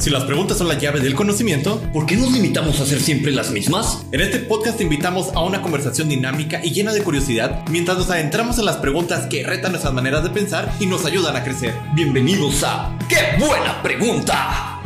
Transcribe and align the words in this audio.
Si 0.00 0.08
las 0.08 0.24
preguntas 0.24 0.56
son 0.56 0.66
la 0.68 0.78
llave 0.78 1.00
del 1.00 1.14
conocimiento, 1.14 1.78
¿por 1.92 2.06
qué 2.06 2.16
nos 2.16 2.32
limitamos 2.32 2.80
a 2.80 2.84
hacer 2.84 3.00
siempre 3.00 3.32
las 3.32 3.50
mismas? 3.50 4.06
En 4.12 4.22
este 4.22 4.38
podcast 4.38 4.78
te 4.78 4.84
invitamos 4.84 5.30
a 5.34 5.40
una 5.40 5.60
conversación 5.60 6.08
dinámica 6.08 6.58
y 6.64 6.72
llena 6.72 6.94
de 6.94 7.02
curiosidad 7.02 7.64
mientras 7.68 7.98
nos 7.98 8.08
adentramos 8.08 8.58
en 8.58 8.64
las 8.64 8.78
preguntas 8.78 9.26
que 9.26 9.44
retan 9.44 9.72
nuestras 9.72 9.92
maneras 9.92 10.22
de 10.22 10.30
pensar 10.30 10.72
y 10.80 10.86
nos 10.86 11.04
ayudan 11.04 11.36
a 11.36 11.44
crecer. 11.44 11.74
Bienvenidos 11.92 12.64
a 12.64 12.96
¡Qué 13.10 13.36
buena 13.38 13.82
pregunta! 13.82 14.80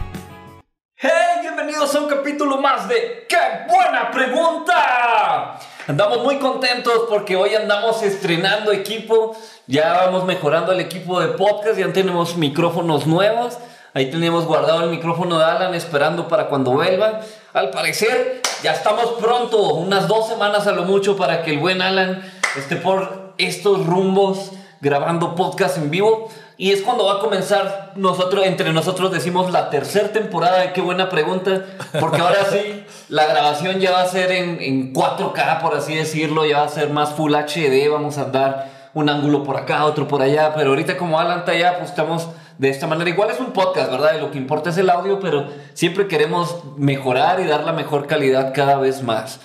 ¡Hey! 0.96 1.10
Bienvenidos 1.42 1.94
a 1.94 2.00
un 2.00 2.08
capítulo 2.08 2.60
más 2.60 2.88
de 2.88 3.24
¡Qué 3.28 3.36
buena 3.72 4.10
pregunta! 4.10 5.60
Andamos 5.86 6.24
muy 6.24 6.38
contentos 6.38 7.04
porque 7.08 7.36
hoy 7.36 7.54
andamos 7.54 8.02
estrenando 8.02 8.72
equipo, 8.72 9.36
ya 9.68 9.92
vamos 9.92 10.24
mejorando 10.24 10.72
el 10.72 10.80
equipo 10.80 11.20
de 11.20 11.28
podcast, 11.28 11.78
ya 11.78 11.92
tenemos 11.92 12.36
micrófonos 12.36 13.06
nuevos. 13.06 13.58
Ahí 13.96 14.10
teníamos 14.10 14.44
guardado 14.44 14.82
el 14.82 14.90
micrófono 14.90 15.38
de 15.38 15.44
Alan 15.44 15.72
esperando 15.72 16.26
para 16.26 16.48
cuando 16.48 16.72
vuelva. 16.72 17.20
Al 17.52 17.70
parecer, 17.70 18.42
ya 18.60 18.72
estamos 18.72 19.12
pronto, 19.20 19.74
unas 19.74 20.08
dos 20.08 20.26
semanas 20.26 20.66
a 20.66 20.72
lo 20.72 20.82
mucho, 20.82 21.16
para 21.16 21.44
que 21.44 21.52
el 21.52 21.60
buen 21.60 21.80
Alan 21.80 22.20
esté 22.56 22.74
por 22.74 23.34
estos 23.38 23.86
rumbos 23.86 24.50
grabando 24.80 25.36
podcast 25.36 25.78
en 25.78 25.92
vivo. 25.92 26.28
Y 26.56 26.72
es 26.72 26.82
cuando 26.82 27.04
va 27.06 27.14
a 27.14 27.18
comenzar, 27.20 27.92
nosotros, 27.94 28.44
entre 28.46 28.72
nosotros 28.72 29.12
decimos 29.12 29.52
la 29.52 29.70
tercera 29.70 30.08
temporada 30.08 30.58
de 30.58 30.72
Qué 30.72 30.80
Buena 30.80 31.08
Pregunta, 31.08 31.62
porque 32.00 32.20
ahora 32.20 32.46
sí, 32.50 32.84
la 33.08 33.26
grabación 33.26 33.78
ya 33.78 33.92
va 33.92 34.02
a 34.02 34.08
ser 34.08 34.32
en, 34.32 34.60
en 34.60 34.92
4K, 34.92 35.60
por 35.60 35.76
así 35.76 35.94
decirlo, 35.94 36.44
ya 36.44 36.58
va 36.58 36.64
a 36.64 36.68
ser 36.68 36.90
más 36.90 37.10
Full 37.10 37.32
HD, 37.32 37.88
vamos 37.88 38.18
a 38.18 38.24
dar 38.24 38.74
un 38.92 39.08
ángulo 39.08 39.44
por 39.44 39.56
acá, 39.56 39.84
otro 39.84 40.08
por 40.08 40.20
allá, 40.20 40.52
pero 40.52 40.70
ahorita 40.70 40.96
como 40.96 41.20
Alan 41.20 41.40
está 41.40 41.52
allá, 41.52 41.78
pues 41.78 41.90
estamos 41.90 42.28
de 42.58 42.68
esta 42.68 42.86
manera. 42.86 43.10
Igual 43.10 43.30
es 43.30 43.40
un 43.40 43.52
podcast, 43.52 43.90
¿verdad? 43.90 44.16
Y 44.16 44.20
lo 44.20 44.30
que 44.30 44.38
importa 44.38 44.70
es 44.70 44.78
el 44.78 44.90
audio, 44.90 45.20
pero 45.20 45.48
siempre 45.74 46.08
queremos 46.08 46.76
mejorar 46.76 47.40
y 47.40 47.44
dar 47.44 47.64
la 47.64 47.72
mejor 47.72 48.06
calidad 48.06 48.52
cada 48.54 48.78
vez 48.78 49.02
más. 49.02 49.40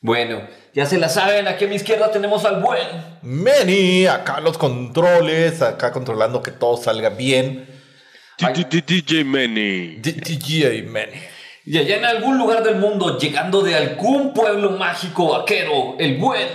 Bueno, 0.00 0.42
ya 0.72 0.86
se 0.86 0.98
la 0.98 1.08
saben, 1.08 1.48
aquí 1.48 1.64
a 1.64 1.68
mi 1.68 1.76
izquierda 1.76 2.10
tenemos 2.10 2.44
al 2.44 2.60
buen 2.60 2.86
Manny, 3.22 4.06
acá 4.06 4.40
los 4.40 4.58
controles, 4.58 5.62
acá 5.62 5.90
controlando 5.90 6.42
que 6.42 6.50
todo 6.50 6.76
salga 6.76 7.08
bien. 7.08 7.66
DJ 8.38 9.24
Manny. 9.24 9.96
DJ 9.96 10.82
Manny. 10.82 11.18
Y 11.64 11.78
allá 11.78 11.96
en 11.96 12.04
algún 12.04 12.38
lugar 12.38 12.62
del 12.62 12.76
mundo, 12.76 13.18
llegando 13.18 13.62
de 13.62 13.74
algún 13.74 14.32
pueblo 14.32 14.70
mágico 14.72 15.30
vaquero, 15.30 15.96
el 15.98 16.18
buen. 16.18 16.46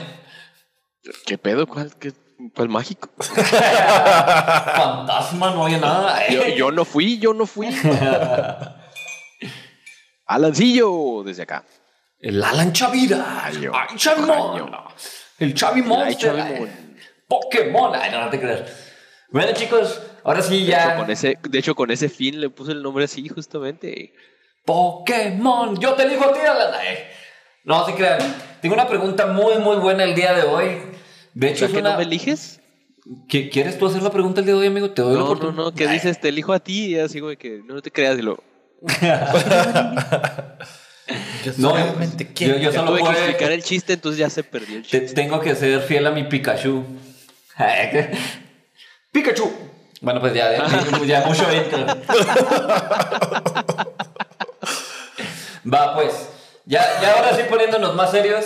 ¿Qué 1.25 1.38
pedo? 1.38 1.67
¿Cuál? 1.67 1.91
¿Qué? 1.99 2.13
¿Cuál 2.55 2.69
mágico? 2.69 3.09
Fantasma, 4.75 5.52
no 5.52 5.66
había 5.66 5.77
nada. 5.77 6.27
Yo, 6.55 6.71
no 6.71 6.85
fui, 6.85 7.17
yo 7.17 7.33
no 7.33 7.45
fui. 7.45 7.67
Alancillo, 10.25 11.23
desde 11.23 11.44
acá. 11.44 11.63
El 12.19 12.44
Alan 12.44 12.73
Chavira. 12.73 13.45
Ay, 13.45 13.69
Chavimon. 13.95 14.72
El 15.39 15.53
Chavimon. 15.53 16.07
Pokémon. 17.27 17.95
Ay, 17.95 18.11
no, 18.11 18.22
no 18.25 18.29
te 18.29 18.39
creas. 18.39 18.61
Bueno, 19.29 19.53
chicos, 19.53 20.02
ahora 20.23 20.41
sí 20.41 20.66
ya. 20.66 20.88
De 20.88 20.89
hecho, 20.89 20.97
con 20.97 21.11
ese, 21.11 21.38
de 21.41 21.59
hecho, 21.59 21.75
con 21.75 21.91
ese 21.91 22.09
fin 22.09 22.41
le 22.41 22.49
puse 22.49 22.73
el 22.73 22.83
nombre 22.83 23.05
así, 23.05 23.29
justamente. 23.29 24.13
Pokémon. 24.66 25.79
Yo 25.79 25.94
te 25.94 26.07
digo 26.07 26.25
a 26.25 26.33
ti, 26.33 26.39
Alan. 26.41 26.75
No, 27.63 27.85
te 27.85 27.95
crean. 27.95 28.19
Tengo 28.61 28.75
una 28.75 28.88
pregunta 28.88 29.27
muy, 29.27 29.57
muy 29.59 29.77
buena 29.77 30.03
el 30.03 30.13
día 30.13 30.33
de 30.33 30.44
hoy. 30.44 30.91
De 31.33 31.49
hecho, 31.49 31.65
¿Por 31.65 31.75
qué 31.75 31.81
no 31.81 31.97
me 31.97 32.03
eliges? 32.03 32.59
¿Quieres 33.27 33.79
tú 33.79 33.87
hacer 33.87 34.03
la 34.03 34.11
pregunta 34.11 34.41
el 34.41 34.45
día 34.45 34.53
de 34.55 34.61
hoy, 34.61 34.67
amigo? 34.67 34.91
Te 34.91 35.01
doy 35.01 35.17
no, 35.17 35.33
no, 35.35 35.51
no, 35.51 35.73
¿qué 35.73 35.88
dices? 35.88 36.19
Te 36.19 36.29
elijo 36.29 36.53
a 36.53 36.59
ti 36.59 36.88
y 36.88 36.99
así, 36.99 37.19
güey, 37.19 37.35
que 37.38 37.61
no 37.65 37.81
te 37.81 37.91
creas 37.91 38.17
y 38.19 38.21
lo... 38.21 38.43
yo 41.45 41.53
no, 41.57 41.73
quiero. 42.33 42.57
Yo, 42.57 42.61
yo 42.61 42.71
solo 42.71 42.97
puedo 42.97 43.11
explicar 43.11 43.51
el 43.51 43.63
chiste, 43.63 43.93
entonces 43.93 44.19
ya 44.19 44.29
se 44.29 44.43
perdió 44.43 44.77
el 44.77 44.83
chiste. 44.83 45.13
tengo 45.13 45.39
que 45.39 45.55
ser 45.55 45.81
fiel 45.81 46.05
a 46.07 46.11
mi 46.11 46.23
Pikachu. 46.23 46.83
¡Pikachu! 49.11 49.51
Bueno, 50.01 50.19
pues 50.19 50.33
ya, 50.33 50.51
ya, 50.51 50.67
ya 51.06 51.25
mucho 51.27 51.45
Va, 55.72 55.94
pues. 55.95 56.29
Ya, 56.66 56.81
ya 57.01 57.13
ahora 57.17 57.35
sí 57.35 57.44
poniéndonos 57.47 57.95
más 57.95 58.09
serios. 58.09 58.45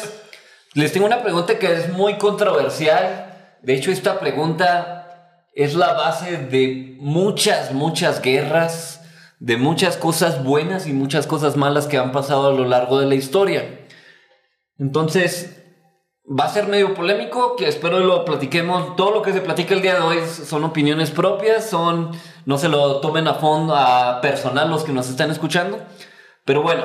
Les 0.76 0.92
tengo 0.92 1.06
una 1.06 1.24
pregunta 1.24 1.58
que 1.58 1.72
es 1.72 1.94
muy 1.94 2.18
controversial. 2.18 3.58
De 3.62 3.76
hecho, 3.76 3.92
esta 3.92 4.20
pregunta 4.20 5.48
es 5.54 5.74
la 5.74 5.94
base 5.94 6.36
de 6.36 6.98
muchas, 7.00 7.72
muchas 7.72 8.22
guerras, 8.22 9.02
de 9.40 9.56
muchas 9.56 9.96
cosas 9.96 10.44
buenas 10.44 10.86
y 10.86 10.92
muchas 10.92 11.28
cosas 11.28 11.56
malas 11.56 11.88
que 11.88 11.98
han 11.98 12.12
pasado 12.12 12.50
a 12.50 12.54
lo 12.54 12.66
largo 12.66 13.00
de 13.00 13.06
la 13.06 13.16
historia. 13.16 13.86
Entonces, 14.78 15.64
va 16.28 16.44
a 16.44 16.50
ser 16.50 16.68
medio 16.68 16.94
polémico, 16.94 17.56
que 17.56 17.70
espero 17.70 18.02
lo 18.02 18.26
platiquemos. 18.26 18.98
Todo 18.98 19.12
lo 19.12 19.22
que 19.22 19.32
se 19.32 19.40
platica 19.40 19.76
el 19.76 19.82
día 19.82 19.96
de 19.96 20.02
hoy 20.02 20.18
son 20.28 20.66
opiniones 20.66 21.10
propias, 21.10 21.70
son 21.70 22.12
no 22.46 22.58
se 22.58 22.68
lo 22.68 23.00
tomen 23.00 23.30
a 23.30 23.36
fondo, 23.36 23.74
a 23.78 24.20
personal 24.20 24.70
los 24.70 24.84
que 24.84 24.92
nos 24.92 25.10
están 25.10 25.32
escuchando. 25.32 25.80
Pero 26.44 26.64
bueno, 26.64 26.84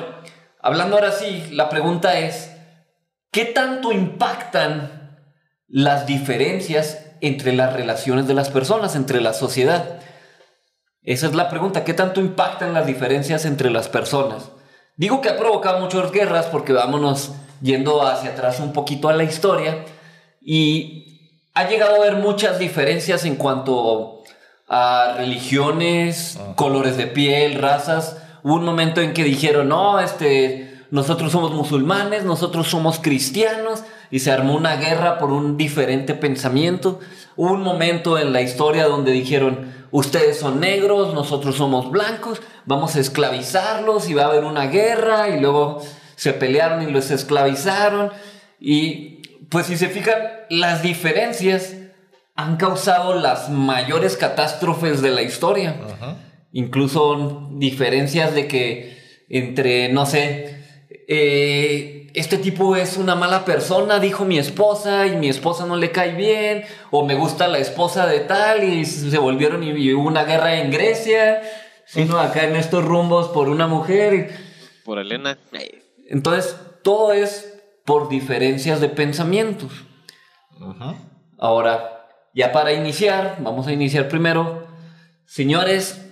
hablando 0.62 0.94
ahora 0.94 1.10
sí, 1.10 1.48
la 1.50 1.68
pregunta 1.68 2.20
es, 2.20 2.50
¿Qué 3.30 3.44
tanto 3.44 3.92
impactan 3.92 5.16
las 5.68 6.06
diferencias 6.06 7.06
entre 7.20 7.52
las 7.52 7.72
relaciones 7.72 8.26
de 8.26 8.34
las 8.34 8.50
personas, 8.50 8.96
entre 8.96 9.20
la 9.20 9.34
sociedad? 9.34 10.00
Esa 11.02 11.28
es 11.28 11.34
la 11.34 11.48
pregunta, 11.48 11.84
¿qué 11.84 11.94
tanto 11.94 12.20
impactan 12.20 12.74
las 12.74 12.86
diferencias 12.86 13.44
entre 13.44 13.70
las 13.70 13.88
personas? 13.88 14.50
Digo 14.96 15.20
que 15.20 15.28
ha 15.28 15.36
provocado 15.36 15.78
muchas 15.78 16.10
guerras 16.10 16.46
porque 16.46 16.72
vámonos 16.72 17.32
yendo 17.62 18.02
hacia 18.02 18.30
atrás 18.30 18.58
un 18.58 18.72
poquito 18.72 19.08
a 19.08 19.12
la 19.12 19.22
historia 19.22 19.84
y 20.40 21.30
ha 21.54 21.69
llegado 21.69 21.94
a 21.94 21.98
haber 21.98 22.16
muchas 22.16 22.58
diferencias 22.58 23.24
en 23.24 23.36
cuanto 23.36 24.24
a 24.69 25.14
religiones, 25.16 26.38
colores 26.56 26.96
de 26.96 27.06
piel, 27.06 27.54
razas. 27.54 28.16
Hubo 28.42 28.56
un 28.56 28.64
momento 28.64 29.00
en 29.00 29.14
que 29.14 29.24
dijeron, 29.24 29.69
no, 29.69 30.00
este, 30.00 30.69
nosotros 30.90 31.32
somos 31.32 31.52
musulmanes, 31.52 32.24
nosotros 32.24 32.68
somos 32.68 32.98
cristianos, 32.98 33.84
y 34.10 34.20
se 34.20 34.32
armó 34.32 34.56
una 34.56 34.76
guerra 34.76 35.18
por 35.18 35.30
un 35.30 35.56
diferente 35.56 36.14
pensamiento. 36.14 36.98
Hubo 37.36 37.52
un 37.52 37.62
momento 37.62 38.18
en 38.18 38.32
la 38.32 38.42
historia 38.42 38.86
donde 38.86 39.12
dijeron, 39.12 39.72
ustedes 39.92 40.38
son 40.38 40.60
negros, 40.60 41.14
nosotros 41.14 41.56
somos 41.56 41.90
blancos, 41.90 42.42
vamos 42.66 42.96
a 42.96 43.00
esclavizarlos 43.00 44.08
y 44.10 44.14
va 44.14 44.24
a 44.24 44.26
haber 44.26 44.44
una 44.44 44.66
guerra, 44.66 45.28
y 45.28 45.40
luego 45.40 45.80
se 46.16 46.32
pelearon 46.32 46.82
y 46.82 46.90
los 46.90 47.10
esclavizaron. 47.10 48.10
Y 48.58 49.22
pues 49.48 49.66
si 49.66 49.76
se 49.76 49.88
fijan, 49.88 50.18
las 50.48 50.82
diferencias 50.82 51.74
han 52.34 52.56
causado 52.56 53.14
las 53.14 53.48
mayores 53.48 54.16
catástrofes 54.16 55.02
de 55.02 55.10
la 55.10 55.22
historia. 55.22 55.76
Incluso 56.52 57.48
diferencias 57.52 58.34
de 58.34 58.48
que 58.48 58.98
entre, 59.28 59.92
no 59.92 60.04
sé, 60.04 60.59
eh, 61.12 62.09
este 62.15 62.38
tipo 62.38 62.76
es 62.76 62.97
una 62.97 63.16
mala 63.16 63.44
persona, 63.44 63.98
dijo 63.98 64.25
mi 64.25 64.38
esposa, 64.38 65.09
y 65.09 65.16
mi 65.16 65.28
esposa 65.28 65.66
no 65.66 65.76
le 65.76 65.91
cae 65.91 66.15
bien, 66.15 66.62
o 66.93 67.04
me 67.04 67.16
gusta 67.16 67.48
la 67.48 67.59
esposa 67.59 68.06
de 68.06 68.21
tal, 68.21 68.62
y 68.62 68.84
se 68.84 69.19
volvieron 69.19 69.65
y, 69.65 69.93
hubo 69.93 70.06
una 70.06 70.22
guerra 70.22 70.60
en 70.60 70.70
Grecia, 70.70 71.43
sino 71.84 72.20
acá 72.20 72.44
en 72.44 72.54
estos 72.54 72.84
rumbos 72.84 73.31
por 73.31 73.49
una 73.49 73.66
mujer. 73.66 74.31
Por 74.84 75.00
Elena. 75.00 75.37
Entonces, 76.09 76.54
todo 76.84 77.12
es 77.12 77.60
por 77.84 78.09
diferencias 78.09 78.81
de 78.81 78.88
pensamientos. 78.88 79.72
Ahora, 81.38 82.06
ya 82.34 82.53
para 82.53 82.72
iniciar, 82.72 83.38
vamos 83.41 83.66
a 83.66 83.72
iniciar 83.72 84.06
primero. 84.06 84.69
Señores, 85.26 86.06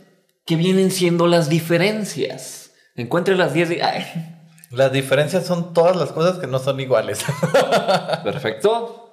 ¿qué 0.45 0.57
vienen 0.57 0.91
siendo 0.91 1.29
las 1.29 1.49
diferencias? 1.49 2.73
Encuentre 2.97 3.37
las 3.37 3.55
10 3.55 3.69
de... 3.69 4.38
Las 4.71 4.93
diferencias 4.93 5.47
son 5.47 5.73
todas 5.73 5.97
las 5.97 6.13
cosas 6.13 6.39
que 6.39 6.47
no 6.47 6.59
son 6.59 6.79
iguales. 6.81 7.25
Perfecto. 8.25 9.13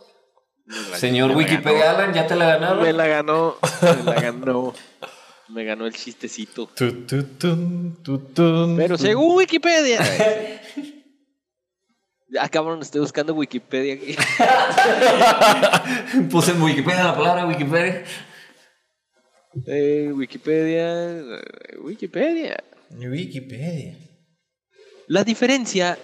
Señor 0.96 1.36
Wikipedia 1.36 1.92
Alan, 1.92 2.14
¿ya 2.14 2.28
te 2.28 2.36
la 2.36 2.46
ganaron? 2.46 2.82
Me 2.82 2.92
la 2.92 3.08
ganó. 3.08 3.56
Me 3.82 4.04
la 4.04 4.22
ganó. 4.22 4.74
Me 5.48 5.64
ganó 5.64 5.86
el 5.86 5.94
chistecito. 5.94 6.70
Pero 8.78 8.98
según 8.98 9.38
Wikipedia. 9.38 10.00
Ah, 12.40 12.50
cabrón, 12.50 12.82
estoy 12.82 13.02
buscando 13.02 13.34
Wikipedia 13.34 13.94
aquí. 13.94 14.18
Puse 16.32 16.52
en 16.52 16.62
Wikipedia 16.62 17.04
la 17.04 17.16
palabra 17.16 17.46
Wikipedia. 17.46 18.04
Eh, 19.68 20.12
Wikipedia. 20.14 21.24
Wikipedia. 21.82 22.64
Wikipedia. 22.90 23.98
La 25.08 25.24
diferencia 25.24 25.98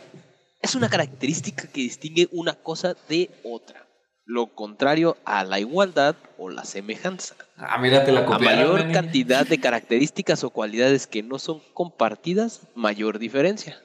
es 0.62 0.76
una 0.76 0.90
característica 0.90 1.68
que 1.68 1.82
distingue 1.82 2.30
una 2.32 2.54
cosa 2.54 2.96
de 3.10 3.30
otra. 3.44 3.88
lo 4.24 4.48
contrario 4.48 5.18
a 5.26 5.44
la 5.44 5.60
igualdad 5.60 6.16
o 6.38 6.50
la 6.50 6.64
semejanza. 6.64 7.36
Ah, 7.58 7.78
mira, 7.80 8.06
te 8.06 8.14
la 8.14 8.22
A 8.22 8.40
mayor 8.40 8.90
cantidad 8.94 9.46
de 9.46 9.60
características 9.60 10.44
o 10.46 10.52
cualidades 10.52 11.06
que 11.06 11.22
no 11.22 11.38
son 11.38 11.62
compartidas, 11.74 12.62
mayor 12.74 13.20
diferencia. 13.20 13.82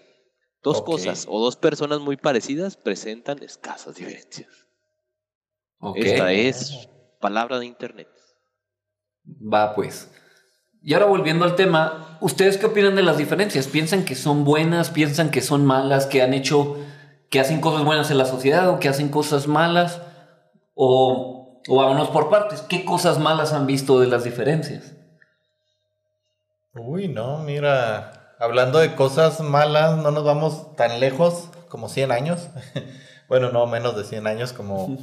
Dos 0.62 0.82
cosas 0.82 1.26
o 1.28 1.40
dos 1.40 1.56
personas 1.56 2.00
muy 2.00 2.16
parecidas 2.16 2.76
presentan 2.76 3.42
escasas 3.42 3.96
diferencias. 3.96 4.68
Ok. 5.78 5.96
Esta 5.98 6.30
es 6.32 6.88
palabra 7.20 7.58
de 7.58 7.66
internet. 7.66 8.08
Va 9.24 9.74
pues. 9.74 10.10
Y 10.86 10.94
ahora 10.94 11.06
volviendo 11.06 11.44
al 11.44 11.56
tema, 11.56 12.16
¿ustedes 12.20 12.58
qué 12.58 12.66
opinan 12.66 12.94
de 12.94 13.02
las 13.02 13.18
diferencias? 13.18 13.66
¿Piensan 13.66 14.04
que 14.04 14.14
son 14.14 14.44
buenas? 14.44 14.90
¿Piensan 14.90 15.32
que 15.32 15.40
son 15.40 15.66
malas? 15.66 16.06
¿Que 16.06 16.22
han 16.22 16.32
hecho, 16.32 16.76
que 17.28 17.40
hacen 17.40 17.60
cosas 17.60 17.84
buenas 17.84 18.12
en 18.12 18.18
la 18.18 18.24
sociedad 18.24 18.70
o 18.70 18.78
que 18.78 18.88
hacen 18.88 19.08
cosas 19.08 19.48
malas? 19.48 20.00
O, 20.74 21.60
o 21.66 21.76
vámonos 21.76 22.10
por 22.10 22.30
partes. 22.30 22.62
¿Qué 22.62 22.84
cosas 22.84 23.18
malas 23.18 23.52
han 23.52 23.66
visto 23.66 23.98
de 23.98 24.06
las 24.06 24.22
diferencias? 24.22 24.94
Uy, 26.72 27.08
no, 27.08 27.38
mira, 27.38 28.36
hablando 28.38 28.78
de 28.78 28.94
cosas 28.94 29.40
malas, 29.40 29.96
no 29.96 30.12
nos 30.12 30.22
vamos 30.22 30.76
tan 30.76 31.00
lejos 31.00 31.48
como 31.68 31.88
100 31.88 32.12
años. 32.12 32.46
bueno, 33.28 33.50
no, 33.50 33.66
menos 33.66 33.96
de 33.96 34.04
100 34.04 34.28
años, 34.28 34.52
como, 34.52 34.96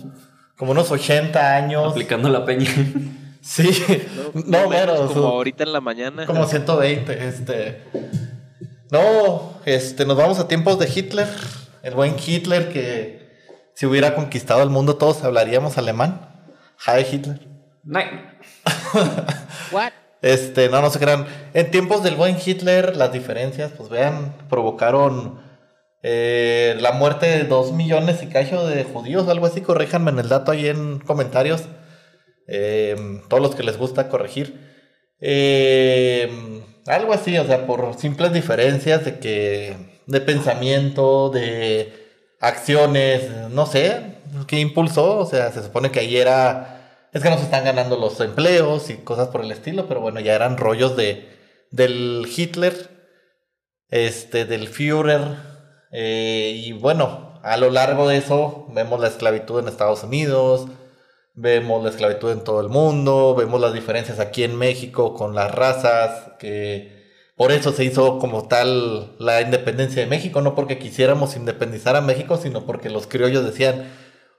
como 0.56 0.71
unos 0.71 0.89
80 0.91 1.56
años. 1.56 1.91
Aplicando 1.91 2.29
la 2.29 2.45
peña. 2.45 2.69
Sí, 3.43 3.69
no, 4.47 4.69
menos. 4.69 5.11
Como 5.11 5.25
o- 5.27 5.31
ahorita 5.33 5.63
en 5.63 5.73
la 5.73 5.81
mañana. 5.81 6.25
Como 6.25 6.47
120, 6.47 7.27
este. 7.27 7.83
No, 8.89 9.53
este, 9.65 10.05
nos 10.05 10.15
vamos 10.17 10.39
a 10.39 10.47
tiempos 10.47 10.79
de 10.79 10.89
Hitler. 10.93 11.27
El 11.81 11.93
buen 11.95 12.15
Hitler 12.25 12.71
que 12.71 13.21
si 13.73 13.85
hubiera 13.85 14.15
conquistado 14.15 14.63
el 14.63 14.69
mundo 14.69 14.95
todos 14.95 15.23
hablaríamos 15.23 15.77
alemán. 15.77 16.29
Hi 16.87 17.05
Hitler. 17.11 17.39
Nein. 17.83 18.07
What? 19.71 19.91
Este, 20.21 20.69
no, 20.69 20.81
no 20.81 20.89
se 20.89 20.99
crean. 20.99 21.25
En 21.53 21.69
tiempos 21.69 22.01
del 22.03 22.15
buen 22.15 22.37
Hitler, 22.43 22.95
las 22.95 23.11
diferencias, 23.11 23.71
pues 23.75 23.89
vean, 23.89 24.33
provocaron 24.49 25.41
eh, 26.01 26.77
la 26.79 26.93
muerte 26.93 27.25
de 27.25 27.43
dos 27.43 27.73
millones 27.73 28.23
y 28.23 28.27
cacho 28.27 28.65
de 28.65 28.85
judíos, 28.85 29.27
algo 29.27 29.47
así. 29.47 29.59
Corríjanme 29.59 30.11
en 30.11 30.19
el 30.19 30.29
dato 30.29 30.51
ahí 30.51 30.67
en 30.67 30.99
comentarios. 30.99 31.63
Eh, 32.47 33.21
todos 33.29 33.41
los 33.41 33.55
que 33.55 33.63
les 33.63 33.77
gusta 33.77 34.09
corregir. 34.09 34.59
Eh, 35.19 36.29
algo 36.87 37.13
así, 37.13 37.37
o 37.37 37.45
sea, 37.45 37.65
por 37.65 37.93
simples 37.95 38.33
diferencias 38.33 39.05
de 39.05 39.19
que. 39.19 39.75
de 40.07 40.21
pensamiento, 40.21 41.29
de 41.29 41.93
acciones, 42.39 43.29
no 43.51 43.65
sé, 43.65 44.17
qué 44.47 44.59
impulsó. 44.59 45.19
O 45.19 45.25
sea, 45.25 45.51
se 45.51 45.63
supone 45.63 45.91
que 45.91 45.99
ahí 46.01 46.17
era. 46.17 47.07
Es 47.13 47.21
que 47.21 47.29
no 47.29 47.37
se 47.37 47.43
están 47.43 47.63
ganando 47.63 47.97
los 47.97 48.19
empleos 48.21 48.89
y 48.89 48.95
cosas 48.97 49.27
por 49.29 49.41
el 49.41 49.51
estilo, 49.51 49.87
pero 49.87 50.01
bueno, 50.01 50.19
ya 50.19 50.33
eran 50.35 50.57
rollos 50.57 50.97
de 50.97 51.29
del 51.71 52.27
Hitler, 52.35 52.73
este, 53.89 54.45
del 54.45 54.67
Führer. 54.67 55.21
eh, 55.91 56.53
y 56.55 56.71
bueno, 56.73 57.39
a 57.43 57.57
lo 57.57 57.69
largo 57.69 58.07
de 58.07 58.17
eso 58.17 58.67
vemos 58.69 58.99
la 58.99 59.07
esclavitud 59.07 59.59
en 59.59 59.67
Estados 59.67 60.03
Unidos, 60.03 60.67
vemos 61.35 61.83
la 61.83 61.89
esclavitud 61.89 62.31
en 62.31 62.44
todo 62.44 62.62
el 62.62 62.69
mundo, 62.69 63.35
vemos 63.35 63.59
las 63.59 63.74
diferencias 63.74 64.19
aquí 64.19 64.44
en 64.44 64.57
México 64.57 65.13
con 65.13 65.35
las 65.35 65.53
razas, 65.53 66.33
que 66.39 67.03
por 67.35 67.51
eso 67.51 67.71
se 67.71 67.83
hizo 67.83 68.19
como 68.19 68.47
tal 68.47 69.15
la 69.19 69.41
independencia 69.41 70.01
de 70.03 70.09
México, 70.09 70.41
no 70.41 70.56
porque 70.56 70.77
quisiéramos 70.77 71.35
independizar 71.35 71.95
a 71.95 72.01
México, 72.01 72.38
sino 72.38 72.65
porque 72.65 72.89
los 72.89 73.07
criollos 73.07 73.44
decían, 73.44 73.91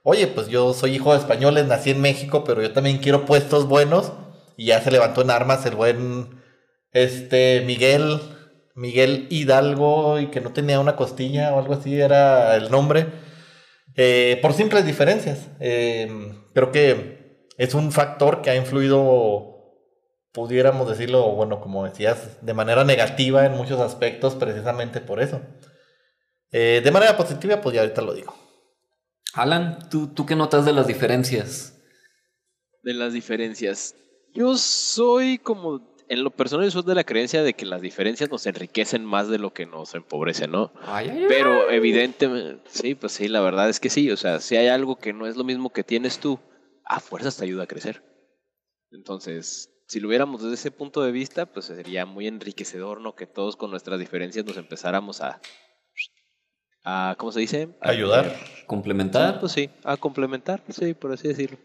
oye, 0.03 0.27
pues 0.27 0.47
yo 0.47 0.73
soy 0.73 0.95
hijo 0.95 1.11
de 1.11 1.19
españoles, 1.19 1.65
nací 1.67 1.91
en 1.91 2.01
México, 2.01 2.43
pero 2.45 2.61
yo 2.61 2.71
también 2.71 2.99
quiero 2.99 3.25
puestos 3.25 3.67
buenos, 3.67 4.13
y 4.57 4.67
ya 4.67 4.81
se 4.81 4.91
levantó 4.91 5.21
en 5.21 5.31
armas 5.31 5.65
el 5.65 5.75
buen, 5.75 6.41
este, 6.93 7.61
Miguel, 7.65 8.21
Miguel 8.75 9.27
Hidalgo, 9.29 10.19
y 10.19 10.27
que 10.27 10.39
no 10.39 10.53
tenía 10.53 10.79
una 10.79 10.95
costilla 10.95 11.53
o 11.53 11.59
algo 11.59 11.73
así 11.73 11.99
era 11.99 12.55
el 12.55 12.71
nombre, 12.71 13.07
eh, 13.95 14.39
por 14.41 14.53
simples 14.53 14.85
diferencias. 14.85 15.47
Eh, 15.59 16.07
creo 16.53 16.71
que 16.71 17.49
es 17.57 17.73
un 17.73 17.91
factor 17.91 18.41
que 18.41 18.49
ha 18.49 18.55
influido, 18.55 19.73
pudiéramos 20.31 20.89
decirlo, 20.89 21.31
bueno, 21.31 21.61
como 21.61 21.85
decías, 21.85 22.45
de 22.45 22.53
manera 22.53 22.83
negativa 22.83 23.45
en 23.45 23.53
muchos 23.53 23.79
aspectos, 23.79 24.35
precisamente 24.35 24.99
por 24.99 25.21
eso. 25.21 25.41
Eh, 26.51 26.81
de 26.83 26.91
manera 26.91 27.17
positiva, 27.17 27.61
pues 27.61 27.75
ya 27.75 27.81
ahorita 27.81 28.01
lo 28.01 28.13
digo. 28.13 28.33
Alan, 29.33 29.89
¿tú, 29.89 30.07
¿tú 30.07 30.25
qué 30.25 30.35
notas 30.35 30.65
de 30.65 30.73
las 30.73 30.87
diferencias? 30.87 31.81
De 32.83 32.93
las 32.93 33.13
diferencias. 33.13 33.95
Yo 34.33 34.57
soy 34.57 35.37
como. 35.37 35.94
En 36.07 36.23
lo 36.23 36.29
personal, 36.29 36.65
yo 36.65 36.71
soy 36.71 36.83
de 36.83 36.95
la 36.95 37.03
creencia 37.03 37.41
de 37.41 37.53
que 37.53 37.65
las 37.65 37.81
diferencias 37.81 38.29
nos 38.29 38.45
enriquecen 38.45 39.03
más 39.03 39.27
de 39.27 39.39
lo 39.39 39.53
que 39.53 39.65
nos 39.65 39.95
empobrecen, 39.95 40.51
¿no? 40.51 40.71
Pero 41.27 41.71
evidentemente, 41.71 42.61
sí, 42.67 42.93
pues 42.93 43.13
sí, 43.13 43.27
la 43.27 43.41
verdad 43.41 43.69
es 43.69 43.79
que 43.79 43.89
sí. 43.89 44.11
O 44.11 44.17
sea, 44.17 44.39
si 44.39 44.55
hay 44.55 44.67
algo 44.67 44.97
que 44.97 45.13
no 45.13 45.25
es 45.25 45.35
lo 45.35 45.43
mismo 45.43 45.71
que 45.71 45.83
tienes 45.83 46.19
tú, 46.19 46.39
a 46.83 46.99
fuerzas 46.99 47.37
te 47.37 47.45
ayuda 47.45 47.63
a 47.63 47.67
crecer. 47.67 48.03
Entonces, 48.91 49.71
si 49.87 49.99
lo 49.99 50.07
viéramos 50.07 50.41
desde 50.41 50.55
ese 50.55 50.71
punto 50.71 51.01
de 51.01 51.11
vista, 51.11 51.47
pues 51.47 51.65
sería 51.65 52.05
muy 52.05 52.27
enriquecedor, 52.27 53.01
¿no? 53.01 53.15
Que 53.15 53.25
todos 53.25 53.55
con 53.55 53.71
nuestras 53.71 53.99
diferencias 53.99 54.45
nos 54.45 54.57
empezáramos 54.57 55.21
a. 55.21 55.41
a 56.83 57.15
¿Cómo 57.17 57.31
se 57.31 57.39
dice? 57.39 57.69
A 57.81 57.89
Ayudar. 57.89 58.29
Sí, 58.29 58.63
¿Complementar? 58.67 59.39
pues 59.39 59.51
sí, 59.51 59.69
a 59.83 59.97
complementar, 59.97 60.63
sí, 60.69 60.93
por 60.93 61.11
así 61.11 61.27
decirlo. 61.27 61.57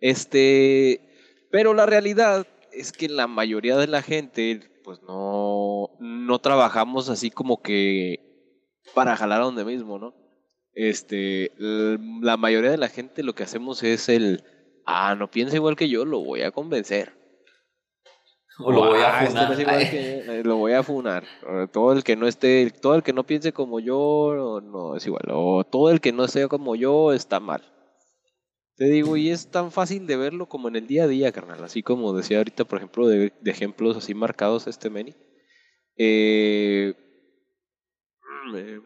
Este, 0.00 1.00
pero 1.50 1.74
la 1.74 1.86
realidad 1.86 2.46
es 2.78 2.92
que 2.92 3.08
la 3.08 3.26
mayoría 3.26 3.76
de 3.76 3.86
la 3.86 4.02
gente, 4.02 4.60
pues 4.84 5.02
no, 5.02 5.90
no 5.98 6.38
trabajamos 6.38 7.08
así 7.08 7.30
como 7.30 7.62
que 7.62 8.20
para 8.94 9.16
jalar 9.16 9.40
a 9.42 9.44
donde 9.44 9.64
mismo, 9.64 9.98
¿no? 9.98 10.14
Este, 10.72 11.52
la 11.58 12.36
mayoría 12.36 12.70
de 12.70 12.78
la 12.78 12.88
gente 12.88 13.22
lo 13.22 13.34
que 13.34 13.42
hacemos 13.42 13.82
es 13.82 14.08
el, 14.08 14.44
ah, 14.86 15.14
no 15.16 15.30
piensa 15.30 15.56
igual 15.56 15.76
que 15.76 15.88
yo, 15.88 16.04
lo 16.04 16.20
voy 16.20 16.42
a 16.42 16.52
convencer. 16.52 17.12
¿O 18.60 18.72
lo 18.72 18.86
voy 18.86 19.00
a 19.00 19.18
Ah, 19.18 19.24
este 19.24 19.34
no 19.34 19.54
funar? 19.54 19.80
es 19.82 19.92
eh, 19.92 20.42
lo 20.44 20.56
voy 20.56 20.72
a 20.72 20.82
funar. 20.82 21.24
Todo 21.72 21.92
el 21.92 22.02
que 22.02 22.16
no 22.16 22.26
esté, 22.26 22.70
todo 22.70 22.94
el 22.96 23.02
que 23.02 23.12
no 23.12 23.24
piense 23.24 23.52
como 23.52 23.78
yo, 23.78 24.32
no, 24.36 24.60
no 24.60 24.96
es 24.96 25.06
igual. 25.06 25.24
O 25.32 25.64
todo 25.64 25.90
el 25.90 26.00
que 26.00 26.12
no 26.12 26.26
sea 26.26 26.48
como 26.48 26.74
yo 26.74 27.12
está 27.12 27.38
mal. 27.38 27.62
Te 28.78 28.84
digo, 28.84 29.16
y 29.16 29.30
es 29.30 29.50
tan 29.50 29.72
fácil 29.72 30.06
de 30.06 30.16
verlo 30.16 30.48
como 30.48 30.68
en 30.68 30.76
el 30.76 30.86
día 30.86 31.02
a 31.02 31.08
día, 31.08 31.32
carnal. 31.32 31.64
Así 31.64 31.82
como 31.82 32.12
decía 32.12 32.38
ahorita, 32.38 32.64
por 32.64 32.78
ejemplo, 32.78 33.08
de, 33.08 33.32
ejemplos 33.44 33.96
así 33.96 34.14
marcados 34.14 34.68
este 34.68 34.88
Meni. 34.88 35.16
Eh, 35.96 36.94
mm, 38.22 38.56
eh, 38.56 38.80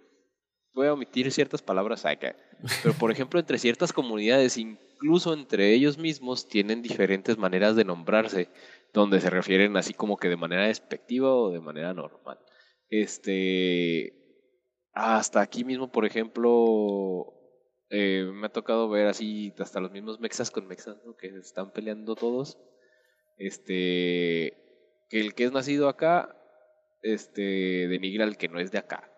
voy 0.72 0.87
a 0.87 0.94
omitir 0.94 1.30
ciertas 1.30 1.61
palabras 1.61 2.06
acá. 2.06 2.34
Pero, 2.82 2.94
por 2.94 3.12
ejemplo, 3.12 3.38
entre 3.38 3.58
ciertas 3.58 3.92
comunidades, 3.92 4.56
incluso 4.56 5.34
entre 5.34 5.75
ellos 5.75 5.99
mismos, 5.99 6.49
tienen 6.49 6.80
diferentes 6.80 7.37
maneras 7.37 7.76
de 7.76 7.84
nombrarse, 7.84 8.49
donde 8.94 9.20
se 9.20 9.28
refieren 9.28 9.76
así 9.76 9.92
como 9.92 10.16
que 10.16 10.30
de 10.30 10.38
manera 10.38 10.68
despectiva 10.68 11.34
o 11.34 11.50
de 11.50 11.61
manera 11.61 11.92
normal. 11.92 12.38
Este. 12.88 14.14
Hasta 14.94 15.42
aquí 15.42 15.64
mismo, 15.64 15.92
por 15.92 16.06
ejemplo, 16.06 17.41
eh, 17.94 18.25
me 18.32 18.46
ha 18.46 18.49
tocado 18.49 18.88
ver 18.88 19.06
así 19.06 19.52
hasta 19.58 19.78
los 19.78 19.92
mismos 19.92 20.18
mexas 20.18 20.50
con 20.50 20.66
mexas, 20.66 20.96
¿no? 21.04 21.14
Que 21.14 21.26
están 21.26 21.72
peleando 21.72 22.14
todos. 22.14 22.58
Este. 23.37 24.56
Que 25.11 25.20
el 25.20 25.34
que 25.34 25.44
es 25.44 25.52
nacido 25.52 25.90
acá, 25.90 26.34
este, 27.02 27.88
denigra 27.88 28.25
al 28.25 28.38
que 28.38 28.49
no 28.49 28.61
es 28.61 28.72
de 28.72 28.78
acá. 28.78 29.12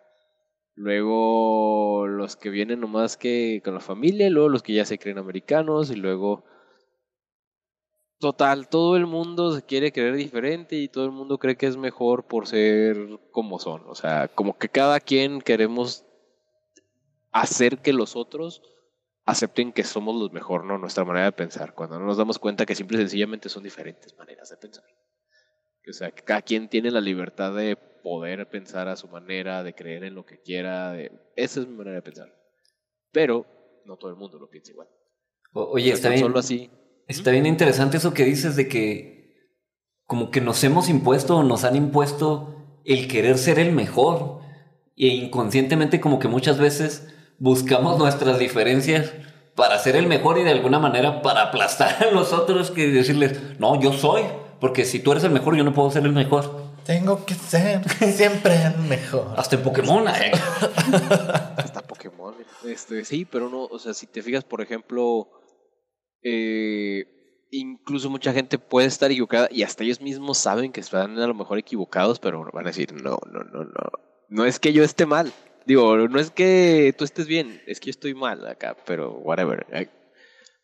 Luego 0.74 2.08
los 2.08 2.34
que 2.34 2.50
vienen 2.50 2.80
nomás 2.80 3.16
que 3.16 3.62
con 3.64 3.74
la 3.74 3.80
familia, 3.80 4.28
luego 4.28 4.48
los 4.48 4.64
que 4.64 4.74
ya 4.74 4.84
se 4.84 4.98
creen 4.98 5.18
americanos, 5.18 5.92
y 5.92 5.94
luego. 5.94 6.44
Total, 8.18 8.68
todo 8.68 8.96
el 8.96 9.06
mundo 9.06 9.52
se 9.54 9.62
quiere 9.64 9.92
creer 9.92 10.16
diferente 10.16 10.76
y 10.76 10.88
todo 10.88 11.04
el 11.04 11.12
mundo 11.12 11.38
cree 11.38 11.56
que 11.56 11.66
es 11.66 11.76
mejor 11.76 12.26
por 12.26 12.48
ser 12.48 12.96
como 13.30 13.60
son. 13.60 13.82
O 13.86 13.94
sea, 13.94 14.28
como 14.28 14.58
que 14.58 14.68
cada 14.68 14.98
quien 14.98 15.40
queremos 15.40 16.04
hacer 17.34 17.78
que 17.82 17.92
los 17.92 18.16
otros 18.16 18.62
acepten 19.26 19.72
que 19.72 19.84
somos 19.84 20.14
los 20.14 20.32
mejor, 20.32 20.64
¿no? 20.64 20.78
Nuestra 20.78 21.04
manera 21.04 21.26
de 21.26 21.32
pensar, 21.32 21.74
cuando 21.74 21.98
no 21.98 22.06
nos 22.06 22.16
damos 22.16 22.38
cuenta 22.38 22.64
que 22.64 22.74
simple 22.74 22.96
y 22.96 23.00
sencillamente 23.00 23.48
son 23.48 23.62
diferentes 23.62 24.16
maneras 24.16 24.48
de 24.50 24.56
pensar. 24.56 24.84
O 25.88 25.92
sea, 25.92 26.10
que 26.12 26.22
cada 26.22 26.40
quien 26.42 26.68
tiene 26.68 26.90
la 26.90 27.00
libertad 27.00 27.54
de 27.54 27.76
poder 27.76 28.48
pensar 28.48 28.88
a 28.88 28.96
su 28.96 29.08
manera, 29.08 29.62
de 29.62 29.74
creer 29.74 30.04
en 30.04 30.14
lo 30.14 30.24
que 30.24 30.40
quiera, 30.40 30.92
de... 30.92 31.10
esa 31.36 31.60
es 31.60 31.66
mi 31.66 31.74
manera 31.76 31.96
de 31.96 32.02
pensar. 32.02 32.28
Pero 33.12 33.46
no 33.84 33.96
todo 33.96 34.10
el 34.10 34.16
mundo 34.16 34.38
lo 34.38 34.48
piensa 34.48 34.72
igual. 34.72 34.88
O- 35.52 35.64
Oye, 35.72 35.84
O 35.84 35.86
sea, 35.88 35.94
está 35.96 36.08
bien. 36.10 36.20
Solo 36.20 36.38
así. 36.38 36.70
Está 37.08 37.32
bien 37.32 37.46
interesante 37.46 37.96
eso 37.98 38.14
que 38.14 38.24
dices 38.24 38.56
de 38.56 38.68
que 38.68 39.50
como 40.04 40.30
que 40.30 40.40
nos 40.40 40.62
hemos 40.64 40.88
impuesto 40.88 41.36
o 41.38 41.42
nos 41.42 41.64
han 41.64 41.76
impuesto 41.76 42.80
el 42.84 43.08
querer 43.08 43.36
ser 43.38 43.58
el 43.58 43.72
mejor 43.72 44.40
e 44.96 45.08
inconscientemente 45.08 46.00
como 46.00 46.18
que 46.18 46.28
muchas 46.28 46.58
veces 46.58 47.13
buscamos 47.38 47.98
nuestras 47.98 48.38
diferencias 48.38 49.12
para 49.54 49.78
ser 49.78 49.96
el 49.96 50.06
mejor 50.06 50.38
y 50.38 50.42
de 50.42 50.50
alguna 50.50 50.78
manera 50.78 51.22
para 51.22 51.42
aplastar 51.42 52.02
a 52.02 52.10
los 52.10 52.32
otros 52.32 52.70
que 52.70 52.88
decirles, 52.88 53.58
no, 53.58 53.80
yo 53.80 53.92
soy, 53.92 54.22
porque 54.60 54.84
si 54.84 54.98
tú 54.98 55.12
eres 55.12 55.24
el 55.24 55.30
mejor, 55.30 55.56
yo 55.56 55.64
no 55.64 55.74
puedo 55.74 55.90
ser 55.90 56.04
el 56.04 56.12
mejor. 56.12 56.64
Tengo 56.84 57.24
que 57.24 57.34
ser 57.34 57.88
siempre 58.12 58.54
el 58.62 58.76
mejor. 58.88 59.34
Hasta 59.36 59.56
en 59.56 59.62
Pokémon, 59.62 60.06
eh. 60.08 60.32
Hasta 61.56 61.80
Pokémon. 61.82 62.34
Este, 62.64 63.04
sí, 63.04 63.24
pero 63.24 63.48
no, 63.48 63.64
o 63.64 63.78
sea, 63.78 63.94
si 63.94 64.06
te 64.06 64.22
fijas, 64.22 64.44
por 64.44 64.60
ejemplo, 64.60 65.28
eh, 66.22 67.04
incluso 67.50 68.10
mucha 68.10 68.32
gente 68.32 68.58
puede 68.58 68.88
estar 68.88 69.10
equivocada 69.10 69.48
y 69.50 69.62
hasta 69.62 69.84
ellos 69.84 70.00
mismos 70.00 70.38
saben 70.38 70.72
que 70.72 70.80
están 70.80 71.18
a 71.18 71.26
lo 71.26 71.34
mejor 71.34 71.58
equivocados, 71.58 72.18
pero 72.18 72.44
van 72.52 72.66
a 72.66 72.70
decir, 72.70 72.92
no, 72.92 73.18
no, 73.30 73.44
no, 73.44 73.64
no. 73.64 73.90
No 74.28 74.44
es 74.44 74.58
que 74.58 74.72
yo 74.72 74.82
esté 74.82 75.06
mal. 75.06 75.32
Digo, 75.66 75.96
no 75.96 76.18
es 76.18 76.30
que 76.30 76.94
tú 76.96 77.04
estés 77.04 77.26
bien, 77.26 77.62
es 77.66 77.80
que 77.80 77.90
estoy 77.90 78.14
mal 78.14 78.46
acá, 78.46 78.76
pero 78.84 79.12
whatever. 79.12 79.66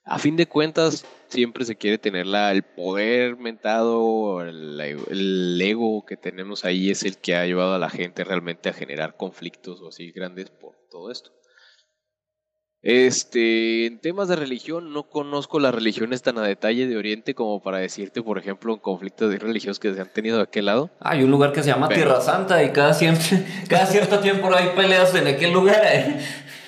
A 0.05 0.19
fin 0.19 0.37
de 0.37 0.47
cuentas, 0.47 1.07
siempre 1.29 1.65
se 1.65 1.77
quiere 1.77 1.97
tener 1.97 2.27
la, 2.27 2.53
el 2.53 2.63
poder 2.63 3.37
mentado, 3.37 4.43
el, 4.43 4.81
el, 4.81 5.61
ego 5.61 6.05
que 6.05 6.17
tenemos 6.17 6.65
ahí 6.65 6.91
es 6.91 7.05
el 7.05 7.17
que 7.19 7.37
ha 7.37 7.47
llevado 7.47 7.75
a 7.75 7.79
la 7.79 7.91
gente 7.91 8.25
realmente 8.25 8.69
a 8.69 8.73
generar 8.75 9.17
conflictos 9.17 9.81
o 9.81 9.89
así 9.89 10.11
grandes 10.11 10.51
por 10.51 10.75
todo 10.91 11.11
esto. 11.11 11.31
Este, 12.83 13.85
en 13.87 13.99
temas 13.99 14.29
de 14.29 14.37
religión, 14.37 14.95
no 14.95 15.03
conozco 15.03 15.61
las 15.61 15.75
religiones 15.75 16.23
tan 16.23 16.39
a 16.39 16.43
detalle 16.43 16.87
de 16.87 16.97
Oriente 16.97 17.35
como 17.35 17.63
para 17.63 17.77
decirte, 17.77 18.23
por 18.23 18.39
ejemplo, 18.39 18.73
en 18.73 18.79
conflictos 18.79 19.39
religiosos 19.39 19.79
que 19.79 19.93
se 19.93 20.01
han 20.01 20.11
tenido 20.11 20.39
de 20.39 20.45
aquel 20.45 20.67
lado. 20.67 20.91
Hay 21.01 21.23
un 21.23 21.31
lugar 21.31 21.53
que 21.53 21.63
se 21.63 21.69
llama 21.69 21.89
Tierra 21.89 22.23
Santa 22.23 22.63
y 22.65 22.71
cada, 22.71 22.95
siempre, 22.95 23.45
cada 23.69 23.85
cierto 23.85 24.21
tiempo 24.21 24.51
hay 24.55 24.71
peleas 24.75 25.15
en 25.15 25.27
aquel 25.27 25.53
lugar. 25.53 25.83
¿eh? 25.85 26.21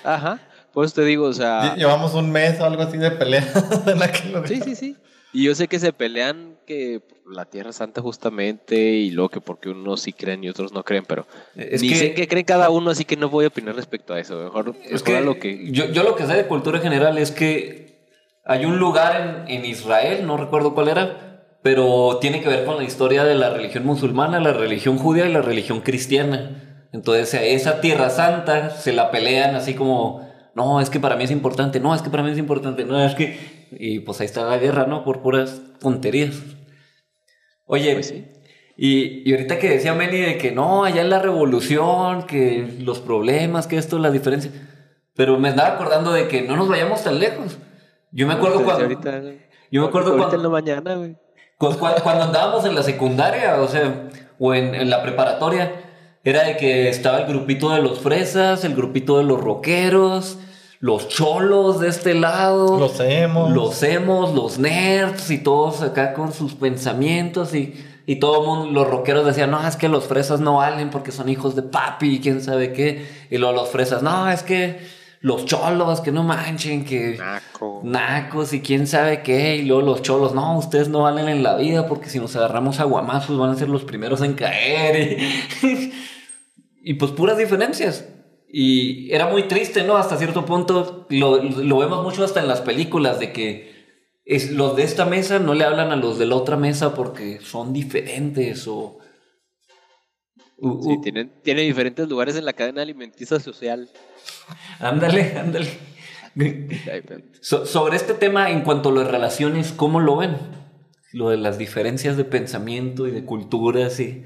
Ajá, 0.04 0.38
pues 0.74 0.92
te 0.92 1.02
digo, 1.02 1.26
o 1.26 1.32
sea... 1.32 1.76
Llevamos 1.76 2.12
un 2.12 2.30
mes 2.30 2.60
o 2.60 2.64
algo 2.66 2.82
así 2.82 2.98
de 2.98 3.10
pelea 3.12 3.50
en 3.86 4.02
aquel 4.02 4.32
lugar. 4.32 4.48
Sí, 4.48 4.60
sí, 4.60 4.76
sí. 4.76 4.96
Y 5.32 5.44
yo 5.44 5.54
sé 5.54 5.66
que 5.66 5.78
se 5.78 5.92
pelean 5.92 6.56
que 6.66 7.00
la 7.26 7.46
Tierra 7.46 7.72
Santa 7.72 8.02
justamente 8.02 8.76
y 8.76 9.10
luego 9.10 9.30
que 9.30 9.40
porque 9.40 9.70
unos 9.70 10.02
sí 10.02 10.12
creen 10.12 10.44
y 10.44 10.48
otros 10.48 10.72
no 10.72 10.84
creen, 10.84 11.04
pero 11.06 11.26
es 11.56 11.80
dicen 11.80 12.14
que, 12.14 12.28
creen 12.28 12.44
cada 12.44 12.68
uno, 12.68 12.90
así 12.90 13.04
que 13.04 13.16
no 13.16 13.30
voy 13.30 13.46
a 13.46 13.48
opinar 13.48 13.74
respecto 13.74 14.12
a 14.12 14.20
eso. 14.20 14.42
Mejor, 14.42 14.74
es 14.84 15.02
que 15.02 15.20
lo 15.20 15.38
que... 15.38 15.70
Yo, 15.72 15.86
yo, 15.90 16.02
lo 16.02 16.16
que 16.16 16.26
sé 16.26 16.34
de 16.34 16.46
cultura 16.46 16.80
general 16.80 17.16
es 17.16 17.30
que 17.30 18.08
hay 18.44 18.66
un 18.66 18.78
lugar 18.78 19.46
en, 19.48 19.56
en 19.56 19.64
Israel, 19.64 20.26
no 20.26 20.36
recuerdo 20.36 20.74
cuál 20.74 20.88
era, 20.88 21.32
pero 21.62 22.18
tiene 22.20 22.42
que 22.42 22.48
ver 22.48 22.64
con 22.64 22.76
la 22.76 22.84
historia 22.84 23.24
de 23.24 23.34
la 23.34 23.50
religión 23.50 23.86
musulmana, 23.86 24.40
la 24.40 24.52
religión 24.52 24.98
judía 24.98 25.26
y 25.26 25.32
la 25.32 25.42
religión 25.42 25.80
cristiana. 25.80 26.88
Entonces 26.92 27.32
a 27.34 27.42
esa 27.42 27.80
Tierra 27.80 28.10
Santa 28.10 28.70
se 28.70 28.92
la 28.92 29.10
pelean 29.10 29.54
así 29.54 29.74
como 29.74 30.30
no, 30.54 30.80
es 30.80 30.90
que 30.90 31.00
para 31.00 31.16
mí 31.16 31.24
es 31.24 31.30
importante, 31.30 31.80
no, 31.80 31.94
es 31.94 32.02
que 32.02 32.10
para 32.10 32.22
mí 32.22 32.30
es 32.30 32.38
importante, 32.38 32.84
no, 32.84 33.02
es 33.04 33.14
que... 33.14 33.62
Y 33.72 34.00
pues 34.00 34.20
ahí 34.20 34.26
está 34.26 34.44
la 34.44 34.58
guerra, 34.58 34.86
¿no? 34.86 35.02
Por 35.02 35.22
puras 35.22 35.62
tonterías. 35.80 36.36
Oye, 37.66 37.94
pues 37.94 38.12
y, 38.76 39.28
y, 39.28 39.32
ahorita 39.32 39.58
que 39.58 39.70
decía 39.70 39.94
Meni 39.94 40.18
de 40.18 40.38
que 40.38 40.50
no, 40.50 40.84
allá 40.84 41.02
en 41.02 41.10
la 41.10 41.18
revolución, 41.18 42.24
que 42.24 42.76
los 42.80 43.00
problemas, 43.00 43.66
que 43.66 43.76
esto, 43.76 43.98
la 43.98 44.10
diferencia. 44.10 44.50
Pero 45.14 45.38
me 45.38 45.50
andaba 45.50 45.74
acordando 45.74 46.12
de 46.12 46.28
que 46.28 46.42
no 46.42 46.56
nos 46.56 46.68
vayamos 46.68 47.02
tan 47.04 47.18
lejos. 47.18 47.58
Yo 48.10 48.26
me 48.26 48.34
acuerdo 48.34 48.64
cuando... 48.64 48.88
yo 49.70 49.82
me 49.82 49.88
acuerdo 49.88 50.16
cuando... 50.16 50.36
en 50.36 50.42
la 50.42 50.48
mañana, 50.48 50.94
güey. 50.96 51.16
Cuando, 51.58 52.24
andábamos 52.24 52.64
en 52.64 52.74
la 52.74 52.82
secundaria, 52.82 53.60
o 53.60 53.68
sea, 53.68 54.08
o 54.38 54.52
en, 54.52 54.74
en 54.74 54.90
la 54.90 55.02
preparatoria, 55.02 55.91
era 56.24 56.44
de 56.44 56.56
que 56.56 56.88
estaba 56.88 57.18
el 57.18 57.26
grupito 57.26 57.70
de 57.70 57.82
los 57.82 57.98
fresas, 57.98 58.64
el 58.64 58.74
grupito 58.74 59.18
de 59.18 59.24
los 59.24 59.40
rockeros, 59.40 60.38
los 60.78 61.08
cholos 61.08 61.80
de 61.80 61.88
este 61.88 62.14
lado. 62.14 62.78
Los 62.78 63.00
emos. 63.00 63.50
Los 63.50 63.82
emos, 63.82 64.34
los 64.34 64.58
nerds 64.58 65.30
y 65.30 65.38
todos 65.38 65.82
acá 65.82 66.12
con 66.14 66.32
sus 66.32 66.54
pensamientos 66.54 67.54
y, 67.54 67.74
y 68.06 68.16
todo 68.16 68.40
el 68.40 68.46
mundo, 68.46 68.72
los 68.72 68.88
rockeros 68.88 69.26
decían, 69.26 69.50
no, 69.50 69.66
es 69.66 69.76
que 69.76 69.88
los 69.88 70.04
fresas 70.04 70.40
no 70.40 70.56
valen 70.56 70.90
porque 70.90 71.12
son 71.12 71.28
hijos 71.28 71.56
de 71.56 71.62
papi 71.62 72.16
y 72.16 72.20
quién 72.20 72.40
sabe 72.40 72.72
qué. 72.72 73.06
Y 73.30 73.38
luego 73.38 73.54
los 73.54 73.70
fresas, 73.70 74.02
no, 74.02 74.30
es 74.30 74.42
que 74.42 74.80
los 75.22 75.46
cholos, 75.46 76.00
que 76.00 76.10
no 76.10 76.24
manchen, 76.24 76.84
que... 76.84 77.16
Naco. 77.16 77.80
Nacos 77.84 78.52
y 78.52 78.60
quién 78.60 78.88
sabe 78.88 79.22
qué. 79.22 79.56
Y 79.56 79.62
luego 79.62 79.82
los 79.82 80.02
cholos, 80.02 80.34
no, 80.34 80.58
ustedes 80.58 80.88
no 80.88 81.02
valen 81.02 81.28
en 81.28 81.44
la 81.44 81.56
vida 81.56 81.86
porque 81.86 82.10
si 82.10 82.18
nos 82.18 82.34
agarramos 82.34 82.80
a 82.80 82.84
guamazos 82.84 83.38
van 83.38 83.50
a 83.50 83.54
ser 83.54 83.68
los 83.68 83.84
primeros 83.84 84.20
en 84.20 84.34
caer. 84.34 85.18
Y, 86.84 86.94
pues 86.94 87.12
puras 87.12 87.38
diferencias. 87.38 88.08
Y 88.48 89.12
era 89.12 89.28
muy 89.28 89.44
triste, 89.44 89.84
¿no? 89.84 89.96
Hasta 89.96 90.16
cierto 90.16 90.44
punto, 90.44 91.06
lo, 91.10 91.40
lo 91.40 91.78
vemos 91.78 92.02
mucho 92.02 92.24
hasta 92.24 92.40
en 92.40 92.48
las 92.48 92.60
películas, 92.60 93.20
de 93.20 93.30
que 93.32 93.72
es, 94.24 94.50
los 94.50 94.74
de 94.74 94.82
esta 94.82 95.04
mesa 95.04 95.38
no 95.38 95.54
le 95.54 95.64
hablan 95.64 95.92
a 95.92 95.96
los 95.96 96.18
de 96.18 96.26
la 96.26 96.34
otra 96.34 96.56
mesa 96.56 96.92
porque 96.94 97.38
son 97.40 97.72
diferentes 97.72 98.66
o... 98.66 98.98
sí, 100.80 101.00
tienen, 101.02 101.32
tienen 101.42 101.66
diferentes 101.66 102.08
lugares 102.08 102.36
en 102.36 102.44
la 102.44 102.52
cadena 102.52 102.82
alimenticia 102.82 103.40
social. 103.40 103.88
Ándale, 104.78 105.36
ándale. 105.36 105.68
sobre 107.42 107.96
este 107.96 108.14
tema, 108.14 108.50
en 108.50 108.62
cuanto 108.62 108.90
a 108.90 108.92
las 108.92 109.10
relaciones, 109.10 109.72
¿cómo 109.72 110.00
lo 110.00 110.16
ven? 110.16 110.36
Lo 111.12 111.30
de 111.30 111.36
las 111.36 111.58
diferencias 111.58 112.16
de 112.16 112.24
pensamiento 112.24 113.06
y 113.06 113.10
de 113.10 113.24
culturas 113.24 113.98
y... 114.00 114.24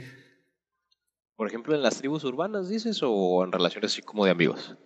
Por 1.36 1.48
ejemplo, 1.48 1.74
en 1.74 1.82
las 1.82 1.98
tribus 1.98 2.24
urbanas, 2.24 2.68
dices, 2.68 3.00
o 3.02 3.44
en 3.44 3.52
relaciones 3.52 3.92
así 3.92 4.02
como 4.02 4.24
de 4.24 4.30
amigos. 4.30 4.76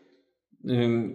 Em, 0.64 1.14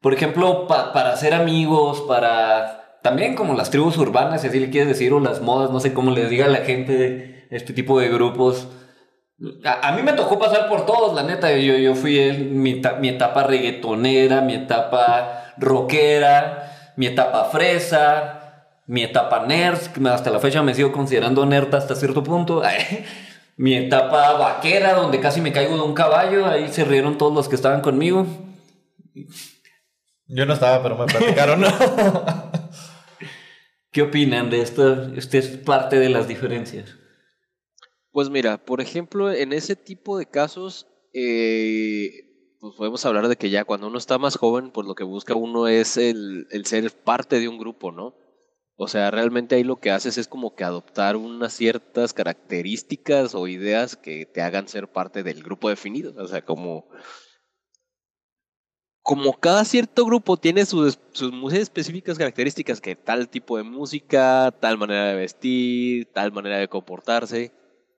por 0.00 0.14
ejemplo, 0.14 0.66
para 0.66 1.16
ser 1.16 1.34
amigos, 1.34 2.02
para... 2.02 2.98
También 3.02 3.34
como 3.34 3.54
las 3.54 3.70
tribus 3.70 3.98
urbanas, 3.98 4.42
si 4.42 4.48
así 4.48 4.60
le 4.60 4.70
quieres 4.70 4.88
decir, 4.88 5.12
o 5.12 5.20
las 5.20 5.42
modas, 5.42 5.70
no 5.70 5.80
sé 5.80 5.92
cómo 5.92 6.12
les 6.12 6.30
diga 6.30 6.46
a 6.46 6.48
la 6.48 6.64
gente 6.64 7.46
este 7.50 7.72
tipo 7.72 7.98
de 7.98 8.08
grupos. 8.08 8.68
A, 9.64 9.92
mí 9.92 10.02
me 10.02 10.12
tocó 10.12 10.38
pasar 10.38 10.68
por 10.68 10.86
todos, 10.86 11.14
la 11.14 11.22
neta. 11.22 11.50
Yo, 11.52 11.76
yo 11.76 11.94
fui 11.94 12.18
en 12.18 12.60
mi, 12.60 12.80
mi 13.00 13.08
etapa 13.08 13.42
reggaetonera, 13.42 14.40
mi 14.40 14.54
etapa 14.54 15.52
rockera, 15.58 16.92
mi 16.96 17.06
etapa 17.06 17.44
fresa, 17.44 18.66
mi 18.86 19.02
etapa 19.02 19.44
nerd, 19.46 19.78
hasta 20.06 20.30
la 20.30 20.38
fecha 20.38 20.62
me 20.62 20.74
sigo 20.74 20.92
considerando 20.92 21.44
nerd 21.46 21.74
hasta 21.74 21.94
cierto 21.94 22.22
punto. 22.22 22.62
mi 23.56 23.74
etapa 23.74 24.32
vaquera, 24.34 24.94
donde 24.94 25.20
casi 25.20 25.40
me 25.40 25.52
caigo 25.52 25.76
de 25.76 25.82
un 25.82 25.94
caballo, 25.94 26.46
ahí 26.46 26.68
se 26.68 26.84
rieron 26.84 27.18
todos 27.18 27.34
los 27.34 27.48
que 27.48 27.56
estaban 27.56 27.80
conmigo. 27.80 28.26
Yo 30.26 30.46
no 30.46 30.54
estaba, 30.54 30.82
pero 30.82 30.96
me 30.96 31.06
platicaron. 31.06 31.62
¿Qué 33.90 34.02
opinan 34.02 34.50
de 34.50 34.62
esto? 34.62 35.14
Este 35.16 35.38
es 35.38 35.48
parte 35.48 35.98
de 35.98 36.08
las 36.08 36.26
diferencias. 36.26 36.96
Pues 38.12 38.28
mira, 38.28 38.64
por 38.64 38.80
ejemplo, 38.80 39.32
en 39.32 39.52
ese 39.52 39.74
tipo 39.74 40.18
de 40.18 40.26
casos, 40.26 40.86
eh, 41.14 42.56
pues 42.60 42.74
podemos 42.76 43.04
hablar 43.06 43.26
de 43.28 43.36
que 43.36 43.50
ya 43.50 43.64
cuando 43.64 43.86
uno 43.88 43.98
está 43.98 44.18
más 44.18 44.36
joven, 44.36 44.70
pues 44.70 44.86
lo 44.86 44.94
que 44.94 45.04
busca 45.04 45.34
uno 45.34 45.66
es 45.66 45.96
el, 45.96 46.46
el 46.50 46.66
ser 46.66 46.90
parte 46.92 47.40
de 47.40 47.48
un 47.48 47.58
grupo, 47.58 47.90
¿no? 47.90 48.14
O 48.76 48.88
sea, 48.88 49.10
realmente 49.10 49.54
ahí 49.54 49.64
lo 49.64 49.80
que 49.80 49.90
haces 49.90 50.18
es 50.18 50.28
como 50.28 50.54
que 50.54 50.64
adoptar 50.64 51.16
unas 51.16 51.54
ciertas 51.54 52.12
características 52.12 53.34
o 53.34 53.48
ideas 53.48 53.96
que 53.96 54.26
te 54.26 54.42
hagan 54.42 54.68
ser 54.68 54.88
parte 54.88 55.22
del 55.22 55.42
grupo 55.42 55.68
definido. 55.70 56.12
O 56.16 56.26
sea, 56.28 56.44
como, 56.44 56.88
como 59.02 59.38
cada 59.38 59.64
cierto 59.64 60.04
grupo 60.04 60.36
tiene 60.36 60.66
sus, 60.66 60.98
sus 61.12 61.32
muy 61.32 61.56
específicas 61.56 62.18
características, 62.18 62.80
que 62.80 62.94
tal 62.96 63.28
tipo 63.28 63.56
de 63.56 63.62
música, 63.62 64.52
tal 64.60 64.78
manera 64.78 65.06
de 65.08 65.14
vestir, 65.16 66.12
tal 66.12 66.32
manera 66.32 66.58
de 66.58 66.68
comportarse. 66.68 67.52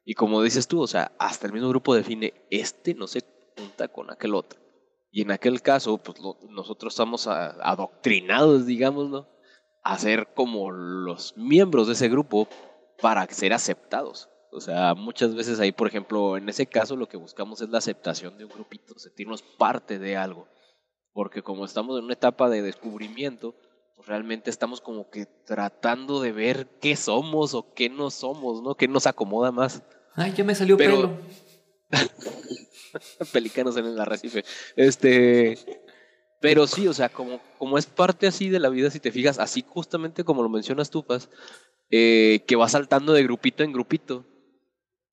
Y 0.04 0.14
como 0.14 0.42
dices 0.42 0.68
tú, 0.68 0.82
o 0.82 0.86
sea, 0.86 1.12
hasta 1.18 1.46
el 1.46 1.52
mismo 1.52 1.68
grupo 1.68 1.94
define, 1.94 2.34
este 2.50 2.94
no 2.94 3.06
se 3.06 3.22
junta 3.56 3.88
con 3.88 4.10
aquel 4.10 4.34
otro. 4.34 4.60
Y 5.10 5.22
en 5.22 5.30
aquel 5.30 5.62
caso, 5.62 5.98
pues 5.98 6.18
nosotros 6.50 6.92
estamos 6.92 7.26
adoctrinados, 7.26 8.66
digámoslo, 8.66 9.28
a 9.82 9.98
ser 9.98 10.34
como 10.34 10.70
los 10.70 11.36
miembros 11.36 11.86
de 11.86 11.92
ese 11.92 12.08
grupo 12.08 12.48
para 13.00 13.26
ser 13.28 13.52
aceptados. 13.52 14.28
O 14.50 14.60
sea, 14.60 14.94
muchas 14.94 15.34
veces 15.34 15.60
ahí, 15.60 15.72
por 15.72 15.88
ejemplo, 15.88 16.36
en 16.36 16.48
ese 16.48 16.66
caso 16.66 16.96
lo 16.96 17.08
que 17.08 17.16
buscamos 17.16 17.60
es 17.60 17.68
la 17.68 17.78
aceptación 17.78 18.38
de 18.38 18.44
un 18.44 18.50
grupito, 18.50 18.98
sentirnos 18.98 19.42
parte 19.42 19.98
de 19.98 20.16
algo. 20.16 20.48
Porque 21.12 21.42
como 21.42 21.64
estamos 21.64 21.98
en 21.98 22.04
una 22.04 22.14
etapa 22.14 22.48
de 22.48 22.62
descubrimiento, 22.62 23.54
pues 23.94 24.08
realmente 24.08 24.50
estamos 24.50 24.80
como 24.80 25.10
que 25.10 25.26
tratando 25.26 26.20
de 26.20 26.32
ver 26.32 26.78
qué 26.80 26.96
somos 26.96 27.54
o 27.54 27.72
qué 27.74 27.88
no 27.88 28.10
somos, 28.10 28.62
¿no? 28.62 28.74
¿Qué 28.74 28.88
nos 28.88 29.06
acomoda 29.06 29.52
más? 29.52 29.82
Ay, 30.14 30.32
ya 30.36 30.44
me 30.44 30.54
salió 30.54 30.76
pelo. 30.76 31.18
Pelicanos 33.32 33.76
en 33.76 33.86
el 33.86 34.00
arrecife. 34.00 34.44
Este, 34.76 35.58
pero 36.40 36.66
sí, 36.66 36.86
o 36.86 36.92
sea, 36.92 37.08
como, 37.08 37.40
como 37.58 37.78
es 37.78 37.86
parte 37.86 38.26
así 38.26 38.48
de 38.48 38.60
la 38.60 38.68
vida, 38.68 38.90
si 38.90 39.00
te 39.00 39.10
fijas, 39.10 39.38
así 39.38 39.64
justamente 39.66 40.24
como 40.24 40.42
lo 40.42 40.48
mencionas 40.48 40.90
tú, 40.90 41.04
Paz, 41.04 41.28
eh, 41.90 42.44
que 42.46 42.56
va 42.56 42.68
saltando 42.68 43.12
de 43.12 43.22
grupito 43.22 43.64
en 43.64 43.72
grupito 43.72 44.24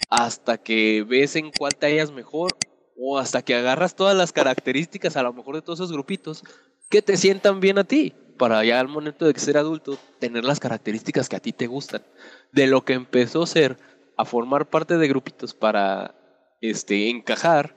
hasta 0.10 0.58
que 0.58 1.06
ves 1.08 1.36
en 1.36 1.52
cuál 1.52 1.76
te 1.76 1.88
hallas 1.88 2.12
mejor 2.12 2.52
o 2.98 3.18
hasta 3.18 3.42
que 3.42 3.56
agarras 3.56 3.96
todas 3.96 4.16
las 4.16 4.32
características 4.32 5.16
a 5.16 5.24
lo 5.24 5.34
mejor 5.34 5.56
de 5.56 5.62
todos 5.62 5.80
esos 5.80 5.92
grupitos 5.92 6.44
que 6.90 7.02
te 7.02 7.18
sientan 7.18 7.60
bien 7.60 7.80
a 7.80 7.86
ti, 7.86 8.14
para 8.38 8.64
ya 8.66 8.80
al 8.80 8.90
momento 8.90 9.26
de 9.26 9.40
ser 9.40 9.58
adulto 9.58 9.98
tener 10.20 10.44
las 10.44 10.60
características 10.60 11.30
que 11.30 11.38
a 11.38 11.40
ti 11.40 11.54
te 11.54 11.68
gustan. 11.68 12.04
De 12.52 12.68
lo 12.68 12.84
que 12.84 12.94
empezó 12.94 13.44
a 13.44 13.48
ser 13.48 13.78
a 14.22 14.26
formar 14.26 14.70
parte 14.70 14.98
de 14.98 15.08
grupitos 15.08 15.54
para 15.54 16.16
este, 16.62 17.10
encajar, 17.10 17.76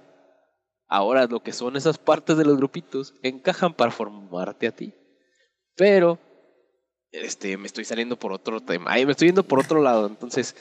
ahora 0.89 1.27
lo 1.27 1.43
que 1.43 1.53
son 1.53 1.77
esas 1.77 1.99
partes 1.99 2.37
de 2.37 2.45
los 2.45 2.57
grupitos 2.57 3.15
encajan 3.23 3.75
para 3.75 3.91
formarte 3.91 4.67
a 4.67 4.73
ti. 4.73 4.95
Pero 5.77 6.19
este, 7.11 7.57
me 7.57 7.67
estoy 7.67 7.85
saliendo 7.85 8.17
por 8.17 8.33
otro 8.33 8.61
tema, 8.61 8.93
Ay, 8.93 9.07
me 9.07 9.13
estoy 9.13 9.29
yendo 9.29 9.45
por 9.45 9.61
otro 9.61 9.83
lado, 9.83 10.07
entonces 10.07 10.55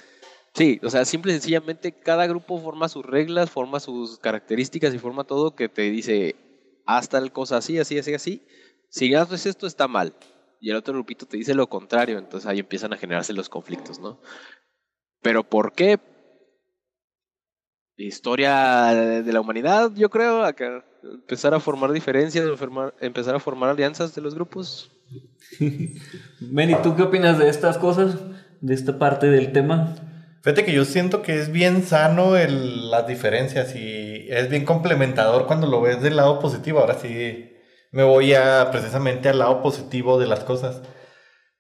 Sí, 0.56 0.80
o 0.84 0.90
sea, 0.92 1.04
simple 1.04 1.32
y 1.32 1.36
sencillamente 1.36 1.92
cada 1.92 2.28
grupo 2.28 2.60
forma 2.60 2.88
sus 2.88 3.04
reglas, 3.04 3.50
forma 3.50 3.80
sus 3.80 4.20
características 4.20 4.94
y 4.94 5.00
forma 5.00 5.24
todo 5.24 5.56
que 5.56 5.68
te 5.68 5.82
dice, 5.84 6.36
hasta 6.86 7.18
el 7.18 7.32
cosa 7.32 7.58
así, 7.58 7.80
así, 7.80 7.98
así, 7.98 8.14
así. 8.14 8.46
Si 8.90 9.16
haces 9.16 9.48
esto 9.48 9.66
está 9.66 9.88
mal. 9.88 10.14
Y 10.60 10.70
el 10.70 10.76
otro 10.76 10.94
grupito 10.94 11.26
te 11.26 11.38
dice 11.38 11.56
lo 11.56 11.68
contrario, 11.68 12.20
entonces 12.20 12.48
ahí 12.48 12.60
empiezan 12.60 12.94
a 12.94 12.98
generarse 12.98 13.34
los 13.34 13.50
conflictos, 13.50 14.00
¿no? 14.00 14.22
Pero 15.24 15.44
¿por 15.44 15.74
qué? 15.74 16.00
Historia 17.98 19.22
de 19.24 19.34
la 19.34 19.42
humanidad, 19.42 19.92
yo 19.96 20.10
creo, 20.10 20.44
acá, 20.44 20.84
empezar 21.04 21.54
a 21.54 21.60
formar 21.60 21.92
diferencias, 21.92 22.46
empezar 23.00 23.36
a 23.36 23.40
formar 23.40 23.70
alianzas 23.70 24.14
de 24.14 24.22
los 24.22 24.36
grupos. 24.36 24.92
Meni, 26.40 26.76
¿tú 26.84 26.96
qué 26.96 27.04
opinas 27.04 27.40
de 27.40 27.50
estas 27.50 27.78
cosas? 27.78 28.18
De 28.62 28.74
esta 28.74 29.00
parte 29.00 29.28
del 29.28 29.52
tema. 29.52 29.96
Fíjate 30.42 30.66
que 30.66 30.74
yo 30.74 30.84
siento 30.84 31.22
que 31.22 31.40
es 31.40 31.52
bien 31.52 31.84
sano 31.84 32.36
el, 32.36 32.92
las 32.92 33.08
diferencias 33.08 33.76
y 33.76 34.28
es 34.30 34.50
bien 34.50 34.66
complementador 34.66 35.48
cuando 35.48 35.68
lo 35.68 35.82
ves 35.82 36.02
del 36.02 36.18
lado 36.18 36.40
positivo. 36.40 36.80
Ahora 36.80 37.00
sí 37.00 37.54
me 37.92 38.04
voy 38.04 38.34
a 38.34 38.70
precisamente 38.72 39.30
al 39.30 39.40
lado 39.40 39.62
positivo 39.62 40.20
de 40.20 40.28
las 40.28 40.42
cosas. 40.42 40.82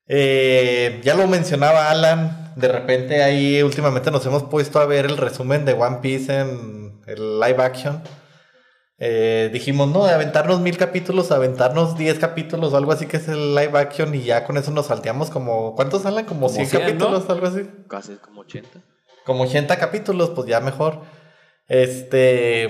Eh, 0.07 0.99
ya 1.03 1.15
lo 1.15 1.27
mencionaba 1.27 1.91
Alan, 1.91 2.42
de 2.55 2.67
repente 2.67 3.23
ahí 3.23 3.61
últimamente 3.63 4.11
nos 4.11 4.25
hemos 4.25 4.43
puesto 4.43 4.79
a 4.79 4.85
ver 4.85 5.05
el 5.05 5.17
resumen 5.17 5.65
de 5.65 5.73
One 5.73 5.97
Piece 6.01 6.39
en 6.39 7.01
el 7.07 7.39
live 7.39 7.63
action. 7.63 8.01
Eh, 8.99 9.49
dijimos, 9.51 9.89
no, 9.89 10.05
de 10.05 10.13
aventarnos 10.13 10.61
mil 10.61 10.77
capítulos, 10.77 11.31
aventarnos 11.31 11.97
diez 11.97 12.19
capítulos 12.19 12.73
o 12.73 12.77
algo 12.77 12.91
así 12.91 13.05
que 13.05 13.17
es 13.17 13.27
el 13.27 13.55
live 13.55 13.77
action 13.77 14.13
y 14.15 14.23
ya 14.23 14.45
con 14.45 14.57
eso 14.57 14.71
nos 14.71 14.87
salteamos 14.87 15.29
como, 15.29 15.75
¿cuántos 15.75 16.03
salen? 16.03 16.25
Como, 16.25 16.47
cien 16.47 16.67
100, 16.67 16.81
capítulos, 16.81 17.29
algo 17.29 17.47
así. 17.47 17.69
Casi 17.89 18.15
como 18.15 18.41
80. 18.41 18.69
Como 19.25 19.43
80 19.43 19.77
capítulos, 19.77 20.29
pues 20.29 20.47
ya 20.47 20.59
mejor. 20.59 21.01
Este, 21.67 22.69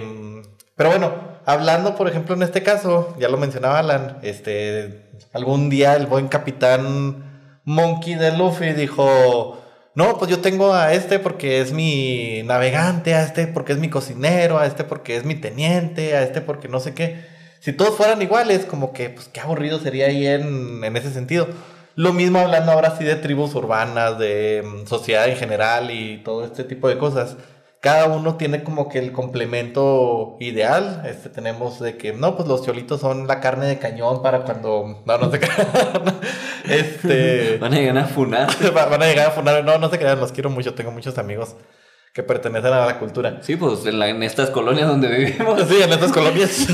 pero 0.75 0.89
bueno, 0.89 1.13
hablando 1.45 1.95
por 1.95 2.07
ejemplo 2.07 2.35
en 2.35 2.43
este 2.43 2.63
caso, 2.63 3.15
ya 3.19 3.29
lo 3.29 3.37
mencionaba 3.37 3.79
Alan, 3.79 4.19
este, 4.23 5.11
algún 5.33 5.69
día 5.69 5.95
el 5.95 6.07
buen 6.07 6.29
capitán 6.29 7.61
Monkey 7.65 8.15
de 8.15 8.37
Luffy 8.37 8.73
dijo, 8.73 9.62
no, 9.95 10.17
pues 10.17 10.31
yo 10.31 10.39
tengo 10.39 10.73
a 10.73 10.93
este 10.93 11.19
porque 11.19 11.61
es 11.61 11.71
mi 11.71 12.41
navegante, 12.43 13.13
a 13.13 13.23
este 13.23 13.47
porque 13.47 13.73
es 13.73 13.79
mi 13.79 13.89
cocinero, 13.89 14.57
a 14.57 14.65
este 14.65 14.83
porque 14.83 15.15
es 15.15 15.23
mi 15.23 15.35
teniente, 15.35 16.15
a 16.15 16.23
este 16.23 16.41
porque 16.41 16.67
no 16.67 16.79
sé 16.79 16.93
qué. 16.93 17.25
Si 17.59 17.73
todos 17.73 17.95
fueran 17.95 18.21
iguales, 18.21 18.65
como 18.65 18.91
que, 18.91 19.09
pues 19.09 19.29
qué 19.29 19.39
aburrido 19.39 19.79
sería 19.79 20.07
ahí 20.07 20.27
en, 20.27 20.83
en 20.83 20.97
ese 20.97 21.11
sentido. 21.11 21.47
Lo 21.95 22.11
mismo 22.11 22.39
hablando 22.39 22.71
ahora 22.71 22.97
sí 22.97 23.03
de 23.03 23.15
tribus 23.15 23.53
urbanas, 23.53 24.17
de 24.17 24.63
mm, 24.65 24.87
sociedad 24.87 25.27
en 25.29 25.37
general 25.37 25.91
y 25.91 26.17
todo 26.23 26.43
este 26.43 26.63
tipo 26.63 26.89
de 26.89 26.97
cosas 26.97 27.37
cada 27.83 28.05
uno 28.05 28.37
tiene 28.37 28.63
como 28.63 28.87
que 28.87 28.97
el 28.97 29.11
complemento 29.11 30.37
ideal. 30.39 31.03
Este 31.05 31.27
tenemos 31.27 31.81
de 31.81 31.97
que, 31.97 32.13
no, 32.13 32.37
pues 32.37 32.47
los 32.47 32.65
cholitos 32.65 33.01
son 33.01 33.27
la 33.27 33.41
carne 33.41 33.65
de 33.65 33.77
cañón 33.77 34.21
para 34.21 34.45
cuando. 34.45 35.03
No, 35.05 35.17
no 35.17 35.29
se 35.29 35.41
crean. 35.41 35.67
este. 36.69 37.57
Van 37.61 37.73
a 37.73 37.75
llegar 37.75 37.97
a 37.97 38.05
funar. 38.05 38.49
van 38.73 39.03
a 39.03 39.05
llegar 39.05 39.27
a 39.27 39.31
funar. 39.31 39.65
No, 39.65 39.77
no 39.79 39.89
se 39.89 39.99
crean, 39.99 40.17
los 40.17 40.31
quiero 40.31 40.49
mucho. 40.49 40.73
Tengo 40.73 40.91
muchos 40.91 41.17
amigos 41.17 41.57
que 42.13 42.23
pertenecen 42.23 42.71
a 42.71 42.85
la 42.85 42.99
cultura. 42.99 43.39
Sí, 43.41 43.57
pues 43.57 43.85
en, 43.85 44.01
en 44.01 44.23
estas 44.23 44.49
colonias 44.49 44.87
donde 44.87 45.09
vivimos. 45.09 45.61
Sí, 45.67 45.81
en 45.81 45.91
estas 45.91 46.13
colonias. 46.13 46.65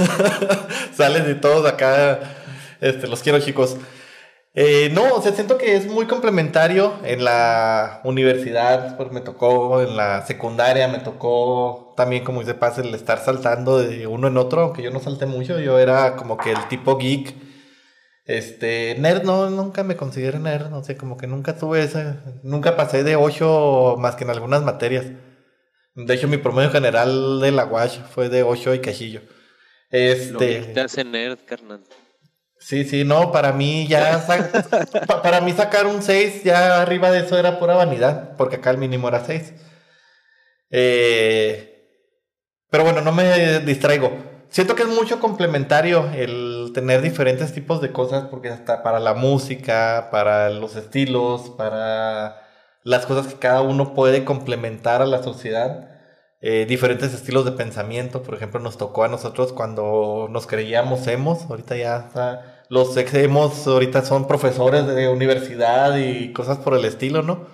Salen 0.94 1.32
y 1.32 1.34
todos 1.42 1.66
acá. 1.66 2.20
Este, 2.82 3.08
los 3.08 3.24
quiero, 3.24 3.40
chicos. 3.40 3.78
Eh, 4.54 4.90
no, 4.94 5.14
o 5.14 5.22
sea, 5.22 5.32
siento 5.32 5.58
que 5.58 5.76
es 5.76 5.88
muy 5.88 6.06
complementario. 6.08 6.94
En 7.04 7.24
la 7.24 8.02
universidad, 8.04 8.98
pues 8.98 9.12
me 9.12 9.22
tocó, 9.22 9.82
en 9.82 9.96
la 9.96 10.26
secundaria 10.26 10.88
me 10.88 11.00
tocó 11.00 11.94
también, 11.96 12.24
como 12.24 12.40
dice 12.40 12.56
Paz, 12.56 12.78
el 12.80 12.94
estar 12.96 13.20
saltando 13.20 13.80
de 13.80 14.08
uno 14.08 14.28
en 14.28 14.38
otro, 14.38 14.62
aunque 14.62 14.82
yo 14.82 14.92
no 14.92 15.00
salté 15.00 15.26
mucho, 15.26 15.60
yo 15.60 15.80
era 15.80 16.16
como 16.16 16.38
que 16.38 16.52
el 16.52 16.68
tipo 16.68 16.98
geek. 16.98 17.36
Este, 18.26 18.96
nerd, 19.00 19.24
no, 19.24 19.50
nunca 19.50 19.84
me 19.84 19.96
consideré 19.96 20.40
nerd, 20.40 20.70
no 20.70 20.84
sé, 20.84 20.96
como 20.98 21.18
que 21.18 21.26
nunca 21.26 21.58
tuve 21.58 21.82
esa, 21.84 22.24
nunca 22.44 22.76
pasé 22.76 23.04
de 23.04 23.16
8 23.16 23.96
más 23.98 24.16
que 24.16 24.24
en 24.24 24.30
algunas 24.30 24.62
materias. 24.62 25.06
De 25.96 26.14
hecho, 26.14 26.28
mi 26.28 26.38
promedio 26.38 26.70
general 26.70 27.40
de 27.40 27.52
la 27.52 27.66
WASH 27.66 28.02
fue 28.12 28.30
de 28.30 28.44
8 28.44 28.76
y 28.76 28.80
cajillo. 28.82 29.22
Este. 29.90 30.62
Lo 30.62 30.74
te 30.74 30.80
hace 30.80 31.04
nerd, 31.04 31.40
carnal. 31.46 31.84
Sí, 32.60 32.84
sí, 32.84 33.06
no, 33.06 33.32
para 33.32 33.54
mí 33.54 33.88
ya, 33.88 34.26
para 35.24 35.42
mí 35.42 35.54
sacar 35.54 35.88
un 35.88 36.02
6 36.04 36.44
ya 36.44 36.82
arriba 36.82 37.10
de 37.10 37.20
eso 37.20 37.38
era 37.38 37.58
pura 37.58 37.76
vanidad, 37.76 38.36
porque 38.38 38.58
acá 38.58 38.72
el 38.72 38.78
mínimo 38.78 39.08
era 39.08 39.24
6. 39.26 39.54
Eh, 40.70 41.70
pero 42.70 42.84
bueno, 42.84 43.02
no 43.02 43.12
me 43.12 43.60
distraigo. 43.62 44.12
Siento 44.50 44.76
que 44.76 44.84
es 44.84 44.90
mucho 44.90 45.20
complementario 45.20 46.10
el 46.14 46.72
tener 46.74 47.02
diferentes 47.02 47.54
tipos 47.54 47.82
de 47.82 47.92
cosas, 47.92 48.26
porque 48.30 48.50
hasta 48.50 48.84
para 48.84 49.00
la 49.00 49.14
música, 49.14 50.10
para 50.12 50.50
los 50.50 50.76
estilos, 50.76 51.52
para 51.52 52.42
las 52.84 53.06
cosas 53.06 53.34
que 53.34 53.40
cada 53.40 53.62
uno 53.62 53.94
puede 53.94 54.26
complementar 54.26 55.02
a 55.02 55.06
la 55.06 55.24
sociedad. 55.24 55.90
Eh, 56.42 56.66
diferentes 56.68 57.14
estilos 57.14 57.44
de 57.46 57.52
pensamiento. 57.52 58.24
Por 58.24 58.36
ejemplo, 58.36 58.60
nos 58.60 58.78
tocó 58.78 59.04
a 59.04 59.10
nosotros 59.10 59.52
cuando 59.54 60.28
nos 60.30 60.48
creíamos 60.48 61.06
hemos, 61.08 61.44
ahorita 61.50 61.76
ya 61.76 62.10
los 62.70 62.96
ex 62.98 63.14
hemos, 63.16 63.68
ahorita 63.68 64.06
son 64.06 64.28
profesores 64.28 64.88
de 64.88 65.10
universidad 65.10 65.98
y 65.98 66.32
cosas 66.34 66.58
por 66.60 66.76
el 66.76 66.86
estilo, 66.86 67.24
¿no? 67.24 67.46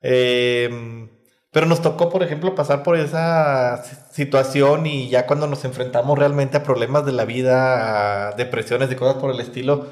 Em, 0.00 1.10
pero 1.52 1.66
nos 1.66 1.82
tocó, 1.82 2.08
por 2.08 2.22
ejemplo, 2.22 2.54
pasar 2.54 2.82
por 2.82 2.96
esa 2.96 3.82
situación 4.12 4.86
y 4.86 5.08
ya 5.08 5.26
cuando 5.26 5.46
nos 5.46 5.64
enfrentamos 5.64 6.18
realmente 6.18 6.56
a 6.58 6.62
problemas 6.62 7.04
de 7.06 7.12
la 7.12 7.24
vida, 7.24 8.28
a 8.28 8.32
depresiones 8.36 8.90
y 8.92 8.94
cosas 8.96 9.16
por 9.16 9.30
el 9.32 9.40
estilo, 9.40 9.86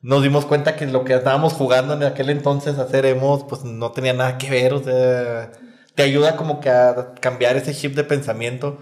nos 0.00 0.22
dimos 0.22 0.46
cuenta 0.46 0.76
que 0.76 0.86
lo 0.86 1.04
que 1.04 1.14
estábamos 1.14 1.52
jugando 1.54 1.94
en 1.94 2.04
aquel 2.04 2.30
entonces 2.30 2.78
a 2.78 2.82
hacer 2.82 3.06
hemos, 3.06 3.44
pues 3.44 3.64
no 3.64 3.92
tenía 3.92 4.14
nada 4.14 4.38
que 4.38 4.50
ver, 4.50 4.74
o 4.74 4.82
sea 4.82 5.52
te 5.94 6.02
ayuda 6.02 6.36
como 6.36 6.60
que 6.60 6.70
a 6.70 7.14
cambiar 7.20 7.56
ese 7.56 7.74
chip 7.74 7.94
de 7.94 8.04
pensamiento. 8.04 8.78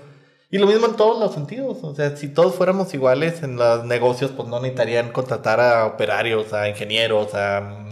Y 0.51 0.59
lo 0.59 0.67
mismo 0.67 0.87
en 0.87 0.97
todos 0.97 1.21
los 1.21 1.33
sentidos. 1.33 1.79
O 1.83 1.95
sea, 1.95 2.17
si 2.17 2.29
todos 2.29 2.55
fuéramos 2.55 2.93
iguales 2.95 3.43
en 3.43 3.57
los 3.57 3.85
negocios, 3.85 4.33
pues 4.33 4.49
no 4.49 4.61
necesitarían 4.61 5.13
contratar 5.13 5.61
a 5.61 5.87
operarios, 5.87 6.53
a 6.53 6.69
ingenieros, 6.69 7.35
a... 7.35 7.89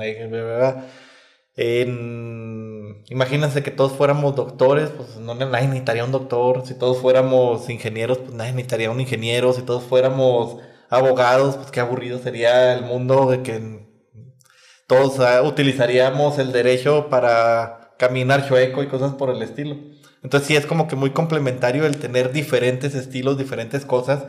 En... 1.57 3.05
Imagínense 3.11 3.63
que 3.63 3.71
todos 3.71 3.93
fuéramos 3.93 4.37
doctores, 4.37 4.91
pues 4.91 5.17
no 5.17 5.35
nadie 5.35 5.67
necesitaría 5.69 6.05
un 6.05 6.13
doctor. 6.13 6.67
Si 6.67 6.75
todos 6.75 6.99
fuéramos 6.99 7.69
ingenieros, 7.71 8.19
pues 8.19 8.35
nadie 8.35 8.53
necesitaría 8.53 8.91
un 8.91 9.01
ingeniero. 9.01 9.53
Si 9.53 9.63
todos 9.63 9.85
fuéramos 9.85 10.59
abogados, 10.91 11.57
pues 11.57 11.71
qué 11.71 11.81
aburrido 11.81 12.19
sería 12.19 12.75
el 12.75 12.83
mundo 12.85 13.31
de 13.31 13.43
que 13.43 13.89
todos 14.87 15.21
ah, 15.21 15.43
utilizaríamos 15.43 16.39
el 16.39 16.53
derecho 16.53 17.09
para 17.11 17.78
caminar 17.99 18.49
chueco 18.49 18.83
y 18.83 18.87
cosas 18.87 19.15
por 19.15 19.31
el 19.31 19.43
estilo. 19.43 19.77
Entonces 20.23 20.49
sí 20.49 20.57
es 20.57 20.67
como 20.67 20.89
que 20.89 20.97
muy 20.97 21.11
complementario 21.11 21.87
el 21.87 21.99
tener 21.99 22.33
diferentes 22.33 22.95
estilos, 22.95 23.39
diferentes 23.39 23.85
cosas. 23.85 24.25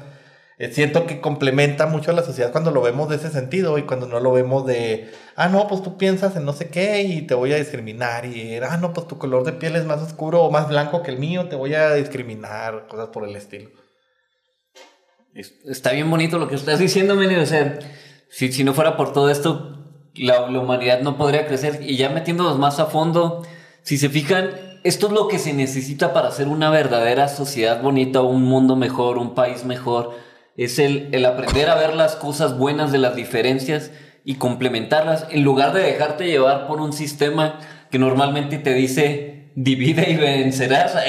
Eh, 0.58 0.72
siento 0.74 1.08
que 1.08 1.22
complementa 1.22 1.86
mucho 1.86 2.12
a 2.12 2.14
la 2.14 2.24
sociedad 2.24 2.52
cuando 2.52 2.72
lo 2.72 2.82
vemos 2.82 3.08
de 3.08 3.16
ese 3.16 3.30
sentido 3.30 3.78
y 3.78 3.84
cuando 3.84 4.08
no 4.08 4.20
lo 4.20 4.34
vemos 4.34 4.66
de, 4.66 5.10
ah, 5.38 5.48
no, 5.48 5.68
pues 5.70 5.82
tú 5.82 5.98
piensas 5.98 6.36
en 6.36 6.44
no 6.44 6.52
sé 6.52 6.68
qué 6.68 7.04
y 7.04 7.22
te 7.22 7.34
voy 7.34 7.54
a 7.54 7.56
discriminar 7.56 8.26
y, 8.26 8.58
ah, 8.58 8.78
no, 8.78 8.92
pues 8.92 9.08
tu 9.08 9.18
color 9.18 9.46
de 9.46 9.54
piel 9.54 9.78
es 9.78 9.86
más 9.86 10.02
oscuro 10.02 10.42
o 10.42 10.52
más 10.52 10.68
blanco 10.68 11.02
que 11.02 11.12
el 11.12 11.18
mío, 11.18 11.48
te 11.48 11.56
voy 11.56 11.76
a 11.76 11.94
discriminar, 11.94 12.88
cosas 12.88 13.08
por 13.08 13.28
el 13.28 13.36
estilo. 13.38 13.70
Está 15.34 15.92
bien 15.92 16.10
bonito 16.10 16.38
lo 16.38 16.48
que 16.48 16.56
estás 16.56 16.80
diciendo, 16.80 17.16
Meni. 17.16 17.36
O 17.36 17.46
sea, 17.46 17.80
si, 18.30 18.52
si 18.52 18.64
no 18.64 18.74
fuera 18.74 18.98
por 18.98 19.14
todo 19.14 19.30
esto, 19.30 19.78
la, 20.16 20.50
la 20.50 20.60
humanidad 20.60 21.02
no 21.02 21.18
podría 21.18 21.48
crecer. 21.48 21.80
Y 21.82 21.96
ya 21.96 22.10
metiéndonos 22.10 22.58
más 22.58 22.80
a 22.80 22.88
fondo, 22.88 23.44
si 23.90 23.98
se 23.98 24.08
fijan, 24.10 24.52
esto 24.84 25.08
es 25.08 25.14
lo 25.14 25.28
que 25.28 25.40
se 25.40 25.52
necesita 25.52 26.14
para 26.14 26.28
hacer 26.28 26.48
una 26.48 26.70
verdadera 26.70 27.28
sociedad 27.28 27.82
bonita, 27.82 28.22
un 28.22 28.44
mundo 28.44 28.76
mejor, 28.76 29.18
un 29.18 29.34
país 29.34 29.66
mejor. 29.66 30.12
Es 30.56 30.78
el, 30.78 31.10
el 31.12 31.26
aprender 31.26 31.72
a 31.72 31.76
ver 31.76 31.96
las 31.96 32.16
cosas 32.16 32.56
buenas 32.56 32.92
de 32.92 33.00
las 33.00 33.16
diferencias 33.16 33.90
y 34.24 34.36
complementarlas, 34.36 35.26
en 35.32 35.44
lugar 35.44 35.74
de 35.74 35.82
dejarte 35.82 36.28
llevar 36.28 36.68
por 36.68 36.82
un 36.82 36.94
sistema 36.94 37.58
que 37.90 37.98
normalmente 37.98 38.60
te 38.60 38.76
dice 38.76 39.50
divide 39.56 40.12
y 40.12 40.18
vencerás. 40.18 40.94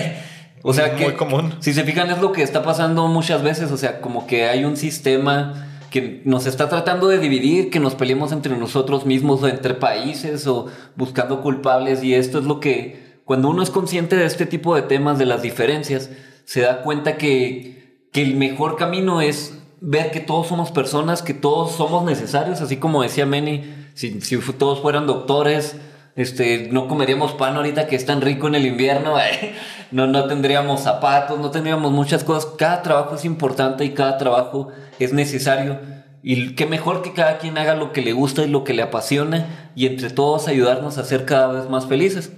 O 0.63 0.73
sea 0.73 0.95
que 0.95 1.05
Muy 1.05 1.15
común. 1.15 1.55
si 1.61 1.73
se 1.75 1.85
fijan 1.85 2.11
es 2.11 2.19
lo 2.19 2.33
que 2.33 2.43
está 2.43 2.63
pasando 2.63 3.09
muchas 3.09 3.43
veces, 3.43 3.73
o 3.73 3.79
sea, 3.79 4.01
como 4.03 4.27
que 4.27 4.45
hay 4.45 4.65
un 4.65 4.77
sistema 4.77 5.70
que 5.91 6.23
nos 6.25 6.47
está 6.47 6.69
tratando 6.69 7.09
de 7.09 7.19
dividir, 7.19 7.71
que 7.71 7.81
nos 7.81 7.95
peleemos 7.95 8.33
entre 8.33 8.57
nosotros 8.57 9.07
mismos 9.07 9.43
o 9.43 9.49
entre 9.49 9.75
países 9.75 10.47
o 10.47 10.67
buscando 10.97 11.43
culpables 11.43 12.03
y 12.03 12.15
esto 12.15 12.39
es 12.39 12.45
lo 12.45 12.61
que 12.61 13.21
cuando 13.25 13.49
uno 13.49 13.63
es 13.63 13.71
consciente 13.71 14.17
de 14.17 14.25
este 14.25 14.47
tipo 14.47 14.75
de 14.75 14.83
temas, 14.83 15.19
de 15.19 15.27
las 15.27 15.43
diferencias, 15.43 16.11
se 16.45 16.63
da 16.63 16.83
cuenta 16.83 17.17
que, 17.17 18.07
que 18.13 18.23
el 18.23 18.37
mejor 18.37 18.77
camino 18.77 19.21
es 19.21 19.57
ver 19.81 20.11
que 20.11 20.21
todos 20.21 20.49
somos 20.49 20.73
personas, 20.73 21.23
que 21.23 21.35
todos 21.35 21.73
somos 21.73 22.05
necesarios, 22.05 22.61
así 22.61 22.77
como 22.77 23.03
decía 23.03 23.27
Manny, 23.27 23.63
si, 23.95 24.21
si 24.21 24.37
todos 24.59 24.81
fueran 24.81 25.07
doctores, 25.07 25.77
este, 26.17 26.69
no 26.71 26.89
comeríamos 26.89 27.33
pan 27.35 27.57
ahorita 27.57 27.87
que 27.87 27.97
es 27.97 28.05
tan 28.07 28.21
rico 28.21 28.49
en 28.49 28.55
el 28.57 28.67
invierno, 28.67 29.19
¿eh? 29.21 29.55
no, 29.91 30.07
no 30.07 30.27
tendríamos 30.27 30.81
zapatos, 30.81 31.39
no 31.39 31.51
tendríamos 31.51 31.93
muchas 31.93 32.25
cosas. 32.25 32.51
Cada 32.59 32.83
trabajo 32.83 33.15
es 33.15 33.25
importante 33.25 33.85
y 33.85 33.91
cada 33.91 34.19
trabajo 34.19 34.69
es 34.99 35.13
necesario. 35.13 35.79
Y 36.23 36.55
qué 36.55 36.67
mejor 36.67 37.01
que 37.03 37.15
cada 37.15 37.39
quien 37.39 37.57
haga 37.57 37.75
lo 37.75 37.93
que 37.93 38.03
le 38.03 38.13
gusta 38.13 38.43
y 38.43 38.49
lo 38.49 38.63
que 38.65 38.75
le 38.75 38.83
apasiona 38.83 39.71
y 39.75 39.87
entre 39.87 40.11
todos 40.11 40.49
ayudarnos 40.49 40.99
a 40.99 41.05
ser 41.05 41.25
cada 41.25 41.47
vez 41.49 41.69
más 41.71 41.87
felices. 41.87 42.33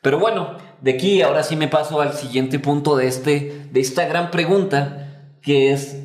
Pero 0.00 0.18
bueno, 0.18 0.56
de 0.80 0.92
aquí 0.92 1.20
ahora 1.20 1.42
sí 1.42 1.56
me 1.56 1.68
paso 1.68 2.00
al 2.00 2.14
siguiente 2.14 2.58
punto 2.58 2.96
de, 2.96 3.06
este, 3.08 3.66
de 3.70 3.80
esta 3.80 4.06
gran 4.06 4.30
pregunta, 4.30 5.26
que 5.42 5.72
es 5.72 6.04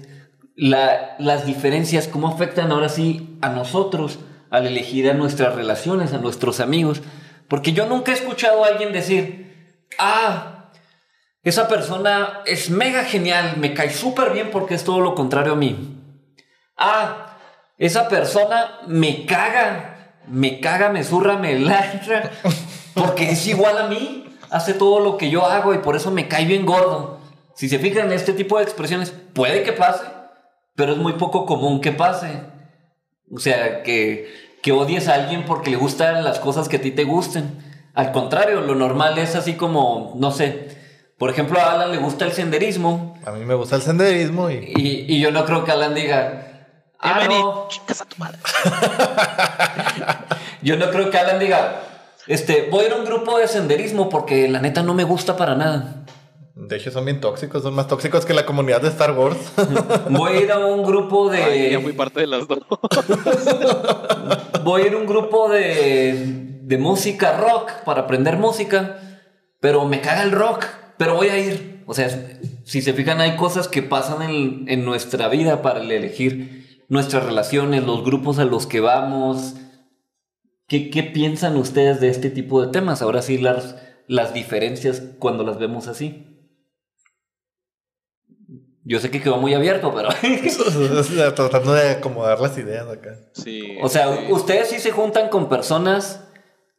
la- 0.55 1.15
las 1.19 1.45
diferencias, 1.45 2.07
cómo 2.07 2.27
afectan 2.27 2.71
ahora 2.71 2.89
sí 2.89 3.37
a 3.41 3.49
nosotros 3.49 4.19
al 4.53 4.67
elegir 4.67 5.09
a 5.09 5.15
nuestras 5.15 5.55
relaciones, 5.55 6.13
a 6.13 6.19
nuestros 6.19 6.59
amigos. 6.59 7.01
Porque 7.47 7.73
yo 7.73 7.87
nunca 7.87 8.11
he 8.11 8.13
escuchado 8.13 8.63
a 8.63 8.67
alguien 8.67 8.93
decir, 8.93 9.81
ah, 9.97 10.69
esa 11.41 11.67
persona 11.67 12.41
es 12.45 12.69
mega 12.69 13.03
genial, 13.03 13.55
me 13.57 13.73
cae 13.73 13.89
súper 13.89 14.31
bien 14.31 14.51
porque 14.51 14.75
es 14.75 14.83
todo 14.83 14.99
lo 14.99 15.15
contrario 15.15 15.53
a 15.53 15.55
mí. 15.55 15.99
Ah, 16.77 17.35
esa 17.79 18.07
persona 18.07 18.79
me 18.85 19.25
caga, 19.25 20.13
me 20.27 20.59
caga, 20.59 20.89
me 20.89 21.03
zurra, 21.03 21.37
me 21.37 21.57
lanza, 21.57 22.29
porque 22.93 23.31
es 23.31 23.47
igual 23.47 23.79
a 23.79 23.87
mí, 23.87 24.37
hace 24.51 24.75
todo 24.75 24.99
lo 24.99 25.17
que 25.17 25.31
yo 25.31 25.47
hago 25.47 25.73
y 25.73 25.79
por 25.79 25.95
eso 25.95 26.11
me 26.11 26.27
cae 26.27 26.45
bien 26.45 26.67
gordo. 26.67 27.19
Si 27.55 27.69
se 27.69 27.79
fijan 27.79 28.05
en 28.05 28.13
este 28.13 28.33
tipo 28.33 28.59
de 28.59 28.65
expresiones, 28.65 29.09
puede 29.33 29.63
que 29.63 29.73
pase, 29.73 30.05
pero 30.75 30.91
es 30.91 30.99
muy 30.99 31.13
poco 31.13 31.47
común 31.47 31.81
que 31.81 31.91
pase. 31.91 32.53
O 33.31 33.39
sea, 33.39 33.81
que, 33.83 34.31
que 34.63 34.71
odies 34.71 35.09
a 35.09 35.15
alguien 35.15 35.45
porque 35.45 35.69
le 35.69 35.77
gustan 35.77 36.23
las 36.23 36.39
cosas 36.39 36.69
que 36.69 36.77
a 36.77 36.81
ti 36.81 36.89
te 36.89 37.03
gusten. 37.03 37.61
Al 37.93 38.11
contrario, 38.11 38.61
lo 38.61 38.73
normal 38.73 39.19
es 39.19 39.35
así 39.35 39.53
como, 39.53 40.13
no 40.15 40.31
sé, 40.31 40.69
por 41.19 41.29
ejemplo, 41.29 41.59
a 41.59 41.73
Alan 41.73 41.91
le 41.91 41.97
gusta 41.97 42.25
el 42.25 42.31
senderismo 42.31 43.15
A 43.25 43.31
mí 43.31 43.45
me 43.45 43.53
gusta 43.53 43.75
el 43.75 43.81
senderismo 43.83 44.49
y... 44.49 44.73
y, 44.75 45.05
y 45.07 45.19
yo 45.19 45.31
no 45.31 45.45
creo 45.45 45.63
que 45.63 45.71
Alan 45.71 45.93
diga, 45.93 46.71
ah, 46.99 47.27
no. 47.29 47.67
a 47.67 48.05
tu 48.05 48.17
madre. 48.17 48.39
Yo 50.61 50.77
no 50.77 50.89
creo 50.91 51.09
que 51.09 51.17
Alan 51.17 51.39
diga, 51.39 51.81
este, 52.25 52.69
voy 52.71 52.85
a 52.85 52.87
ir 52.87 52.93
a 52.93 52.95
un 52.95 53.03
grupo 53.03 53.37
de 53.37 53.49
senderismo 53.49 54.07
porque 54.07 54.47
la 54.47 54.61
neta 54.61 54.81
no 54.81 54.93
me 54.93 55.03
gusta 55.03 55.35
para 55.35 55.55
nada. 55.55 56.02
De 56.55 56.75
hecho 56.75 56.91
son 56.91 57.05
bien 57.05 57.19
tóxicos, 57.19 57.63
son 57.63 57.73
más 57.73 57.87
tóxicos 57.87 58.25
que 58.25 58.33
la 58.33 58.45
comunidad 58.45 58.81
de 58.81 58.89
Star 58.89 59.17
Wars. 59.17 59.37
Voy 60.09 60.33
a 60.33 60.41
ir 60.41 60.51
a 60.51 60.59
un 60.59 60.83
grupo 60.83 61.29
de... 61.29 61.43
Ay, 61.43 61.71
ya 61.71 61.79
fui 61.79 61.93
parte 61.93 62.19
de 62.19 62.27
las 62.27 62.47
dos. 62.47 62.59
voy 64.63 64.83
a 64.83 64.87
ir 64.87 64.93
a 64.93 64.97
un 64.97 65.07
grupo 65.07 65.49
de, 65.49 66.59
de 66.61 66.77
música 66.77 67.37
rock 67.37 67.71
para 67.85 68.01
aprender 68.01 68.37
música, 68.37 68.99
pero 69.59 69.85
me 69.85 69.99
caga 70.01 70.23
el 70.23 70.31
rock, 70.31 70.65
pero 70.97 71.15
voy 71.15 71.29
a 71.29 71.39
ir. 71.39 71.83
O 71.87 71.93
sea, 71.95 72.07
si 72.63 72.81
se 72.81 72.93
fijan, 72.93 73.19
hay 73.19 73.35
cosas 73.35 73.67
que 73.67 73.81
pasan 73.81 74.21
en, 74.21 74.65
en 74.67 74.85
nuestra 74.85 75.27
vida 75.29 75.61
para 75.63 75.81
el 75.81 75.91
elegir 75.91 76.83
nuestras 76.87 77.25
relaciones, 77.25 77.83
los 77.83 78.03
grupos 78.05 78.37
a 78.37 78.45
los 78.45 78.67
que 78.67 78.79
vamos. 78.79 79.55
¿Qué, 80.67 80.91
qué 80.91 81.01
piensan 81.01 81.57
ustedes 81.57 81.99
de 81.99 82.09
este 82.09 82.29
tipo 82.29 82.61
de 82.61 82.71
temas? 82.71 83.01
Ahora 83.01 83.23
sí, 83.23 83.39
las, 83.39 83.75
las 84.07 84.33
diferencias 84.33 85.01
cuando 85.19 85.43
las 85.43 85.57
vemos 85.57 85.87
así. 85.87 86.32
Yo 88.85 88.99
sé 88.99 89.09
que 89.09 89.21
quedó 89.21 89.37
muy 89.37 89.53
abierto, 89.53 89.93
pero... 89.95 90.09
Tratando 91.35 91.73
de 91.73 91.91
acomodar 91.91 92.39
las 92.39 92.57
ideas 92.57 92.87
acá. 92.87 93.15
Sí. 93.33 93.77
O 93.81 93.89
sea, 93.89 94.13
sí. 94.15 94.31
ustedes 94.31 94.69
sí 94.69 94.79
se 94.79 94.91
juntan 94.91 95.29
con 95.29 95.47
personas 95.47 96.21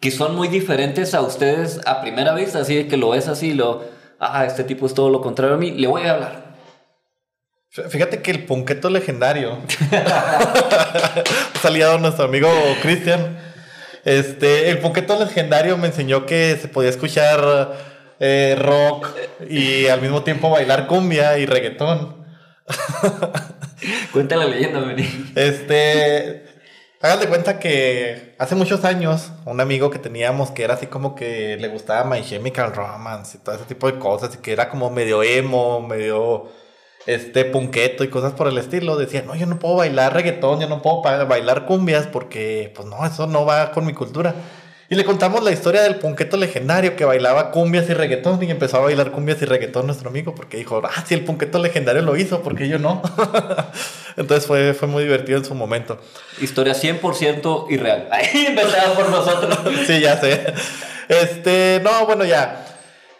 que 0.00 0.10
son 0.10 0.34
muy 0.34 0.48
diferentes 0.48 1.14
a 1.14 1.22
ustedes 1.22 1.80
a 1.86 2.02
primera 2.02 2.34
vista, 2.34 2.60
así 2.60 2.76
de 2.76 2.88
que 2.88 2.98
lo 2.98 3.10
ves 3.10 3.26
así, 3.28 3.54
lo, 3.54 3.84
ah, 4.20 4.44
este 4.44 4.64
tipo 4.64 4.84
es 4.84 4.92
todo 4.92 5.08
lo 5.08 5.22
contrario 5.22 5.54
a 5.54 5.58
mí, 5.58 5.70
le 5.70 5.86
voy 5.86 6.02
a 6.02 6.12
hablar. 6.12 6.44
Fíjate 7.70 8.20
que 8.20 8.30
el 8.30 8.44
punqueto 8.44 8.90
legendario, 8.90 9.58
salido 11.62 11.98
nuestro 11.98 12.26
amigo 12.26 12.48
Cristian, 12.82 13.36
este, 14.04 14.68
el 14.68 14.78
punqueto 14.78 15.18
legendario 15.18 15.76
me 15.78 15.86
enseñó 15.86 16.26
que 16.26 16.56
se 16.60 16.68
podía 16.68 16.90
escuchar 16.90 17.93
eh, 18.20 18.56
rock 18.58 19.08
y 19.48 19.86
al 19.88 20.00
mismo 20.00 20.22
tiempo 20.22 20.50
bailar 20.50 20.86
cumbia 20.86 21.38
y 21.38 21.46
reggaetón. 21.46 22.24
Cuenta 24.12 24.36
la 24.36 24.46
leyenda, 24.46 24.80
Benny. 24.80 25.32
Este, 25.34 26.44
cuenta 27.28 27.58
que 27.58 28.34
hace 28.38 28.54
muchos 28.54 28.84
años, 28.84 29.30
un 29.44 29.60
amigo 29.60 29.90
que 29.90 29.98
teníamos 29.98 30.50
que 30.50 30.64
era 30.64 30.74
así 30.74 30.86
como 30.86 31.14
que 31.14 31.56
le 31.58 31.68
gustaba 31.68 32.08
My 32.08 32.22
Chemical 32.22 32.74
Romance 32.74 33.36
y 33.36 33.40
todo 33.44 33.56
ese 33.56 33.64
tipo 33.64 33.90
de 33.90 33.98
cosas, 33.98 34.34
y 34.34 34.38
que 34.38 34.52
era 34.52 34.68
como 34.70 34.90
medio 34.90 35.22
emo, 35.22 35.80
medio 35.82 36.48
este 37.06 37.44
punqueto 37.44 38.04
y 38.04 38.08
cosas 38.08 38.32
por 38.32 38.48
el 38.48 38.56
estilo, 38.56 38.96
decía, 38.96 39.22
no, 39.22 39.34
yo 39.34 39.46
no 39.46 39.58
puedo 39.58 39.76
bailar 39.76 40.14
reggaetón, 40.14 40.60
yo 40.60 40.68
no 40.68 40.80
puedo 40.80 41.02
bailar 41.02 41.66
cumbias 41.66 42.06
porque, 42.06 42.72
pues 42.74 42.88
no, 42.88 43.04
eso 43.04 43.26
no 43.26 43.44
va 43.44 43.72
con 43.72 43.84
mi 43.84 43.92
cultura. 43.92 44.34
Y 44.94 44.96
le 44.96 45.04
contamos 45.04 45.42
la 45.42 45.50
historia 45.50 45.82
del 45.82 45.96
punqueto 45.96 46.36
legendario 46.36 46.94
que 46.94 47.04
bailaba 47.04 47.50
cumbias 47.50 47.90
y 47.90 47.94
reggaetón 47.94 48.40
y 48.44 48.48
empezó 48.52 48.76
a 48.76 48.80
bailar 48.82 49.10
cumbias 49.10 49.42
y 49.42 49.44
reggaetón 49.44 49.86
nuestro 49.86 50.08
amigo 50.08 50.36
porque 50.36 50.56
dijo, 50.56 50.80
ah, 50.84 51.04
si 51.04 51.14
el 51.14 51.24
punqueto 51.24 51.58
legendario 51.58 52.00
lo 52.00 52.16
hizo, 52.16 52.44
¿por 52.44 52.54
qué 52.54 52.68
yo 52.68 52.78
no? 52.78 53.02
Entonces 54.16 54.46
fue, 54.46 54.72
fue 54.72 54.86
muy 54.86 55.02
divertido 55.02 55.38
en 55.38 55.44
su 55.44 55.56
momento. 55.56 55.98
Historia 56.40 56.74
100% 56.74 57.72
irreal. 57.72 58.06
Ahí 58.12 58.46
inventada 58.46 58.94
por 58.94 59.10
nosotros. 59.10 59.58
Sí, 59.84 59.98
ya 59.98 60.16
sé. 60.20 60.54
Este, 61.08 61.80
no, 61.82 62.06
bueno, 62.06 62.24
ya. 62.24 62.64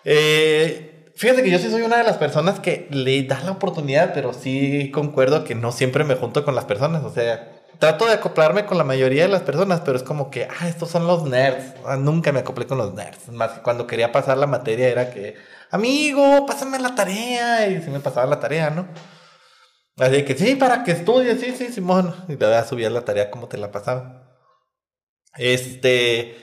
Eh, 0.05 1.11
fíjate 1.17 1.43
que 1.43 1.51
yo 1.51 1.59
sí 1.59 1.71
soy 1.71 1.83
una 1.83 1.97
de 1.97 2.05
las 2.05 2.19
personas 2.19 2.61
que 2.61 2.87
le 2.91 3.21
da 3.25 3.41
la 3.41 3.51
oportunidad, 3.51 4.15
pero 4.15 4.33
sí 4.33 4.93
concuerdo 4.95 5.43
que 5.43 5.57
no 5.57 5.73
siempre 5.73 6.05
me 6.05 6.15
junto 6.15 6.45
con 6.45 6.55
las 6.55 6.67
personas. 6.67 7.03
O 7.03 7.13
sea, 7.13 7.54
trato 7.79 8.07
de 8.07 8.15
acoplarme 8.15 8.67
con 8.67 8.79
la 8.79 8.85
mayoría 8.85 9.23
de 9.23 9.29
las 9.29 9.43
personas, 9.43 9.81
pero 9.85 9.97
es 9.97 10.03
como 10.03 10.31
que, 10.31 10.49
ah, 10.61 10.69
estos 10.69 10.91
son 10.91 11.07
los 11.07 11.25
nerds. 11.25 11.75
Ah, 11.85 11.97
nunca 11.97 12.33
me 12.33 12.41
acoplé 12.41 12.67
con 12.67 12.79
los 12.79 12.95
nerds. 12.95 13.29
Más 13.29 13.53
que 13.53 13.63
cuando 13.63 13.87
quería 13.87 14.13
pasar 14.13 14.39
la 14.39 14.47
materia 14.47 14.89
era 14.89 15.11
que, 15.11 15.37
amigo, 15.71 16.47
pásame 16.47 16.79
la 16.79 16.95
tarea. 16.95 17.69
Y 17.69 17.83
si 17.83 17.91
me 17.91 18.01
pasaba 18.01 18.27
la 18.27 18.41
tarea, 18.41 18.71
¿no? 18.71 18.89
Así 19.99 20.25
que 20.25 20.35
sí, 20.37 20.57
para 20.57 20.83
que 20.85 20.93
estudies, 20.93 21.41
sí, 21.41 21.55
sí, 21.57 21.73
Simón. 21.73 22.15
Y 22.29 22.37
te 22.37 22.47
voy 22.47 22.55
a 22.55 22.65
subir 22.65 22.91
la 22.91 23.05
tarea 23.05 23.31
como 23.31 23.49
te 23.49 23.59
la 23.59 23.71
pasaba. 23.71 24.39
Este, 25.37 26.37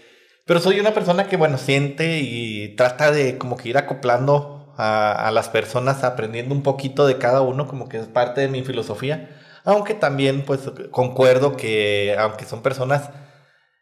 pero 0.46 0.60
soy 0.60 0.80
una 0.80 0.94
persona 0.94 1.28
que, 1.28 1.38
bueno, 1.38 1.58
siente 1.58 2.20
y 2.20 2.76
trata 2.76 3.12
de 3.12 3.38
como 3.38 3.58
que 3.58 3.70
ir 3.70 3.78
acoplando 3.78 4.74
a 4.78 5.30
las 5.32 5.50
personas, 5.50 6.04
aprendiendo 6.04 6.56
un 6.56 6.63
poquito 6.63 7.06
de 7.06 7.20
cada 7.20 7.41
uno, 7.41 7.67
como 7.67 7.88
que 7.88 7.98
es 7.98 8.08
parte 8.08 8.41
de 8.41 8.48
mi 8.48 8.63
filosofía. 8.63 9.40
Aunque 9.63 9.93
también, 9.93 10.43
pues, 10.43 10.62
concuerdo 10.91 11.56
que, 11.56 12.15
aunque 12.17 12.45
son 12.45 12.62
personas 12.62 13.10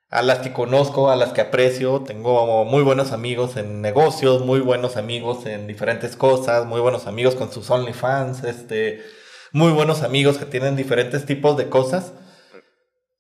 a 0.09 0.21
las 0.21 0.39
que 0.39 0.53
conozco, 0.53 1.11
a 1.11 1.15
las 1.15 1.33
que 1.33 1.41
aprecio, 1.41 2.01
tengo 2.01 2.65
muy 2.65 2.81
buenos 2.83 3.11
amigos 3.11 3.57
en 3.57 3.81
negocios, 3.81 4.43
muy 4.43 4.59
buenos 4.59 4.97
amigos 4.97 5.45
en 5.45 5.67
diferentes 5.67 6.15
cosas, 6.15 6.65
muy 6.65 6.81
buenos 6.81 7.05
amigos 7.05 7.35
con 7.35 7.51
sus 7.51 7.69
OnlyFans, 7.69 8.43
este, 8.43 9.03
muy 9.51 9.71
buenos 9.71 10.01
amigos 10.01 10.37
que 10.37 10.45
tienen 10.45 10.75
diferentes 10.75 11.25
tipos 11.25 11.57
de 11.57 11.69
cosas. 11.69 12.13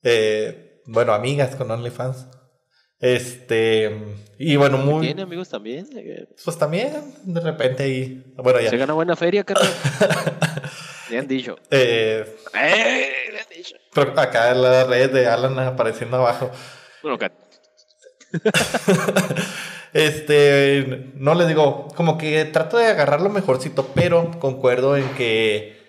Eh, 0.01 0.81
bueno, 0.87 1.13
amigas 1.13 1.55
con 1.55 1.69
OnlyFans. 1.69 2.27
Este, 2.99 3.97
y 4.37 4.55
bueno, 4.57 4.77
muy. 4.77 5.05
¿Tiene 5.05 5.21
amigos 5.21 5.47
también? 5.47 5.87
Pues 6.43 6.57
también, 6.57 6.91
de 7.23 7.39
repente 7.39 7.83
ahí. 7.83 8.33
Bueno, 8.35 8.59
ya. 8.59 8.69
Se 8.69 8.77
gana 8.77 8.93
buena 8.93 9.15
feria, 9.15 9.43
carnal. 9.43 9.69
Han 11.17 11.27
dicho. 11.27 11.57
Eh, 11.71 12.25
¡Eh! 12.53 13.11
Dicho. 13.55 13.75
pero 13.93 14.19
acá 14.19 14.51
en 14.51 14.61
las 14.61 14.87
redes 14.87 15.11
de 15.13 15.27
Alan 15.27 15.57
apareciendo 15.59 16.17
abajo. 16.17 16.51
Bueno, 17.01 17.15
acá. 17.15 17.31
Este, 19.93 21.11
no 21.15 21.33
les 21.33 21.47
digo, 21.47 21.87
como 21.95 22.17
que 22.19 22.45
trato 22.45 22.77
de 22.77 22.85
agarrarlo 22.85 23.29
mejorcito, 23.29 23.87
pero 23.95 24.29
concuerdo 24.39 24.95
en 24.95 25.09
que 25.15 25.79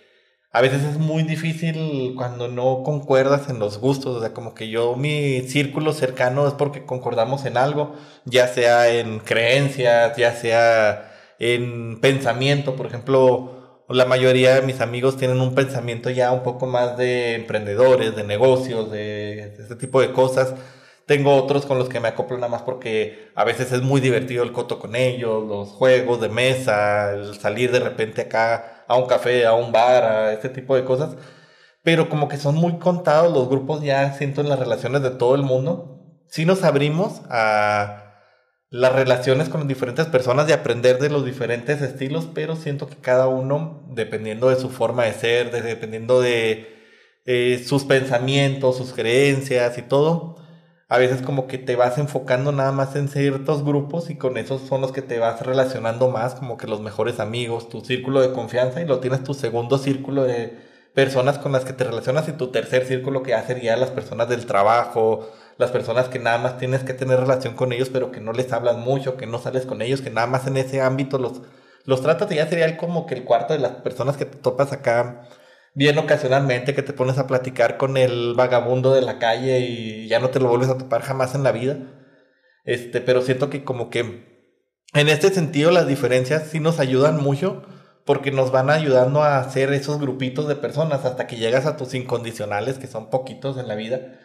a 0.52 0.60
veces 0.62 0.82
es 0.84 0.98
muy 0.98 1.22
difícil 1.22 2.14
cuando 2.16 2.48
no 2.48 2.82
concuerdas 2.82 3.48
en 3.50 3.58
los 3.58 3.78
gustos, 3.78 4.16
o 4.16 4.20
sea, 4.20 4.32
como 4.32 4.54
que 4.54 4.68
yo, 4.68 4.96
mi 4.96 5.42
círculo 5.42 5.92
cercano 5.92 6.48
es 6.48 6.54
porque 6.54 6.84
concordamos 6.86 7.44
en 7.44 7.56
algo, 7.56 7.94
ya 8.24 8.48
sea 8.48 8.88
en 8.88 9.20
creencias, 9.20 10.16
ya 10.16 10.34
sea 10.34 11.12
en 11.38 12.00
pensamiento. 12.00 12.74
Por 12.76 12.86
ejemplo, 12.86 13.59
la 13.90 14.04
mayoría 14.04 14.54
de 14.54 14.62
mis 14.62 14.80
amigos 14.80 15.16
tienen 15.16 15.40
un 15.40 15.54
pensamiento 15.54 16.10
ya 16.10 16.32
un 16.32 16.42
poco 16.42 16.66
más 16.66 16.96
de 16.96 17.34
emprendedores, 17.34 18.14
de 18.16 18.24
negocios, 18.24 18.90
de, 18.90 19.54
de 19.56 19.62
este 19.62 19.76
tipo 19.76 20.00
de 20.00 20.12
cosas. 20.12 20.54
Tengo 21.06 21.34
otros 21.34 21.66
con 21.66 21.78
los 21.78 21.88
que 21.88 21.98
me 21.98 22.08
acoplo 22.08 22.36
nada 22.36 22.48
más 22.48 22.62
porque 22.62 23.30
a 23.34 23.44
veces 23.44 23.72
es 23.72 23.82
muy 23.82 24.00
divertido 24.00 24.44
el 24.44 24.52
coto 24.52 24.78
con 24.78 24.94
ellos, 24.94 25.44
los 25.48 25.70
juegos 25.70 26.20
de 26.20 26.28
mesa, 26.28 27.12
el 27.12 27.34
salir 27.34 27.72
de 27.72 27.80
repente 27.80 28.22
acá 28.22 28.84
a 28.86 28.96
un 28.96 29.06
café, 29.06 29.44
a 29.44 29.54
un 29.54 29.72
bar, 29.72 30.04
a 30.04 30.32
este 30.32 30.48
tipo 30.48 30.76
de 30.76 30.84
cosas. 30.84 31.16
Pero 31.82 32.08
como 32.08 32.28
que 32.28 32.36
son 32.36 32.54
muy 32.54 32.78
contados 32.78 33.32
los 33.32 33.48
grupos 33.48 33.82
ya 33.82 34.12
siento 34.12 34.40
en 34.40 34.48
las 34.48 34.58
relaciones 34.58 35.02
de 35.02 35.10
todo 35.10 35.34
el 35.34 35.42
mundo. 35.42 36.00
Sí 36.28 36.44
nos 36.44 36.62
abrimos 36.62 37.22
a 37.28 38.09
las 38.70 38.92
relaciones 38.94 39.48
con 39.48 39.66
diferentes 39.68 40.06
personas 40.06 40.48
y 40.48 40.52
aprender 40.52 40.98
de 40.98 41.10
los 41.10 41.24
diferentes 41.24 41.82
estilos, 41.82 42.28
pero 42.34 42.56
siento 42.56 42.88
que 42.88 42.96
cada 42.96 43.26
uno, 43.28 43.84
dependiendo 43.90 44.48
de 44.48 44.56
su 44.56 44.70
forma 44.70 45.04
de 45.04 45.12
ser, 45.14 45.50
de- 45.50 45.62
dependiendo 45.62 46.20
de 46.20 46.68
eh, 47.26 47.62
sus 47.66 47.84
pensamientos, 47.84 48.76
sus 48.76 48.92
creencias 48.92 49.76
y 49.78 49.82
todo, 49.82 50.36
a 50.88 50.98
veces 50.98 51.22
como 51.22 51.46
que 51.46 51.58
te 51.58 51.76
vas 51.76 51.98
enfocando 51.98 52.50
nada 52.52 52.72
más 52.72 52.96
en 52.96 53.08
ciertos 53.08 53.64
grupos 53.64 54.10
y 54.10 54.16
con 54.16 54.36
esos 54.36 54.62
son 54.62 54.80
los 54.80 54.92
que 54.92 55.02
te 55.02 55.18
vas 55.18 55.40
relacionando 55.44 56.08
más, 56.10 56.34
como 56.34 56.56
que 56.56 56.66
los 56.66 56.80
mejores 56.80 57.20
amigos, 57.20 57.68
tu 57.68 57.80
círculo 57.82 58.20
de 58.20 58.32
confianza 58.32 58.80
y 58.80 58.86
lo 58.86 58.98
tienes 59.00 59.22
tu 59.22 59.34
segundo 59.34 59.78
círculo 59.78 60.24
de 60.24 60.58
personas 60.94 61.38
con 61.38 61.52
las 61.52 61.64
que 61.64 61.72
te 61.72 61.84
relacionas 61.84 62.28
y 62.28 62.32
tu 62.32 62.48
tercer 62.50 62.84
círculo 62.86 63.22
que 63.22 63.30
ya 63.62 63.76
las 63.76 63.90
personas 63.90 64.28
del 64.28 64.46
trabajo, 64.46 65.28
las 65.60 65.70
personas 65.70 66.08
que 66.08 66.18
nada 66.18 66.38
más 66.38 66.58
tienes 66.58 66.82
que 66.82 66.94
tener 66.94 67.20
relación 67.20 67.54
con 67.54 67.72
ellos 67.72 67.90
pero 67.92 68.10
que 68.10 68.20
no 68.20 68.32
les 68.32 68.52
hablas 68.52 68.76
mucho, 68.78 69.16
que 69.16 69.26
no 69.26 69.38
sales 69.38 69.66
con 69.66 69.82
ellos, 69.82 70.00
que 70.00 70.10
nada 70.10 70.26
más 70.26 70.46
en 70.46 70.56
ese 70.56 70.80
ámbito 70.80 71.18
los, 71.18 71.42
los 71.84 72.02
tratas 72.02 72.32
y 72.32 72.36
ya 72.36 72.48
sería 72.48 72.76
como 72.76 73.06
que 73.06 73.14
el 73.14 73.24
cuarto 73.24 73.52
de 73.52 73.60
las 73.60 73.72
personas 73.72 74.16
que 74.16 74.24
te 74.24 74.38
topas 74.38 74.72
acá 74.72 75.28
bien 75.74 75.98
ocasionalmente, 75.98 76.74
que 76.74 76.82
te 76.82 76.92
pones 76.92 77.18
a 77.18 77.26
platicar 77.26 77.76
con 77.76 77.96
el 77.96 78.34
vagabundo 78.34 78.92
de 78.94 79.02
la 79.02 79.18
calle 79.18 79.60
y 79.60 80.08
ya 80.08 80.18
no 80.18 80.30
te 80.30 80.40
lo 80.40 80.48
vuelves 80.48 80.70
a 80.70 80.78
topar 80.78 81.02
jamás 81.02 81.34
en 81.34 81.42
la 81.42 81.52
vida. 81.52 81.78
Este, 82.64 83.00
pero 83.00 83.22
siento 83.22 83.50
que 83.50 83.64
como 83.64 83.90
que 83.90 84.00
en 84.94 85.08
este 85.08 85.30
sentido 85.30 85.70
las 85.70 85.86
diferencias 85.86 86.48
sí 86.50 86.58
nos 86.58 86.80
ayudan 86.80 87.22
mucho 87.22 87.62
porque 88.04 88.32
nos 88.32 88.50
van 88.50 88.70
ayudando 88.70 89.22
a 89.22 89.38
hacer 89.38 89.72
esos 89.72 90.00
grupitos 90.00 90.48
de 90.48 90.56
personas 90.56 91.04
hasta 91.04 91.26
que 91.26 91.36
llegas 91.36 91.66
a 91.66 91.76
tus 91.76 91.94
incondicionales, 91.94 92.78
que 92.78 92.86
son 92.86 93.10
poquitos 93.10 93.58
en 93.58 93.68
la 93.68 93.76
vida, 93.76 94.18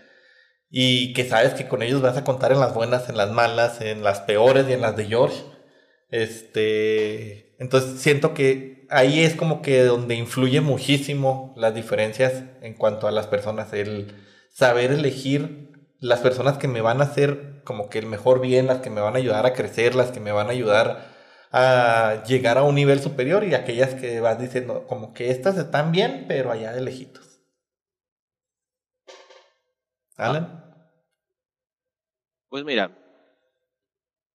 y 0.69 1.13
que 1.13 1.25
sabes 1.25 1.53
que 1.53 1.67
con 1.67 1.81
ellos 1.81 2.01
vas 2.01 2.17
a 2.17 2.23
contar 2.23 2.51
en 2.51 2.59
las 2.59 2.73
buenas, 2.73 3.09
en 3.09 3.17
las 3.17 3.31
malas, 3.31 3.81
en 3.81 4.03
las 4.03 4.21
peores 4.21 4.67
y 4.69 4.73
en 4.73 4.81
las 4.81 4.95
de 4.95 5.05
George. 5.05 5.43
Este, 6.09 7.55
entonces 7.59 8.01
siento 8.01 8.33
que 8.33 8.85
ahí 8.89 9.21
es 9.21 9.35
como 9.35 9.61
que 9.61 9.83
donde 9.83 10.15
influye 10.15 10.61
muchísimo 10.61 11.53
las 11.57 11.73
diferencias 11.73 12.43
en 12.61 12.73
cuanto 12.73 13.07
a 13.07 13.11
las 13.11 13.27
personas, 13.27 13.73
el 13.73 14.13
saber 14.53 14.91
elegir 14.91 15.71
las 15.99 16.19
personas 16.19 16.57
que 16.57 16.67
me 16.67 16.81
van 16.81 17.01
a 17.01 17.05
hacer 17.05 17.61
como 17.63 17.89
que 17.89 17.99
el 17.99 18.05
mejor 18.05 18.41
bien, 18.41 18.67
las 18.67 18.79
que 18.79 18.89
me 18.89 19.01
van 19.01 19.15
a 19.15 19.17
ayudar 19.17 19.45
a 19.45 19.53
crecer, 19.53 19.95
las 19.95 20.11
que 20.11 20.19
me 20.19 20.31
van 20.31 20.47
a 20.47 20.51
ayudar 20.51 21.15
a 21.51 22.23
llegar 22.27 22.57
a 22.57 22.63
un 22.63 22.75
nivel 22.75 22.99
superior 22.99 23.43
y 23.43 23.55
aquellas 23.55 23.93
que 23.95 24.19
vas 24.19 24.39
diciendo 24.39 24.85
como 24.87 25.13
que 25.13 25.31
estas 25.31 25.57
están 25.57 25.91
bien, 25.91 26.25
pero 26.27 26.51
allá 26.51 26.73
de 26.73 26.81
lejitos. 26.81 27.24
Alan. 30.17 30.63
Pues 32.49 32.63
mira, 32.63 32.91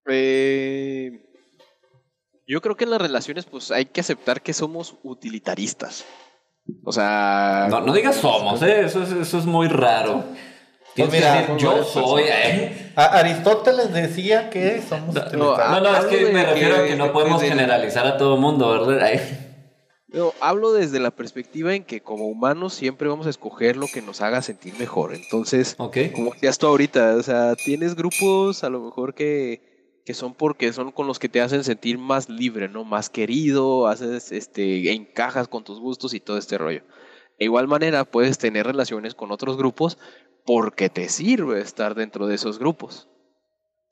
eh, 0.09 1.23
yo 2.47 2.61
creo 2.61 2.77
que 2.77 2.85
en 2.85 2.91
las 2.91 3.01
relaciones 3.01 3.47
pues 3.47 3.71
hay 3.71 3.87
que 3.87 4.01
aceptar 4.01 4.43
que 4.43 4.53
somos 4.53 4.97
utilitaristas. 5.03 6.05
O 6.85 6.93
sea... 6.93 7.67
No, 7.71 7.81
no 7.81 7.93
digas 7.95 8.17
somos, 8.17 8.63
¿eh? 8.63 8.83
eso, 8.85 9.03
es, 9.03 9.11
eso 9.13 9.39
es 9.39 9.47
muy 9.47 9.69
raro. 9.69 10.25
Pues 10.97 11.11
mira, 11.13 11.35
decir, 11.41 11.57
yo 11.57 11.83
soy. 11.85 12.25
¿eh? 12.27 12.93
Aristóteles 12.97 13.93
decía 13.93 14.51
que 14.51 14.83
somos 14.83 15.15
No. 15.15 15.57
No, 15.57 15.81
no, 15.81 15.97
es 15.97 16.05
que 16.07 16.27
me 16.33 16.45
refiero 16.45 16.77
a 16.77 16.85
que- 16.87 16.97
no 16.97 17.13
podemos 17.13 17.41
generalizar 17.43 18.07
a 18.07 18.17
todo 18.19 18.37
mundo, 18.37 18.87
¿verdad? 18.87 19.11
Hablo 20.41 20.73
desde 20.73 20.99
la 20.99 21.11
perspectiva 21.11 21.75
en 21.75 21.85
que 21.85 22.01
como 22.01 22.27
humanos 22.27 22.75
siempre 22.75 23.09
vamos 23.09 23.27
a 23.27 23.31
escoger 23.31 23.77
lo 23.77 23.87
que 23.87 24.03
nos 24.03 24.21
haga 24.21 24.43
sentir 24.43 24.75
mejor. 24.79 25.15
Entonces, 25.15 25.77
como 25.77 26.33
decías 26.33 26.59
tú 26.59 26.67
ahorita, 26.67 27.17
o 27.17 27.23
sea, 27.23 27.55
tienes 27.57 27.95
grupos 27.95 28.65
a 28.65 28.71
lo 28.71 28.81
mejor 28.81 29.15
que, 29.15 30.03
que 30.05 30.15
son 30.15 30.35
porque 30.35 30.73
son 30.73 30.91
con 30.91 31.07
los 31.07 31.19
que 31.19 31.29
te 31.29 31.41
hacen 31.41 31.63
sentir 31.65 31.99
más 31.99 32.29
libre, 32.29 32.69
¿no? 32.69 32.85
Más 32.85 33.11
querido, 33.11 33.87
haces, 33.87 34.33
este, 34.33 34.93
encajas 34.93 35.49
con 35.49 35.65
tus 35.65 35.79
gustos 35.79 36.15
y 36.15 36.21
todo 36.21 36.39
este 36.39 36.59
rollo. 36.59 36.83
De 37.39 37.45
igual 37.45 37.69
manera, 37.69 38.05
puedes 38.05 38.39
tener 38.39 38.67
relaciones 38.67 39.15
con 39.15 39.31
otros 39.31 39.57
grupos 39.57 39.99
porque 40.45 40.89
te 40.89 41.09
sirve 41.09 41.61
estar 41.61 41.95
dentro 41.95 42.27
de 42.27 42.35
esos 42.35 42.59
grupos. 42.59 43.09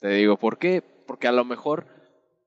Te 0.00 0.08
digo, 0.08 0.36
¿por 0.36 0.58
qué? 0.58 0.82
Porque 1.06 1.28
a 1.28 1.32
lo 1.32 1.44
mejor 1.44 1.97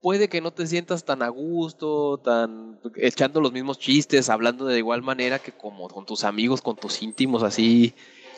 puede 0.02 0.28
que 0.30 0.42
no 0.42 0.52
te 0.52 0.68
sientas 0.68 1.06
tan 1.06 1.22
a 1.22 1.30
gusto, 1.30 2.18
tan 2.18 2.80
echando 2.96 3.40
los 3.40 3.54
mismos 3.54 3.80
chistes, 3.80 4.30
hablando 4.30 4.66
de 4.66 4.80
igual 4.80 5.04
manera 5.04 5.40
que 5.40 5.52
como 5.52 5.88
con 5.88 6.06
tus 6.06 6.24
amigos, 6.24 6.62
con 6.62 6.76
tus 6.76 7.02
íntimos, 7.02 7.44
así, 7.44 7.94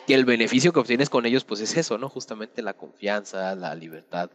que 0.06 0.14
el 0.14 0.26
beneficio 0.26 0.72
que 0.72 0.80
obtienes 0.80 1.08
con 1.08 1.24
ellos, 1.26 1.44
pues 1.44 1.60
es 1.60 1.76
eso, 1.76 1.96
¿no? 1.96 2.08
Justamente 2.08 2.62
la 2.62 2.74
confianza, 2.74 3.54
la 3.54 3.74
libertad. 3.74 4.30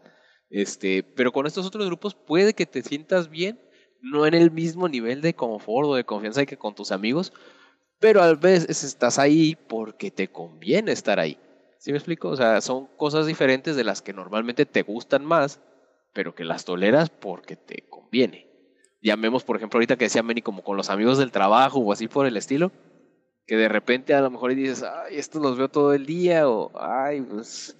Este, 0.50 1.04
pero 1.04 1.32
con 1.32 1.46
estos 1.46 1.66
otros 1.68 1.86
grupos 1.86 2.16
puede 2.16 2.56
que 2.56 2.66
te 2.66 2.82
sientas 2.82 3.30
bien, 3.30 3.62
no 4.02 4.26
en 4.26 4.34
el 4.34 4.50
mismo 4.50 4.90
nivel 4.90 5.22
de 5.22 5.36
confort 5.36 5.88
o 5.88 5.96
de 5.96 6.06
confianza 6.06 6.46
que 6.48 6.58
con 6.58 6.74
tus 6.74 6.92
amigos, 6.92 7.32
pero 8.00 8.24
a 8.24 8.34
veces 8.34 8.84
estás 8.84 9.20
ahí 9.20 9.56
porque 9.68 10.10
te 10.10 10.30
conviene 10.30 10.92
estar 10.92 11.20
ahí. 11.20 11.38
¿Sí 11.78 11.92
me 11.92 11.98
explico? 11.98 12.30
O 12.30 12.36
sea, 12.36 12.60
son 12.62 12.88
cosas 12.98 13.28
diferentes 13.28 13.76
de 13.76 13.84
las 13.84 14.02
que 14.02 14.14
normalmente 14.14 14.66
te 14.66 14.82
gustan 14.82 15.24
más, 15.24 15.62
pero 16.14 16.36
que 16.36 16.44
las 16.44 16.66
toleras 16.66 17.10
porque 17.10 17.56
te 17.56 17.88
conviene. 17.90 18.48
Llamemos, 19.02 19.44
por 19.44 19.56
ejemplo, 19.56 19.78
ahorita 19.78 19.96
que 19.96 20.06
decía 20.06 20.24
Manny, 20.24 20.42
como 20.42 20.64
con 20.64 20.76
los 20.76 20.90
amigos 20.90 21.18
del 21.18 21.32
trabajo 21.32 21.80
o 21.80 21.94
así 21.94 22.08
por 22.08 22.26
el 22.26 22.38
estilo, 22.38 22.72
que 23.46 23.56
de 23.56 23.70
repente 23.70 24.14
a 24.14 24.22
lo 24.22 24.30
mejor 24.30 24.54
dices, 24.54 24.84
ay, 24.84 25.18
estos 25.18 25.42
los 25.42 25.58
veo 25.58 25.70
todo 25.70 25.94
el 25.94 26.06
día, 26.06 26.50
o 26.50 26.72
ay, 26.80 27.22
pues 27.22 27.76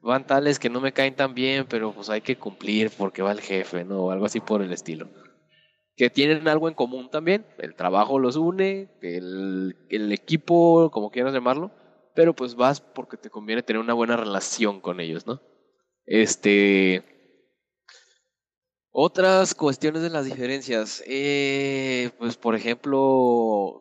van 0.00 0.26
tales 0.26 0.58
que 0.58 0.70
no 0.70 0.80
me 0.80 0.92
caen 0.92 1.16
tan 1.16 1.34
bien, 1.34 1.66
pero 1.68 1.92
pues 1.92 2.08
hay 2.10 2.20
que 2.20 2.36
cumplir 2.36 2.90
porque 2.96 3.22
va 3.22 3.32
el 3.32 3.40
jefe, 3.40 3.84
¿no? 3.84 4.04
O 4.04 4.10
algo 4.10 4.26
así 4.26 4.40
por 4.40 4.62
el 4.62 4.72
estilo. 4.72 5.08
Que 5.96 6.10
tienen 6.10 6.46
algo 6.46 6.68
en 6.68 6.74
común 6.74 7.10
también, 7.10 7.44
el 7.58 7.74
trabajo 7.74 8.18
los 8.18 8.36
une, 8.36 8.88
el, 9.02 9.76
el 9.88 10.12
equipo, 10.12 10.90
como 10.92 11.10
quieras 11.10 11.34
llamarlo, 11.34 11.72
pero 12.14 12.34
pues 12.34 12.54
vas 12.54 12.80
porque 12.80 13.16
te 13.16 13.30
conviene 13.30 13.62
tener 13.62 13.80
una 13.80 13.94
buena 13.94 14.16
relación 14.16 14.80
con 14.80 15.00
ellos, 15.00 15.26
¿no? 15.26 15.40
Este. 16.06 17.17
Otras 19.00 19.54
cuestiones 19.54 20.02
de 20.02 20.10
las 20.10 20.24
diferencias. 20.24 21.04
eh, 21.06 22.10
pues 22.18 22.36
por 22.36 22.56
ejemplo, 22.56 23.80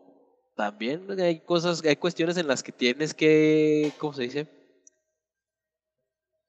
también 0.55 1.07
hay 1.19 1.39
cosas, 1.39 1.83
hay 1.83 1.95
cuestiones 1.95 2.37
en 2.37 2.47
las 2.47 2.61
que 2.61 2.71
tienes 2.71 3.15
que, 3.15 3.91
¿cómo 3.97 4.13
se 4.13 4.21
dice? 4.21 4.47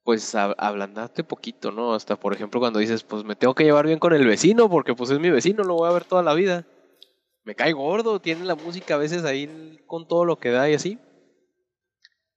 Pues 0.03 0.35
ablandarte 0.35 1.23
poquito, 1.23 1.71
¿no? 1.71 1.95
Hasta 1.95 2.15
por 2.15 2.31
ejemplo 2.35 2.59
cuando 2.59 2.77
dices, 2.77 3.01
pues 3.01 3.23
me 3.23 3.35
tengo 3.35 3.55
que 3.55 3.63
llevar 3.63 3.87
bien 3.87 3.97
con 3.97 4.13
el 4.13 4.27
vecino 4.27 4.69
porque 4.69 4.93
pues 4.93 5.09
es 5.09 5.19
mi 5.19 5.31
vecino, 5.31 5.63
lo 5.63 5.73
voy 5.73 5.89
a 5.89 5.93
ver 5.93 6.05
toda 6.05 6.21
la 6.21 6.35
vida. 6.35 6.67
Me 7.45 7.55
cae 7.55 7.73
gordo, 7.73 8.21
tiene 8.21 8.45
la 8.45 8.53
música 8.53 8.93
a 8.93 8.97
veces 8.99 9.25
ahí 9.25 9.79
con 9.87 10.07
todo 10.07 10.25
lo 10.25 10.37
que 10.37 10.51
da 10.51 10.69
y 10.69 10.75
así. 10.75 10.99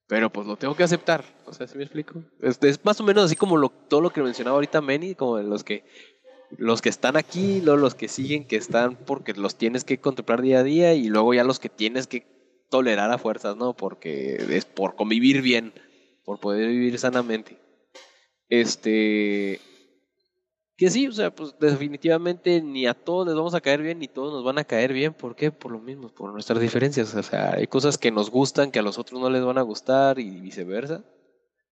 Pero 0.07 0.31
pues 0.31 0.47
lo 0.47 0.57
tengo 0.57 0.75
que 0.75 0.83
aceptar. 0.83 1.23
O 1.45 1.53
sea, 1.53 1.67
¿sí 1.67 1.77
me 1.77 1.83
explico? 1.83 2.23
Es, 2.41 2.57
es 2.63 2.83
más 2.83 2.99
o 2.99 3.03
menos 3.03 3.25
así 3.25 3.35
como 3.35 3.55
lo, 3.55 3.69
todo 3.69 4.01
lo 4.01 4.09
que 4.09 4.23
mencionaba 4.23 4.55
ahorita 4.55 4.81
Manny, 4.81 5.13
como 5.15 5.37
de 5.37 5.43
los 5.43 5.63
que 5.63 5.85
los 6.57 6.81
que 6.81 6.89
están 6.89 7.17
aquí, 7.17 7.61
luego 7.61 7.79
los 7.79 7.95
que 7.95 8.07
siguen, 8.07 8.45
que 8.45 8.55
están 8.55 8.95
porque 8.95 9.33
los 9.33 9.55
tienes 9.55 9.83
que 9.83 9.99
contemplar 9.99 10.41
día 10.41 10.59
a 10.59 10.63
día, 10.63 10.93
y 10.93 11.07
luego 11.07 11.33
ya 11.33 11.43
los 11.43 11.59
que 11.59 11.69
tienes 11.69 12.07
que 12.07 12.25
tolerar 12.69 13.11
a 13.11 13.17
fuerzas, 13.17 13.55
¿no? 13.55 13.75
Porque 13.75 14.35
es 14.49 14.65
por 14.65 14.95
convivir 14.95 15.41
bien, 15.41 15.73
por 16.23 16.39
poder 16.39 16.69
vivir 16.69 16.97
sanamente. 16.97 17.57
Este. 18.49 19.59
Que 20.75 20.89
sí, 20.89 21.07
o 21.07 21.11
sea, 21.11 21.33
pues 21.33 21.55
definitivamente 21.59 22.61
ni 22.61 22.87
a 22.87 22.95
todos 22.95 23.27
les 23.27 23.35
vamos 23.35 23.53
a 23.53 23.61
caer 23.61 23.83
bien, 23.83 23.99
ni 23.99 24.07
todos 24.07 24.33
nos 24.33 24.43
van 24.43 24.57
a 24.57 24.63
caer 24.63 24.91
bien. 24.91 25.13
¿Por 25.13 25.35
qué? 25.35 25.51
Por 25.51 25.71
lo 25.71 25.79
mismo, 25.79 26.09
por 26.09 26.33
nuestras 26.33 26.59
diferencias. 26.59 27.13
O 27.13 27.21
sea, 27.21 27.53
hay 27.53 27.67
cosas 27.67 27.97
que 27.97 28.11
nos 28.11 28.31
gustan 28.31 28.71
que 28.71 28.79
a 28.79 28.81
los 28.81 28.97
otros 28.97 29.21
no 29.21 29.29
les 29.29 29.43
van 29.43 29.59
a 29.59 29.61
gustar 29.61 30.19
y 30.19 30.39
viceversa. 30.39 31.03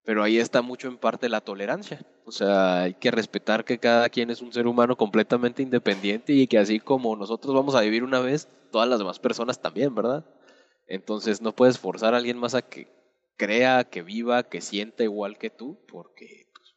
Pero 0.04 0.24
ahí 0.24 0.38
está 0.38 0.62
mucho 0.62 0.88
en 0.88 0.98
parte 0.98 1.30
la 1.30 1.42
tolerancia. 1.42 2.06
O 2.26 2.32
sea, 2.32 2.84
hay 2.84 2.94
que 2.96 3.12
respetar 3.12 3.66
que 3.66 3.78
cada 3.78 4.10
quien 4.10 4.30
es 4.30 4.42
un 4.42 4.52
ser 4.52 4.68
humano 4.68 4.96
completamente 4.96 5.62
independiente 5.62 6.34
y 6.34 6.48
que 6.48 6.58
así 6.58 6.80
como 6.80 7.16
nosotros 7.16 7.54
vamos 7.54 7.76
a 7.76 7.82
vivir 7.82 8.04
una 8.04 8.20
vez, 8.20 8.48
todas 8.72 8.88
las 8.88 9.00
demás 9.00 9.20
personas 9.20 9.62
también, 9.62 9.94
¿verdad? 9.94 10.26
Entonces 10.88 11.42
no 11.42 11.54
puedes 11.54 11.78
forzar 11.78 12.14
a 12.14 12.18
alguien 12.18 12.38
más 12.38 12.56
a 12.56 12.62
que 12.62 12.88
crea, 13.38 13.84
que 13.84 14.02
viva, 14.02 14.44
que 14.44 14.62
sienta 14.62 15.04
igual 15.04 15.38
que 15.38 15.50
tú, 15.50 15.84
porque 15.88 16.48
pues, 16.54 16.76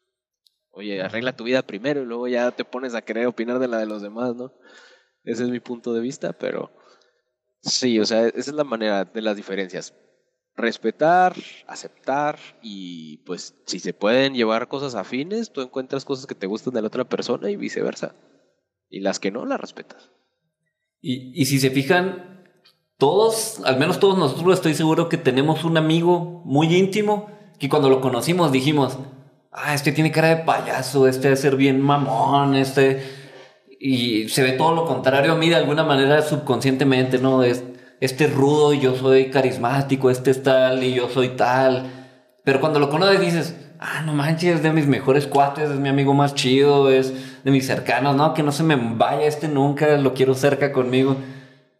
Oye, 0.70 1.02
arregla 1.02 1.36
tu 1.36 1.44
vida 1.44 1.62
primero 1.62 2.02
y 2.02 2.06
luego 2.06 2.28
ya 2.28 2.50
te 2.50 2.64
pones 2.64 2.94
a 2.94 3.02
querer 3.02 3.26
opinar 3.26 3.58
de 3.58 3.68
la 3.68 3.78
de 3.78 3.86
los 3.86 4.02
demás, 4.02 4.34
¿no? 4.34 4.52
Ese 5.24 5.44
es 5.44 5.48
mi 5.48 5.60
punto 5.60 5.94
de 5.94 6.00
vista, 6.00 6.32
pero 6.32 6.70
sí, 7.62 7.98
o 7.98 8.04
sea, 8.04 8.26
esa 8.26 8.38
es 8.38 8.52
la 8.52 8.64
manera 8.64 9.04
de 9.04 9.22
las 9.22 9.36
diferencias. 9.36 9.94
Respetar, 10.56 11.34
aceptar 11.66 12.38
y 12.62 13.18
pues 13.26 13.54
si 13.66 13.80
se 13.80 13.92
pueden 13.92 14.34
llevar 14.34 14.68
cosas 14.68 14.94
afines, 14.94 15.52
tú 15.52 15.62
encuentras 15.62 16.04
cosas 16.04 16.26
que 16.26 16.34
te 16.34 16.46
gustan 16.46 16.74
de 16.74 16.82
la 16.82 16.88
otra 16.88 17.04
persona 17.04 17.50
y 17.50 17.56
viceversa. 17.56 18.14
Y 18.88 19.00
las 19.00 19.18
que 19.18 19.32
no, 19.32 19.44
las 19.44 19.60
respetas. 19.60 20.10
Y, 21.00 21.32
y 21.40 21.46
si 21.46 21.58
se 21.58 21.70
fijan, 21.70 22.44
todos, 22.98 23.60
al 23.64 23.78
menos 23.78 23.98
todos 23.98 24.16
nosotros 24.16 24.54
estoy 24.54 24.74
seguro 24.74 25.08
que 25.08 25.16
tenemos 25.16 25.64
un 25.64 25.76
amigo 25.76 26.42
muy 26.44 26.74
íntimo 26.74 27.28
que 27.58 27.68
cuando 27.68 27.88
lo 27.88 28.00
conocimos 28.00 28.52
dijimos, 28.52 28.98
ah, 29.52 29.74
este 29.74 29.92
tiene 29.92 30.12
cara 30.12 30.28
de 30.28 30.44
payaso, 30.44 31.06
este 31.08 31.22
debe 31.22 31.36
ser 31.36 31.56
bien 31.56 31.80
mamón, 31.80 32.54
este... 32.54 33.22
Y 33.86 34.30
se 34.30 34.42
ve 34.42 34.52
todo 34.52 34.74
lo 34.74 34.86
contrario 34.86 35.32
a 35.32 35.36
mí 35.36 35.50
de 35.50 35.56
alguna 35.56 35.84
manera 35.84 36.22
subconscientemente, 36.22 37.18
¿no? 37.18 37.42
Es, 37.42 37.62
este 38.00 38.24
es 38.24 38.34
rudo 38.34 38.72
y 38.74 38.80
yo 38.80 38.96
soy 38.96 39.30
carismático, 39.30 40.10
este 40.10 40.30
es 40.30 40.42
tal 40.42 40.82
y 40.82 40.94
yo 40.94 41.08
soy 41.08 41.30
tal. 41.30 41.90
Pero 42.44 42.60
cuando 42.60 42.78
lo 42.78 42.90
conoces 42.90 43.20
dices, 43.20 43.56
ah, 43.80 44.02
no 44.04 44.12
manches, 44.14 44.56
es 44.56 44.62
de 44.62 44.72
mis 44.72 44.86
mejores 44.86 45.26
cuates, 45.26 45.70
es 45.70 45.78
mi 45.78 45.88
amigo 45.88 46.14
más 46.14 46.34
chido, 46.34 46.90
es 46.90 47.14
de 47.44 47.50
mis 47.50 47.66
cercanos, 47.66 48.16
no, 48.16 48.34
que 48.34 48.42
no 48.42 48.52
se 48.52 48.62
me 48.62 48.76
vaya 48.76 49.26
este 49.26 49.48
nunca, 49.48 49.96
lo 49.96 50.14
quiero 50.14 50.34
cerca 50.34 50.72
conmigo. 50.72 51.16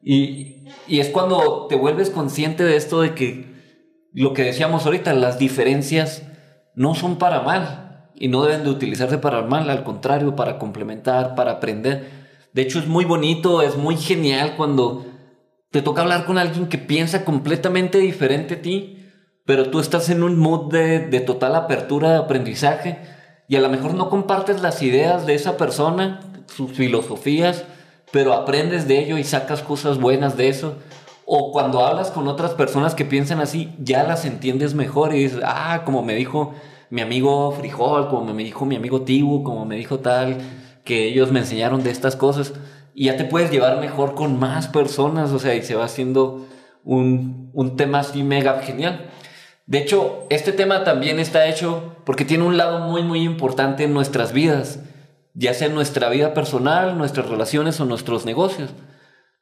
Y, 0.03 0.65
y 0.87 1.01
es 1.01 1.09
cuando 1.09 1.67
te 1.69 1.77
vuelves 1.77 2.11
consciente 2.11 2.65
de 2.65 2.77
esto 2.77 3.01
de 3.01 3.15
que 3.15 3.55
lo 4.13 4.33
que 4.33 4.45
decíamos 4.45 4.87
ahorita, 4.87 5.13
las 5.13 5.39
diferencias 5.39 6.23
no 6.75 6.95
son 6.95 7.17
para 7.17 7.41
mal 7.41 8.11
y 8.15 8.29
no 8.29 8.45
deben 8.45 8.65
de 8.65 8.71
utilizarse 8.71 9.19
para 9.19 9.43
mal, 9.43 9.69
al 9.69 9.83
contrario, 9.83 10.37
para 10.37 10.59
complementar, 10.59 11.35
para 11.35 11.53
aprender. 11.53 12.09
De 12.53 12.63
hecho, 12.63 12.79
es 12.79 12.87
muy 12.87 13.05
bonito, 13.05 13.63
es 13.63 13.77
muy 13.77 13.97
genial 13.97 14.55
cuando 14.57 15.05
te 15.75 15.83
toca 15.83 16.03
hablar 16.03 16.25
con 16.25 16.39
alguien 16.39 16.69
que 16.69 16.79
piensa 16.79 17.25
completamente 17.25 17.99
diferente 17.99 18.55
a 18.55 18.63
ti, 18.63 19.11
pero 19.45 19.71
tú 19.71 19.81
estás 19.81 20.09
en 20.09 20.23
un 20.23 20.39
mood 20.39 20.71
de, 20.71 21.01
de 21.01 21.19
total 21.19 21.57
apertura 21.57 22.13
de 22.13 22.19
aprendizaje 22.19 23.01
y 23.49 23.57
a 23.57 23.61
lo 23.61 23.69
mejor 23.69 23.95
no 23.95 24.09
compartes 24.09 24.63
las 24.63 24.83
ideas 24.83 25.27
de 25.27 25.35
esa 25.35 25.57
persona, 25.57 26.21
sus 26.47 26.71
filosofías, 26.71 27.65
pero 28.13 28.35
aprendes 28.35 28.87
de 28.87 29.01
ello 29.01 29.19
y 29.19 29.25
sacas 29.25 29.63
cosas 29.63 29.99
buenas 29.99 30.37
de 30.37 30.47
eso. 30.47 30.77
O 31.27 31.51
cuando 31.51 31.85
hablas 31.85 32.13
con 32.13 32.29
otras 32.29 32.53
personas 32.53 32.95
que 32.95 33.05
piensan 33.05 33.41
así, 33.41 33.75
ya 33.81 34.05
las 34.05 34.25
entiendes 34.27 34.75
mejor 34.75 35.13
y 35.13 35.25
dices, 35.25 35.41
ah, 35.45 35.83
como 35.85 36.05
me 36.05 36.15
dijo 36.15 36.55
mi 36.91 37.01
amigo 37.01 37.51
Frijol, 37.51 38.09
como 38.11 38.33
me 38.33 38.45
dijo 38.45 38.65
mi 38.65 38.77
amigo 38.77 39.03
Tibu, 39.03 39.43
como 39.43 39.65
me 39.65 39.75
dijo 39.75 39.99
tal, 39.99 40.39
que 40.85 41.09
ellos 41.09 41.33
me 41.33 41.41
enseñaron 41.41 41.83
de 41.83 41.91
estas 41.91 42.15
cosas. 42.15 42.53
Y 42.95 43.07
ya 43.07 43.17
te 43.17 43.25
puedes 43.25 43.51
llevar 43.51 43.81
mejor 43.81 44.15
con 44.15 44.39
más 44.39 44.69
personas, 44.69 45.33
o 45.33 45.39
sea, 45.39 45.55
y 45.55 45.63
se 45.63 45.75
va 45.75 45.85
haciendo 45.85 46.47
un, 46.85 47.51
un 47.53 47.77
tema 47.77 48.01
así 48.01 48.23
mega 48.23 48.63
genial. 48.63 49.11
De 49.67 49.79
hecho, 49.79 50.27
este 50.31 50.53
tema 50.53 50.85
también 50.85 51.19
está 51.19 51.47
hecho 51.47 51.97
porque 52.05 52.25
tiene 52.25 52.45
un 52.45 52.57
lado 52.57 52.81
muy, 52.81 53.03
muy 53.03 53.23
importante 53.23 53.85
en 53.85 53.95
nuestras 53.95 54.33
vidas, 54.33 54.81
ya 55.33 55.55
sea 55.55 55.69
en 55.69 55.75
nuestra 55.75 56.09
vida 56.11 56.35
personal, 56.35 56.97
nuestras 56.97 57.29
relaciones 57.29 57.81
o 57.81 57.85
nuestros 57.85 58.25
negocios. 58.27 58.71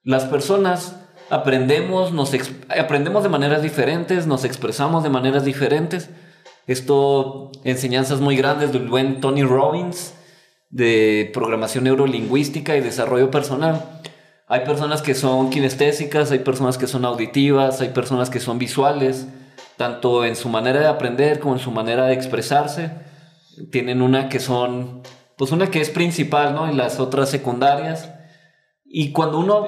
Las 0.05 0.25
personas 0.25 0.97
aprendemos, 1.29 2.13
nos 2.13 2.33
aprendemos 2.69 3.23
de 3.23 3.29
maneras 3.29 3.63
diferentes, 3.63 4.27
nos 4.27 4.45
expresamos 4.45 5.03
de 5.03 5.11
maneras 5.11 5.45
diferentes. 5.45 6.09
Esto, 6.67 7.51
enseñanzas 7.65 8.21
muy 8.21 8.37
grandes 8.37 8.73
del 8.73 8.89
buen 8.89 9.21
Tony 9.21 9.43
Robbins 9.43 10.15
de 10.73 11.31
programación 11.35 11.85
neurolingüística 11.85 12.77
y 12.77 12.81
desarrollo 12.81 13.31
personal. 13.31 14.01
Hay 14.49 14.61
personas 14.65 15.03
que 15.03 15.15
son 15.15 15.51
kinestésicas, 15.51 16.33
hay 16.33 16.41
personas 16.41 16.79
que 16.79 16.87
son 16.87 17.05
auditivas, 17.05 17.81
hay 17.81 17.91
personas 17.91 18.31
que 18.31 18.41
son 18.41 18.59
visuales, 18.59 19.29
tanto 19.77 20.25
en 20.25 20.35
su 20.35 20.49
manera 20.49 20.81
de 20.81 20.87
aprender 20.87 21.41
como 21.41 21.55
en 21.55 21.61
su 21.61 21.71
manera 21.71 22.07
de 22.07 22.15
expresarse. 22.15 22.91
Tienen 23.71 24.01
una 24.01 24.31
que 24.31 24.41
son, 24.41 25.03
pues 25.37 25.53
una 25.53 25.71
que 25.71 25.81
es 25.81 25.91
principal, 25.91 26.55
¿no? 26.55 26.71
Y 26.73 26.75
las 26.75 26.99
otras 26.99 27.29
secundarias. 27.29 28.11
Y 28.85 29.13
cuando 29.13 29.39
uno... 29.39 29.67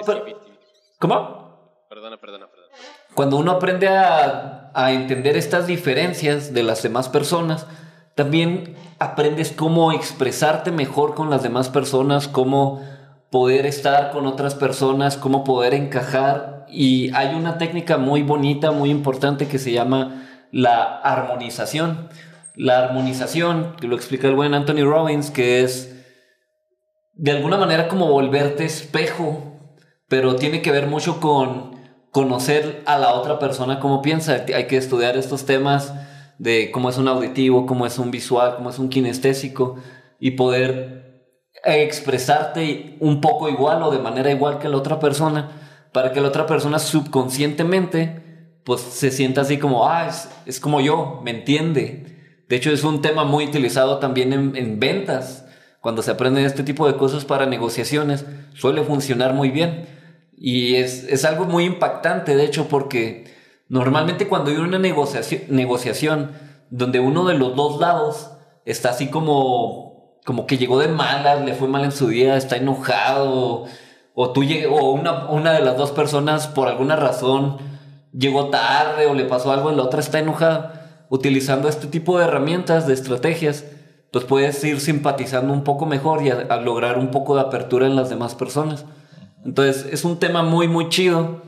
¿Cómo? 0.98 1.86
Perdona, 1.90 2.18
perdona, 2.18 2.46
perdona. 2.50 2.72
Cuando 3.14 3.36
uno 3.36 3.52
aprende 3.52 3.88
a, 3.88 4.70
a 4.74 4.92
entender 4.92 5.36
estas 5.36 5.66
diferencias 5.66 6.54
de 6.54 6.62
las 6.62 6.82
demás 6.82 7.10
personas, 7.10 7.66
también 8.14 8.74
aprendes 8.98 9.52
cómo 9.52 9.92
expresarte 9.92 10.70
mejor 10.70 11.14
con 11.14 11.30
las 11.30 11.42
demás 11.42 11.68
personas, 11.68 12.28
cómo 12.28 12.83
poder 13.30 13.66
estar 13.66 14.12
con 14.12 14.26
otras 14.26 14.54
personas, 14.54 15.16
cómo 15.16 15.44
poder 15.44 15.74
encajar. 15.74 16.66
Y 16.68 17.12
hay 17.14 17.35
una 17.35 17.59
técnica 17.59 17.98
muy 17.98 18.22
bonita, 18.22 18.70
muy 18.70 18.90
importante 18.90 19.48
que 19.48 19.59
se 19.59 19.72
llama 19.72 20.24
la 20.52 20.98
armonización. 20.98 22.09
La 22.57 22.78
armonización, 22.78 23.74
que 23.80 23.88
lo 23.88 23.96
explica 23.96 24.28
el 24.28 24.37
buen 24.37 24.54
Anthony 24.54 24.85
Robbins, 24.85 25.30
que 25.30 25.64
es 25.64 25.94
de 27.14 27.33
alguna 27.33 27.57
manera 27.57 27.88
como 27.88 28.07
volverte 28.09 28.64
espejo, 28.64 29.59
pero 30.09 30.37
tiene 30.37 30.62
que 30.62 30.70
ver 30.70 30.87
mucho 30.87 31.20
con 31.20 31.74
conocer 32.12 32.83
a 32.87 32.98
la 32.98 33.14
otra 33.14 33.40
persona 33.40 33.80
cómo 33.80 34.00
piensa. 34.00 34.44
Hay 34.54 34.66
que 34.68 34.76
estudiar 34.76 35.16
estos 35.16 35.46
temas 35.46 35.92
de 36.38 36.70
cómo 36.70 36.88
es 36.90 36.99
un 36.99 37.09
auditivo, 37.09 37.66
cómo 37.66 37.87
es 37.87 37.99
un 37.99 38.11
visual, 38.11 38.57
cómo 38.57 38.70
es 38.70 38.79
un 38.79 38.88
kinestésico 38.88 39.77
y 40.18 40.33
poder 40.33 41.31
expresarte 41.64 42.97
un 43.01 43.20
poco 43.20 43.49
igual 43.49 43.83
o 43.83 43.90
de 43.90 43.99
manera 43.99 44.31
igual 44.31 44.59
que 44.59 44.68
la 44.68 44.77
otra 44.77 44.99
persona 44.99 45.51
para 45.92 46.12
que 46.12 46.20
la 46.20 46.29
otra 46.29 46.47
persona 46.47 46.79
subconscientemente 46.79 48.23
pues 48.64 48.81
se 48.81 49.11
sienta 49.11 49.42
así 49.42 49.59
como, 49.59 49.87
ah, 49.87 50.11
es, 50.47 50.59
como 50.59 50.81
yo, 50.81 51.20
me 51.23 51.31
entiende. 51.31 52.44
De 52.49 52.57
hecho 52.57 52.70
es 52.70 52.83
un 52.83 53.03
tema 53.03 53.25
muy 53.25 53.44
utilizado 53.44 53.99
también 53.99 54.33
en, 54.33 54.57
en 54.57 54.81
ventas. 54.81 55.44
Cuando 55.81 56.03
se 56.03 56.11
aprenden 56.11 56.47
este 56.47 56.62
tipo 56.62 56.87
de 56.87 56.97
cosas 56.97 57.25
para 57.25 57.47
negociaciones, 57.47 58.25
suele 58.55 58.83
funcionar 58.83 59.35
muy 59.35 59.51
bien 59.51 59.87
y 60.37 60.77
es, 60.77 61.05
es, 61.05 61.25
algo 61.25 61.44
muy 61.44 61.64
impactante, 61.64 62.37
de 62.37 62.44
hecho, 62.44 62.68
porque 62.68 63.25
normalmente 63.68 64.29
cuando 64.29 64.50
hay 64.50 64.57
una 64.57 64.79
negociación, 64.79 65.42
negociación 65.48 66.33
donde 66.70 67.00
uno 67.00 67.24
de 67.27 67.35
los 67.35 67.55
dos 67.57 67.81
lados 67.81 68.31
está 68.64 68.90
así 68.90 69.09
como, 69.09 70.18
como 70.24 70.46
que 70.46 70.59
llegó 70.59 70.79
de 70.79 70.88
malas, 70.88 71.44
le 71.44 71.55
fue 71.55 71.68
mal 71.68 71.85
en 71.85 71.92
su 71.92 72.09
día, 72.09 72.37
está 72.37 72.57
enojado, 72.57 73.66
o, 74.14 74.31
tú 74.31 74.42
o 74.70 74.90
una, 74.92 75.29
una 75.29 75.53
de 75.53 75.61
las 75.61 75.77
dos 75.77 75.90
personas 75.92 76.46
por 76.46 76.68
alguna 76.68 76.96
razón 76.96 77.59
llegó 78.12 78.48
tarde 78.48 79.07
o 79.07 79.14
le 79.14 79.24
pasó 79.24 79.53
algo 79.53 79.72
y 79.72 79.77
la 79.77 79.83
otra 79.83 80.00
está 80.00 80.18
enojada, 80.18 81.07
utilizando 81.11 81.68
este 81.68 81.88
tipo 81.88 82.18
de 82.18 82.24
herramientas, 82.24 82.87
de 82.87 82.94
estrategias, 82.94 83.64
pues 84.12 84.24
puedes 84.24 84.62
ir 84.62 84.81
simpatizando 84.81 85.53
un 85.53 85.64
poco 85.64 85.87
mejor 85.87 86.22
y 86.24 86.31
lograr 86.62 86.98
un 86.98 87.11
poco 87.11 87.35
de 87.35 87.42
apertura 87.42 87.87
en 87.87 87.96
las 87.96 88.11
demás 88.11 88.35
personas. 88.35 88.85
Entonces 89.44 89.87
es 89.92 90.05
un 90.05 90.18
tema 90.18 90.42
muy, 90.42 90.68
muy 90.68 90.88
chido, 90.88 91.42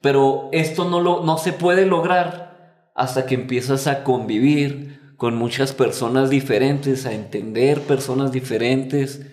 pero 0.00 0.48
esto 0.52 0.88
no, 0.88 1.00
lo, 1.00 1.24
no 1.24 1.38
se 1.38 1.52
puede 1.52 1.86
lograr 1.86 2.90
hasta 2.94 3.26
que 3.26 3.34
empiezas 3.34 3.86
a 3.86 4.04
convivir 4.04 5.00
con 5.16 5.36
muchas 5.36 5.72
personas 5.72 6.30
diferentes, 6.30 7.06
a 7.06 7.12
entender 7.12 7.82
personas 7.82 8.32
diferentes 8.32 9.26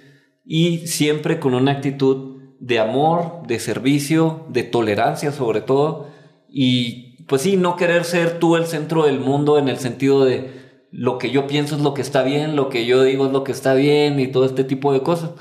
y 0.44 0.88
siempre 0.88 1.40
con 1.40 1.54
una 1.54 1.72
actitud 1.72 2.38
de 2.60 2.80
amor, 2.80 3.44
de 3.48 3.60
servicio, 3.60 4.46
de 4.50 4.64
tolerancia 4.64 5.32
sobre 5.32 5.62
todo. 5.62 6.10
Y 6.50 7.24
pues 7.26 7.42
sí, 7.42 7.58
no 7.58 7.76
querer 7.76 8.04
ser 8.04 8.40
tú 8.40 8.56
el 8.56 8.66
centro 8.66 9.06
del 9.06 9.20
mundo 9.20 9.58
en 9.58 9.70
el 9.70 9.78
sentido 9.78 10.26
de 10.26 10.86
lo 10.92 11.18
que 11.18 11.32
yo 11.32 11.48
pienso 11.48 11.76
es 11.76 11.82
lo 11.82 11.94
que 11.94 12.02
está 12.02 12.24
bien, 12.24 12.56
lo 12.56 12.70
que 12.70 12.86
yo 12.86 13.04
digo 13.04 13.26
es 13.26 13.32
lo 13.32 13.44
que 13.44 13.52
está 13.52 13.74
bien 13.74 14.20
y 14.20 14.28
todo 14.28 14.46
este 14.46 14.64
tipo 14.64 14.94
de 14.94 15.02
cosas. 15.02 15.32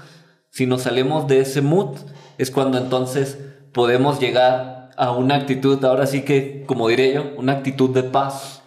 Si 0.50 0.66
nos 0.66 0.82
salimos 0.82 1.26
de 1.28 1.40
ese 1.40 1.60
mood, 1.60 1.96
es 2.38 2.50
cuando 2.50 2.78
entonces 2.78 3.38
podemos 3.72 4.20
llegar 4.20 4.75
a 4.96 5.12
una 5.12 5.36
actitud, 5.36 5.84
ahora 5.84 6.06
sí 6.06 6.22
que, 6.22 6.64
como 6.66 6.88
diré 6.88 7.14
yo, 7.14 7.32
una 7.36 7.52
actitud 7.52 7.90
de 7.90 8.02
paz, 8.02 8.62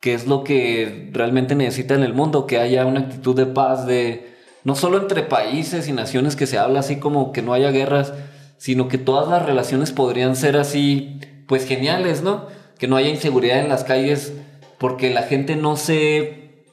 que 0.00 0.14
es 0.14 0.26
lo 0.26 0.44
que 0.44 1.10
realmente 1.12 1.54
necesita 1.54 1.94
en 1.94 2.02
el 2.02 2.14
mundo, 2.14 2.46
que 2.46 2.58
haya 2.58 2.86
una 2.86 3.00
actitud 3.00 3.36
de 3.36 3.46
paz 3.46 3.86
de 3.86 4.34
no 4.64 4.74
solo 4.74 4.98
entre 4.98 5.22
países 5.22 5.88
y 5.88 5.92
naciones 5.92 6.34
que 6.34 6.46
se 6.46 6.58
habla 6.58 6.80
así 6.80 6.96
como 6.96 7.32
que 7.32 7.42
no 7.42 7.52
haya 7.52 7.70
guerras, 7.70 8.12
sino 8.58 8.88
que 8.88 8.98
todas 8.98 9.28
las 9.28 9.46
relaciones 9.46 9.92
podrían 9.92 10.34
ser 10.34 10.56
así, 10.56 11.20
pues 11.46 11.66
geniales, 11.66 12.22
¿no? 12.22 12.46
Que 12.78 12.88
no 12.88 12.96
haya 12.96 13.08
inseguridad 13.08 13.60
en 13.60 13.68
las 13.68 13.84
calles 13.84 14.32
porque 14.78 15.10
la 15.10 15.22
gente 15.22 15.56
no 15.56 15.76
se, 15.76 16.64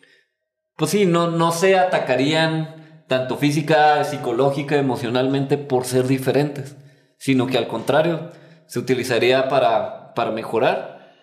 pues 0.75 0.91
sí, 0.91 1.05
no, 1.05 1.29
no 1.29 1.51
se 1.51 1.77
atacarían 1.77 3.05
tanto 3.07 3.37
física, 3.37 4.03
psicológica, 4.03 4.75
emocionalmente, 4.75 5.57
por 5.57 5.85
ser 5.85 6.07
diferentes, 6.07 6.75
sino 7.17 7.47
que 7.47 7.57
al 7.57 7.67
contrario, 7.67 8.31
se 8.67 8.79
utilizaría 8.79 9.47
para, 9.47 10.13
para 10.13 10.31
mejorar. 10.31 11.13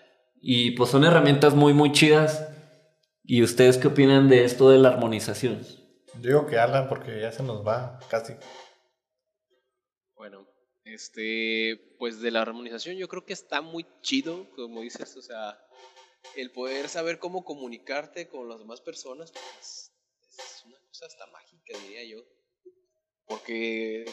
Y 0.40 0.72
pues 0.72 0.90
son 0.90 1.04
herramientas 1.04 1.54
muy, 1.54 1.74
muy 1.74 1.92
chidas. 1.92 2.46
¿Y 3.24 3.42
ustedes 3.42 3.78
qué 3.78 3.88
opinan 3.88 4.28
de 4.28 4.44
esto 4.44 4.70
de 4.70 4.78
la 4.78 4.88
armonización? 4.88 5.62
Digo 6.14 6.46
que 6.46 6.58
Alan 6.58 6.88
porque 6.88 7.20
ya 7.20 7.30
se 7.30 7.42
nos 7.42 7.66
va 7.66 8.00
casi. 8.08 8.34
Bueno, 10.16 10.46
este, 10.84 11.94
pues 11.98 12.20
de 12.20 12.30
la 12.30 12.42
armonización 12.42 12.96
yo 12.96 13.08
creo 13.08 13.24
que 13.24 13.32
está 13.32 13.60
muy 13.60 13.86
chido, 14.02 14.50
como 14.56 14.80
dices, 14.80 15.16
o 15.16 15.22
sea, 15.22 15.58
el 16.36 16.50
poder 16.50 16.88
saber 16.88 17.18
cómo 17.18 17.44
comunicarte 17.44 18.28
con 18.28 18.48
las 18.48 18.58
demás 18.58 18.80
personas, 18.80 19.32
pues, 19.32 19.92
es 20.20 20.64
una 20.66 20.78
cosa 20.88 21.06
hasta 21.06 21.26
mágica, 21.28 21.78
diría 21.78 22.04
yo. 22.04 22.24
Porque, 23.26 24.04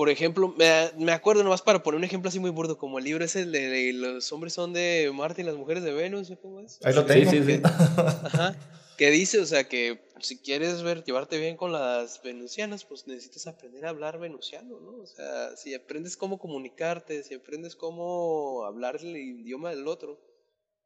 por 0.00 0.08
ejemplo, 0.08 0.48
me, 0.56 0.90
me 0.96 1.12
acuerdo 1.12 1.44
nomás 1.44 1.60
para 1.60 1.82
poner 1.82 1.98
un 1.98 2.04
ejemplo 2.04 2.30
así 2.30 2.38
muy 2.40 2.48
burdo, 2.48 2.78
como 2.78 2.98
el 2.98 3.04
libro 3.04 3.22
es 3.22 3.36
el 3.36 3.52
de, 3.52 3.68
de 3.68 3.92
los 3.92 4.32
hombres 4.32 4.54
son 4.54 4.72
de 4.72 5.10
Marte 5.12 5.42
y 5.42 5.44
las 5.44 5.56
mujeres 5.56 5.82
de 5.84 5.92
Venus, 5.92 6.30
¿o 6.30 6.40
¿cómo 6.40 6.60
es? 6.60 6.78
Ahí 6.82 6.94
lo 6.94 7.02
Sí, 7.02 7.08
tengo. 7.08 7.30
sí, 7.32 7.42
sí. 7.44 7.60
Ajá. 7.62 8.56
Que 8.96 9.10
dice, 9.10 9.40
o 9.40 9.44
sea, 9.44 9.68
que 9.68 10.00
si 10.20 10.38
quieres 10.38 10.82
ver, 10.82 11.04
llevarte 11.04 11.38
bien 11.38 11.58
con 11.58 11.70
las 11.72 12.22
venusianas, 12.22 12.86
pues 12.86 13.06
necesitas 13.06 13.46
aprender 13.46 13.84
a 13.84 13.90
hablar 13.90 14.18
venusiano, 14.18 14.80
¿no? 14.80 15.02
O 15.02 15.06
sea, 15.06 15.54
si 15.58 15.74
aprendes 15.74 16.16
cómo 16.16 16.38
comunicarte, 16.38 17.22
si 17.22 17.34
aprendes 17.34 17.76
cómo 17.76 18.64
hablar 18.64 18.96
el 19.02 19.14
idioma 19.14 19.68
del 19.68 19.86
otro, 19.86 20.18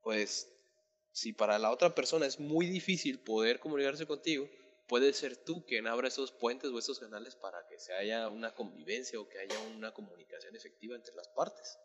pues 0.03 0.49
si 1.13 1.33
para 1.33 1.61
la 1.61 1.71
otra 1.71 1.95
persona 1.95 2.27
es 2.27 2.41
muy 2.41 2.67
difícil 2.67 3.21
poder 3.21 3.61
comunicarse 3.61 4.07
contigo, 4.07 4.49
puede 4.87 5.13
ser 5.13 5.37
tú 5.37 5.65
quien 5.65 5.87
abra 5.87 6.09
esos 6.09 6.33
puentes 6.33 6.71
o 6.71 6.79
esos 6.79 6.99
canales 6.99 7.37
para 7.37 7.67
que 7.67 7.79
se 7.79 7.95
haya 7.95 8.29
una 8.29 8.55
convivencia 8.55 9.21
o 9.21 9.29
que 9.29 9.39
haya 9.39 9.59
una 9.77 9.93
comunicación 9.93 10.55
efectiva 10.57 10.97
entre 10.97 11.15
las 11.15 11.29
partes. 11.29 11.79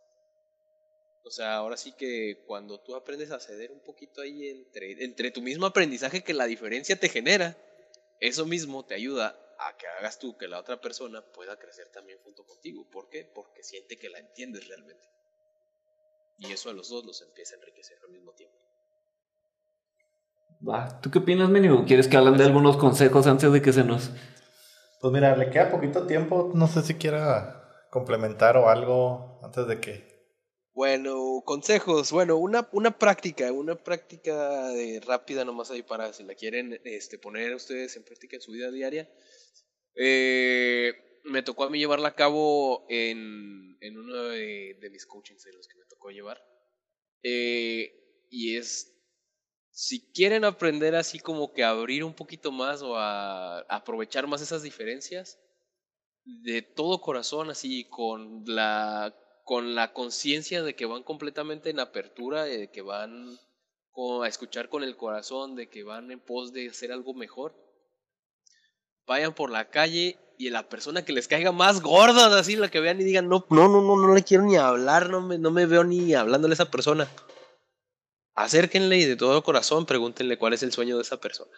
O 1.24 1.32
sea, 1.32 1.56
ahora 1.56 1.78
sí 1.78 1.92
que 1.94 2.44
cuando 2.46 2.80
tú 2.80 2.96
aprendes 2.96 3.32
a 3.32 3.40
ceder 3.40 3.72
un 3.72 3.82
poquito 3.82 4.22
ahí 4.22 4.48
entre, 4.48 5.04
entre 5.04 5.32
tu 5.32 5.42
mismo 5.42 5.66
aprendizaje 5.66 6.24
que 6.24 6.34
la 6.34 6.46
diferencia 6.46 7.00
te 7.00 7.10
genera, 7.10 7.58
eso 8.20 8.46
mismo 8.46 8.86
te 8.86 8.96
ayuda 8.96 9.38
a 9.60 9.78
que 9.78 9.88
hagas 9.88 10.20
tú 10.20 10.38
que 10.38 10.48
la 10.48 10.60
otra 10.60 10.80
persona 10.80 11.22
pueda 11.34 11.60
crecer 11.60 11.90
también 11.90 12.20
junto 12.24 12.46
contigo. 12.46 12.90
¿Por 12.90 13.10
qué? 13.10 13.26
Porque 13.26 13.64
siente 13.64 13.98
que 13.98 14.10
la 14.10 14.20
entiendes 14.20 14.68
realmente. 14.68 15.08
Y 16.38 16.52
eso 16.54 16.70
a 16.70 16.74
los 16.74 16.90
dos 16.90 17.06
los 17.06 17.22
empieza 17.22 17.56
a 17.56 17.58
enriquecer 17.60 18.00
al 18.02 18.10
mismo 18.10 18.34
tiempo. 18.34 18.59
Va, 20.68 21.00
¿Tú 21.02 21.10
qué 21.10 21.20
opinas, 21.20 21.50
Menio? 21.50 21.86
¿Quieres 21.86 22.08
que 22.08 22.18
hablen 22.18 22.38
de 22.38 22.44
algunos 22.44 22.78
consejos 22.78 23.28
antes 23.28 23.52
de 23.52 23.62
que 23.62 23.72
se 23.72 23.84
nos... 23.84 24.12
Pues 25.02 25.14
mira, 25.14 25.36
le 25.38 25.50
queda 25.50 25.72
poquito 25.72 26.06
tiempo. 26.06 26.52
No 26.54 26.68
sé 26.68 26.82
si 26.82 26.96
quiera 26.96 27.88
complementar 27.90 28.58
o 28.58 28.70
algo 28.70 29.40
antes 29.44 29.66
de 29.68 29.80
que. 29.80 30.10
Bueno, 30.74 31.42
consejos. 31.46 32.12
Bueno, 32.12 32.36
una, 32.36 32.68
una 32.74 32.98
práctica, 32.98 33.52
una 33.52 33.76
práctica 33.76 34.68
de 34.70 35.00
rápida 35.00 35.46
nomás 35.46 35.72
ahí 35.72 35.84
para 35.84 36.12
si 36.12 36.24
la 36.24 36.36
quieren 36.36 36.80
este, 36.84 37.18
poner 37.18 37.56
ustedes 37.56 37.96
en 37.96 38.04
práctica 38.04 38.36
en 38.36 38.42
su 38.42 38.52
vida 38.52 38.72
diaria. 38.72 39.10
Eh, 39.96 40.94
me 41.24 41.44
tocó 41.44 41.64
a 41.64 41.70
mí 41.70 41.80
llevarla 41.80 42.10
a 42.10 42.16
cabo 42.16 42.86
en, 42.90 43.78
en 43.82 43.98
uno 43.98 44.24
de, 44.24 44.78
de 44.82 44.90
mis 44.90 45.06
coachings 45.06 45.44
de 45.44 45.54
los 45.54 45.68
que 45.68 45.78
me 45.78 45.86
tocó 45.86 46.10
llevar. 46.10 46.42
Eh, 47.24 48.28
y 48.30 48.58
es, 48.58 48.99
si 49.80 50.02
quieren 50.12 50.44
aprender 50.44 50.94
así 50.94 51.20
como 51.20 51.54
que 51.54 51.64
abrir 51.64 52.04
un 52.04 52.14
poquito 52.14 52.52
más 52.52 52.82
o 52.82 52.98
a 52.98 53.60
aprovechar 53.70 54.28
más 54.28 54.42
esas 54.42 54.62
diferencias, 54.62 55.40
de 56.26 56.62
todo 56.62 57.00
corazón, 57.00 57.50
así 57.50 57.86
con 57.86 58.44
la 58.46 59.16
con 59.46 59.76
la 59.76 59.94
conciencia 59.94 60.64
de 60.64 60.76
que 60.76 60.86
van 60.86 61.04
completamente 61.04 61.70
en 61.70 61.80
apertura, 61.80 62.44
de 62.44 62.70
que 62.70 62.82
van 62.82 63.40
a 64.22 64.28
escuchar 64.28 64.68
con 64.68 64.84
el 64.84 64.98
corazón, 64.98 65.56
de 65.56 65.70
que 65.70 65.86
van 65.86 66.12
en 66.12 66.20
pos 66.20 66.52
de 66.52 66.68
hacer 66.68 66.92
algo 66.92 67.14
mejor. 67.14 67.56
Vayan 69.08 69.34
por 69.34 69.50
la 69.50 69.70
calle 69.70 70.20
y 70.38 70.50
la 70.50 70.68
persona 70.68 71.06
que 71.06 71.14
les 71.14 71.30
caiga 71.30 71.54
más 71.54 71.82
gorda, 71.82 72.38
así 72.38 72.58
la 72.58 72.70
que 72.70 72.82
vean 72.82 73.00
y 73.00 73.06
digan, 73.06 73.30
no, 73.30 73.46
no, 73.50 73.70
no, 73.70 73.82
no, 73.82 73.96
no 73.96 74.14
le 74.14 74.24
quiero 74.24 74.44
ni 74.44 74.58
hablar, 74.58 75.10
no 75.10 75.22
me, 75.22 75.38
no 75.38 75.52
me 75.52 75.66
veo 75.66 75.86
ni 75.86 76.14
hablándole 76.14 76.52
a 76.52 76.56
esa 76.56 76.70
persona. 76.70 77.10
Acérquenle 78.40 78.96
y 78.96 79.04
de 79.04 79.18
todo 79.18 79.44
corazón 79.44 79.86
pregúntenle 79.86 80.38
cuál 80.38 80.54
es 80.54 80.64
el 80.64 80.72
sueño 80.72 80.96
de 80.96 81.02
esa 81.02 81.20
persona. 81.20 81.52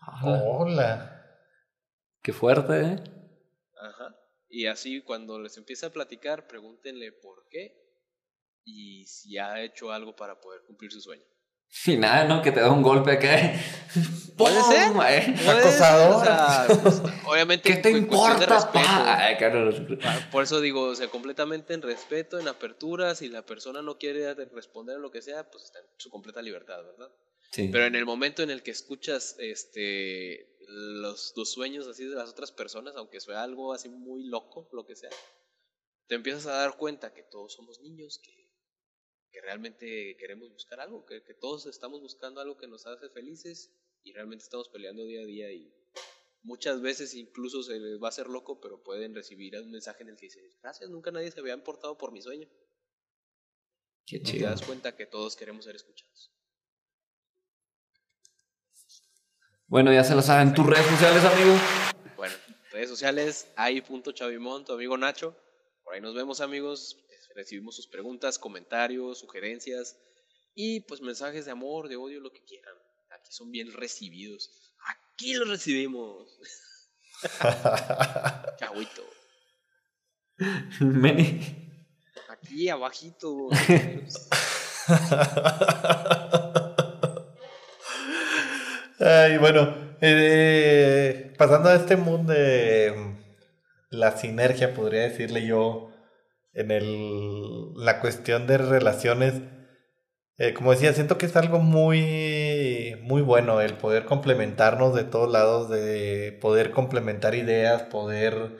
Ala, 0.00 0.42
Hola. 0.44 1.38
qué 2.20 2.32
fuerte, 2.32 2.80
¿eh? 2.80 3.04
Ajá. 3.80 4.16
Y 4.48 4.66
así 4.66 5.00
cuando 5.00 5.38
les 5.38 5.56
empiece 5.56 5.86
a 5.86 5.92
platicar, 5.92 6.48
pregúntenle 6.48 7.12
por 7.12 7.46
qué 7.50 7.72
y 8.64 9.04
si 9.06 9.38
ha 9.38 9.62
hecho 9.62 9.92
algo 9.92 10.16
para 10.16 10.40
poder 10.40 10.62
cumplir 10.66 10.90
su 10.90 11.00
sueño. 11.00 11.22
Y 11.86 11.96
nada, 11.96 12.24
¿no? 12.24 12.42
Que 12.42 12.50
te 12.50 12.58
da 12.58 12.72
un 12.72 12.82
golpe 12.82 13.12
acá. 13.12 13.52
Puede 14.38 14.62
ser. 14.62 14.92
¿eh? 14.92 15.34
Acosador. 15.48 16.22
o 16.22 16.24
sea, 16.24 16.66
pues, 16.82 17.02
obviamente 17.26 17.68
¿Qué 17.68 17.76
te 17.78 17.90
importa? 17.90 18.70
Ay, 18.72 19.36
claro. 19.36 19.70
Ah, 20.02 20.28
Por 20.30 20.44
eso 20.44 20.60
digo, 20.60 20.84
o 20.84 20.94
sea, 20.94 21.08
completamente 21.08 21.74
en 21.74 21.82
respeto, 21.82 22.38
en 22.38 22.46
apertura, 22.46 23.14
si 23.16 23.28
la 23.28 23.44
persona 23.44 23.82
no 23.82 23.98
quiere 23.98 24.32
responder 24.34 24.96
a 24.96 25.00
lo 25.00 25.10
que 25.10 25.22
sea, 25.22 25.50
pues 25.50 25.64
está 25.64 25.80
en 25.80 25.86
su 25.96 26.08
completa 26.08 26.40
libertad, 26.40 26.82
¿verdad? 26.84 27.10
Sí. 27.50 27.68
Pero 27.72 27.86
en 27.86 27.96
el 27.96 28.06
momento 28.06 28.42
en 28.42 28.50
el 28.50 28.62
que 28.62 28.70
escuchas 28.70 29.34
este 29.38 30.54
los, 30.68 31.32
los 31.34 31.50
sueños 31.50 31.86
así 31.86 32.04
de 32.04 32.14
las 32.14 32.30
otras 32.30 32.52
personas, 32.52 32.94
aunque 32.96 33.20
sea 33.20 33.42
algo 33.42 33.72
así 33.72 33.88
muy 33.88 34.24
loco, 34.24 34.68
lo 34.72 34.86
que 34.86 34.94
sea, 34.94 35.10
te 36.06 36.14
empiezas 36.14 36.46
a 36.46 36.52
dar 36.52 36.76
cuenta 36.76 37.12
que 37.12 37.22
todos 37.22 37.54
somos 37.54 37.80
niños, 37.80 38.20
que, 38.22 38.52
que 39.32 39.40
realmente 39.40 40.16
queremos 40.18 40.52
buscar 40.52 40.80
algo, 40.80 41.06
que, 41.06 41.22
que 41.24 41.34
todos 41.34 41.66
estamos 41.66 42.00
buscando 42.00 42.40
algo 42.40 42.56
que 42.56 42.68
nos 42.68 42.86
hace 42.86 43.08
felices 43.08 43.72
y 44.04 44.12
realmente 44.12 44.44
estamos 44.44 44.68
peleando 44.68 45.04
día 45.04 45.22
a 45.22 45.26
día 45.26 45.52
y 45.52 45.72
muchas 46.42 46.80
veces 46.80 47.14
incluso 47.14 47.62
se 47.62 47.78
les 47.78 48.00
va 48.00 48.06
a 48.06 48.10
hacer 48.10 48.28
loco, 48.28 48.60
pero 48.60 48.82
pueden 48.82 49.14
recibir 49.14 49.56
un 49.56 49.70
mensaje 49.70 50.02
en 50.02 50.10
el 50.10 50.16
que 50.16 50.26
dice, 50.26 50.40
gracias, 50.62 50.88
nunca 50.90 51.10
nadie 51.10 51.30
se 51.30 51.40
había 51.40 51.54
importado 51.54 51.96
por 51.98 52.12
mi 52.12 52.22
sueño. 52.22 52.48
Qué 54.06 54.16
Y 54.16 54.20
te 54.22 54.32
chido. 54.32 54.48
das 54.48 54.62
cuenta 54.62 54.96
que 54.96 55.06
todos 55.06 55.36
queremos 55.36 55.64
ser 55.64 55.76
escuchados. 55.76 56.32
Bueno, 59.66 59.92
ya 59.92 60.02
se 60.02 60.14
lo 60.14 60.22
saben. 60.22 60.54
¿Tus 60.54 60.64
redes 60.64 60.86
sociales, 60.86 61.22
amigo? 61.24 61.54
Bueno, 62.16 62.34
redes 62.70 62.88
sociales, 62.88 63.52
ahí.chavimón, 63.56 64.64
tu 64.64 64.72
amigo 64.72 64.96
Nacho. 64.96 65.36
Por 65.84 65.94
ahí 65.94 66.00
nos 66.00 66.14
vemos, 66.14 66.40
amigos. 66.40 66.96
Recibimos 67.34 67.76
sus 67.76 67.86
preguntas, 67.86 68.38
comentarios, 68.38 69.18
sugerencias 69.18 69.96
y 70.54 70.80
pues 70.80 71.00
mensajes 71.02 71.44
de 71.44 71.52
amor, 71.52 71.88
de 71.88 71.96
odio, 71.96 72.18
lo 72.20 72.32
que 72.32 72.42
quieran. 72.42 72.74
Aquí 73.18 73.32
son 73.32 73.50
bien 73.50 73.72
recibidos. 73.72 74.50
Aquí 74.86 75.34
los 75.34 75.48
recibimos. 75.48 76.28
Chagüito. 78.58 79.02
Aquí 82.28 82.68
abajito. 82.68 83.48
Ay, 89.00 89.38
bueno, 89.38 89.96
eh, 90.00 91.34
pasando 91.36 91.68
a 91.68 91.74
este 91.76 91.96
mundo 91.96 92.32
de 92.32 93.16
la 93.90 94.16
sinergia, 94.16 94.74
podría 94.74 95.02
decirle 95.02 95.46
yo, 95.46 95.90
en 96.52 96.70
el, 96.70 97.74
la 97.74 98.00
cuestión 98.00 98.46
de 98.46 98.58
relaciones, 98.58 99.34
eh, 100.38 100.54
como 100.54 100.70
decía, 100.70 100.92
siento 100.92 101.18
que 101.18 101.26
es 101.26 101.34
algo 101.36 101.58
muy, 101.58 102.96
muy 103.02 103.22
bueno 103.22 103.60
el 103.60 103.74
poder 103.74 104.04
complementarnos 104.04 104.94
de 104.94 105.02
todos 105.02 105.30
lados, 105.30 105.68
de 105.68 106.38
poder 106.40 106.70
complementar 106.70 107.34
ideas, 107.34 107.82
poder 107.82 108.52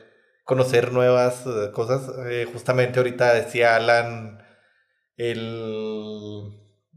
conocer 0.45 0.93
nuevas 0.93 1.45
eh, 1.47 1.71
cosas. 1.73 2.11
Eh, 2.29 2.49
justamente 2.53 2.99
ahorita 2.99 3.33
decía 3.33 3.77
Alan, 3.77 4.43
el 5.17 6.53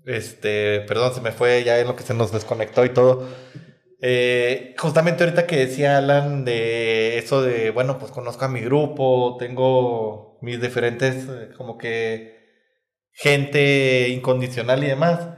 este, 0.05 0.81
perdón, 0.87 1.13
se 1.13 1.21
me 1.21 1.31
fue 1.31 1.63
ya 1.63 1.79
en 1.79 1.87
lo 1.87 1.95
que 1.95 2.03
se 2.03 2.15
nos 2.15 2.31
desconectó 2.31 2.83
y 2.85 2.89
todo. 2.89 3.27
Justamente 4.77 5.23
ahorita 5.23 5.45
que 5.45 5.57
decía 5.57 5.97
Alan 5.97 6.43
de 6.43 7.19
eso 7.19 7.43
de, 7.43 7.69
bueno, 7.69 7.99
pues 7.99 8.11
conozco 8.11 8.45
a 8.45 8.47
mi 8.49 8.61
grupo, 8.61 9.37
tengo 9.39 10.39
mis 10.41 10.59
diferentes, 10.59 11.27
como 11.55 11.77
que 11.77 12.40
gente 13.13 14.09
incondicional 14.09 14.83
y 14.83 14.87
demás. 14.87 15.29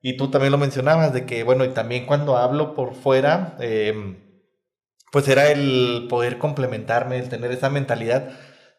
Y 0.00 0.16
tú 0.16 0.30
también 0.30 0.52
lo 0.52 0.58
mencionabas 0.58 1.12
de 1.12 1.24
que, 1.26 1.44
bueno, 1.44 1.64
y 1.64 1.68
también 1.68 2.06
cuando 2.06 2.36
hablo 2.36 2.74
por 2.74 2.94
fuera, 2.94 3.56
eh, 3.60 3.94
pues 5.10 5.28
era 5.28 5.50
el 5.50 6.06
poder 6.10 6.38
complementarme, 6.38 7.18
el 7.18 7.28
tener 7.28 7.52
esa 7.52 7.70
mentalidad. 7.70 8.30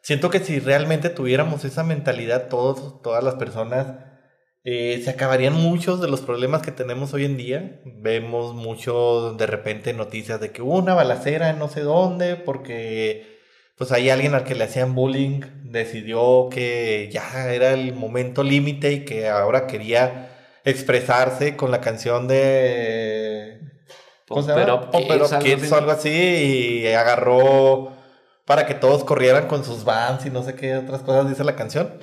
Siento 0.02 0.30
que 0.30 0.40
si 0.40 0.60
realmente 0.60 1.10
tuviéramos 1.10 1.66
esa 1.66 1.84
mentalidad 1.84 2.48
todos, 2.50 3.02
todas 3.02 3.24
las 3.24 3.36
personas, 3.36 3.88
eh, 4.64 5.02
se 5.04 5.12
acabarían 5.12 5.54
muchos 5.54 6.02
de 6.02 6.08
los 6.08 6.22
problemas 6.22 6.62
que 6.62 6.72
tenemos 6.72 7.14
hoy 7.14 7.26
en 7.26 7.38
día. 7.38 7.82
Vemos 7.86 8.54
mucho 8.54 9.34
de 9.34 9.48
repente 9.48 9.94
noticias 9.94 10.40
de 10.40 10.52
que 10.52 10.62
hubo 10.62 10.78
una 10.78 10.94
balacera 10.94 11.50
en 11.50 11.60
no 11.60 11.70
sé 11.70 11.82
dónde 11.82 12.36
porque 12.36 13.35
pues 13.78 13.92
hay 13.92 14.10
alguien 14.10 14.34
al 14.34 14.44
que 14.44 14.56
le 14.56 14.64
hacían 14.64 14.96
bullying 14.96 15.42
decidió 15.64 16.50
que 16.50 17.10
ya 17.12 17.52
era 17.54 17.72
el 17.74 17.94
momento 17.94 18.44
límite 18.44 18.94
y 18.94 19.06
que 19.06 19.28
ahora 19.28 19.68
quería 19.68 20.30
expresarse 20.64 21.56
con 21.56 21.72
la 21.72 21.82
canción 21.82 22.28
de 22.28 23.60
It 24.30 24.46
Kids, 24.92 25.34
Kids 25.44 25.72
o 25.72 25.76
algo 25.76 25.92
así 25.92 26.10
y 26.10 26.88
agarró 26.88 27.92
para 28.46 28.66
que 28.66 28.74
todos 28.74 29.04
corrieran 29.04 29.48
con 29.48 29.64
sus 29.64 29.84
vans 29.84 30.26
y 30.26 30.30
no 30.30 30.44
sé 30.44 30.56
qué 30.56 30.78
otras 30.78 31.02
cosas 31.02 31.30
dice 31.30 31.44
la 31.44 31.56
canción. 31.56 32.00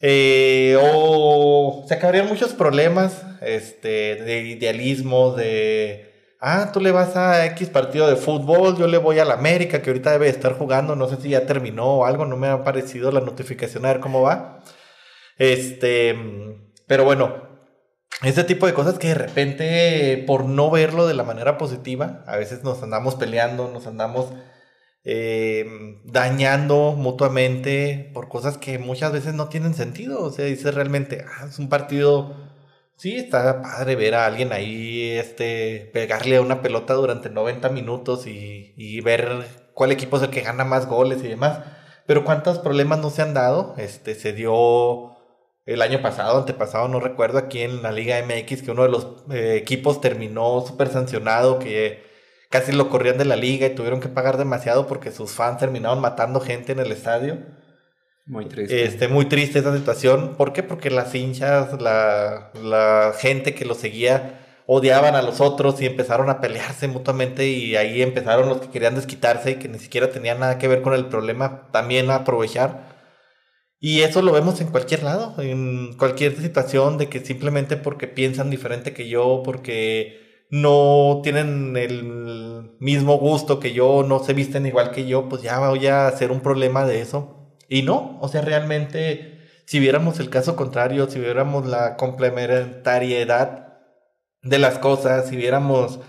Eh, 0.00 0.78
o 0.80 1.84
se 1.86 1.94
acabarían 1.94 2.26
muchos 2.26 2.54
problemas 2.54 3.22
este, 3.42 4.16
de 4.16 4.40
idealismo, 4.42 5.32
de, 5.32 6.09
ah, 6.40 6.70
tú 6.72 6.80
le 6.80 6.92
vas 6.92 7.16
a 7.16 7.44
X 7.46 7.68
partido 7.68 8.08
de 8.08 8.16
fútbol, 8.16 8.76
yo 8.76 8.86
le 8.86 8.98
voy 8.98 9.18
a 9.18 9.24
la 9.24 9.34
América, 9.34 9.82
que 9.82 9.90
ahorita 9.90 10.12
debe 10.12 10.28
estar 10.28 10.54
jugando, 10.54 10.96
no 10.96 11.08
sé 11.08 11.16
si 11.16 11.30
ya 11.30 11.46
terminó 11.46 11.98
o 11.98 12.04
algo, 12.04 12.24
no 12.26 12.36
me 12.36 12.48
ha 12.48 12.54
aparecido 12.54 13.12
la 13.12 13.20
notificación 13.20 13.84
a 13.84 13.92
ver 13.92 14.00
cómo 14.00 14.22
va. 14.22 14.60
Este, 15.38 16.14
pero 16.86 17.04
bueno, 17.04 17.50
ese 18.22 18.44
tipo 18.44 18.66
de 18.66 18.74
cosas 18.74 18.98
que 18.98 19.08
de 19.08 19.14
repente, 19.14 20.24
por 20.26 20.44
no 20.44 20.70
verlo 20.70 21.06
de 21.06 21.14
la 21.14 21.24
manera 21.24 21.56
positiva, 21.56 22.22
a 22.26 22.36
veces 22.36 22.62
nos 22.64 22.82
andamos 22.82 23.14
peleando, 23.14 23.68
nos 23.68 23.86
andamos 23.86 24.26
eh, 25.04 25.64
dañando 26.04 26.92
mutuamente 26.92 28.10
por 28.12 28.28
cosas 28.28 28.58
que 28.58 28.78
muchas 28.78 29.12
veces 29.12 29.32
no 29.34 29.48
tienen 29.48 29.74
sentido. 29.74 30.22
O 30.22 30.30
sea, 30.30 30.44
dice 30.44 30.70
realmente, 30.70 31.24
ah, 31.26 31.46
es 31.48 31.58
un 31.58 31.68
partido. 31.68 32.49
Sí, 33.00 33.16
está 33.16 33.62
padre 33.62 33.96
ver 33.96 34.14
a 34.14 34.26
alguien 34.26 34.52
ahí 34.52 35.12
este, 35.12 35.88
pegarle 35.94 36.36
a 36.36 36.42
una 36.42 36.60
pelota 36.60 36.92
durante 36.92 37.30
90 37.30 37.70
minutos 37.70 38.26
y, 38.26 38.74
y 38.76 39.00
ver 39.00 39.46
cuál 39.72 39.90
equipo 39.90 40.18
es 40.18 40.22
el 40.24 40.28
que 40.28 40.42
gana 40.42 40.64
más 40.66 40.86
goles 40.86 41.24
y 41.24 41.28
demás. 41.28 41.60
Pero 42.06 42.24
cuántos 42.26 42.58
problemas 42.58 42.98
no 42.98 43.08
se 43.08 43.22
han 43.22 43.32
dado. 43.32 43.74
Este, 43.78 44.14
se 44.14 44.34
dio 44.34 45.16
el 45.64 45.80
año 45.80 46.02
pasado, 46.02 46.36
antepasado, 46.38 46.88
no 46.88 47.00
recuerdo, 47.00 47.38
aquí 47.38 47.62
en 47.62 47.82
la 47.82 47.90
Liga 47.90 48.22
MX, 48.22 48.62
que 48.62 48.70
uno 48.70 48.82
de 48.82 48.90
los 48.90 49.06
eh, 49.30 49.56
equipos 49.56 50.02
terminó 50.02 50.60
súper 50.66 50.88
sancionado, 50.88 51.58
que 51.58 52.04
casi 52.50 52.72
lo 52.72 52.90
corrían 52.90 53.16
de 53.16 53.24
la 53.24 53.36
liga 53.36 53.66
y 53.66 53.74
tuvieron 53.74 54.00
que 54.00 54.08
pagar 54.08 54.36
demasiado 54.36 54.86
porque 54.86 55.10
sus 55.10 55.32
fans 55.32 55.58
terminaron 55.58 56.00
matando 56.00 56.40
gente 56.40 56.72
en 56.72 56.80
el 56.80 56.92
estadio. 56.92 57.38
Muy 58.30 58.46
triste. 58.46 58.84
Este, 58.84 59.08
muy 59.08 59.24
triste 59.24 59.58
esa 59.58 59.76
situación. 59.76 60.36
¿Por 60.36 60.52
qué? 60.52 60.62
Porque 60.62 60.88
las 60.88 61.12
hinchas, 61.16 61.82
la, 61.82 62.52
la 62.62 63.12
gente 63.18 63.56
que 63.56 63.64
lo 63.64 63.74
seguía, 63.74 64.62
odiaban 64.66 65.16
a 65.16 65.22
los 65.22 65.40
otros 65.40 65.82
y 65.82 65.86
empezaron 65.86 66.30
a 66.30 66.40
pelearse 66.40 66.86
mutuamente 66.86 67.48
y 67.48 67.74
ahí 67.74 68.02
empezaron 68.02 68.48
los 68.48 68.60
que 68.60 68.70
querían 68.70 68.94
desquitarse 68.94 69.50
y 69.50 69.54
que 69.56 69.68
ni 69.68 69.80
siquiera 69.80 70.10
tenían 70.10 70.38
nada 70.38 70.58
que 70.58 70.68
ver 70.68 70.80
con 70.80 70.94
el 70.94 71.06
problema 71.06 71.68
también 71.72 72.08
a 72.08 72.16
aprovechar. 72.16 73.00
Y 73.80 74.02
eso 74.02 74.22
lo 74.22 74.30
vemos 74.30 74.60
en 74.60 74.68
cualquier 74.68 75.02
lado, 75.02 75.34
en 75.42 75.96
cualquier 75.96 76.36
situación 76.36 76.98
de 76.98 77.08
que 77.08 77.18
simplemente 77.18 77.76
porque 77.76 78.06
piensan 78.06 78.48
diferente 78.48 78.94
que 78.94 79.08
yo, 79.08 79.42
porque 79.44 80.44
no 80.50 81.20
tienen 81.24 81.76
el 81.76 82.76
mismo 82.78 83.18
gusto 83.18 83.58
que 83.58 83.72
yo, 83.72 84.04
no 84.06 84.20
se 84.20 84.34
visten 84.34 84.66
igual 84.66 84.92
que 84.92 85.08
yo, 85.08 85.28
pues 85.28 85.42
ya 85.42 85.58
voy 85.58 85.88
a 85.88 86.06
hacer 86.06 86.30
un 86.30 86.42
problema 86.42 86.86
de 86.86 87.00
eso. 87.00 87.39
Y 87.70 87.82
no, 87.84 88.18
o 88.20 88.28
sea, 88.28 88.42
realmente, 88.42 89.40
si 89.66 89.80
viéramos 89.80 90.20
el 90.20 90.30
caso 90.30 90.56
contrario, 90.56 91.08
si 91.08 91.20
viéramos 91.20 91.66
la 91.66 91.96
complementariedad 91.96 93.78
de 94.42 94.58
las 94.58 94.78
cosas, 94.78 95.28
si 95.28 95.36
viéramos 95.36 96.00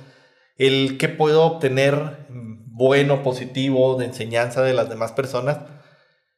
el 0.58 0.98
que 0.98 1.10
puedo 1.10 1.44
obtener 1.46 2.28
bueno, 2.30 3.24
positivo, 3.24 3.98
de 3.98 4.06
enseñanza 4.06 4.64
de 4.64 4.74
las 4.74 4.90
demás 4.90 5.14
personas, 5.14 5.60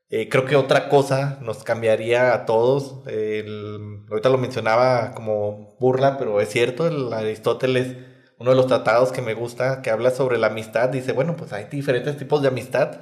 eh, 0.10 0.30
creo 0.30 0.46
que 0.46 0.56
otra 0.56 0.90
cosa 0.90 1.40
nos 1.42 1.64
cambiaría 1.64 2.34
a 2.34 2.46
todos. 2.46 3.08
El- 3.08 4.06
ahorita 4.10 4.30
lo 4.30 4.38
mencionaba 4.38 5.14
como 5.14 5.76
burla, 5.80 6.18
pero 6.18 6.40
es 6.42 6.50
cierto, 6.50 6.88
el 6.88 7.12
Aristóteles, 7.14 7.98
uno 8.40 8.52
de 8.52 8.56
los 8.58 8.68
tratados 8.68 9.12
que 9.12 9.22
me 9.22 9.34
gusta, 9.34 9.82
que 9.82 9.90
habla 9.90 10.12
sobre 10.12 10.38
la 10.38 10.48
amistad, 10.48 10.90
dice, 10.90 11.14
bueno, 11.14 11.36
pues 11.36 11.54
hay 11.54 11.66
diferentes 11.66 12.18
tipos 12.18 12.42
de 12.42 12.50
amistad. 12.50 13.00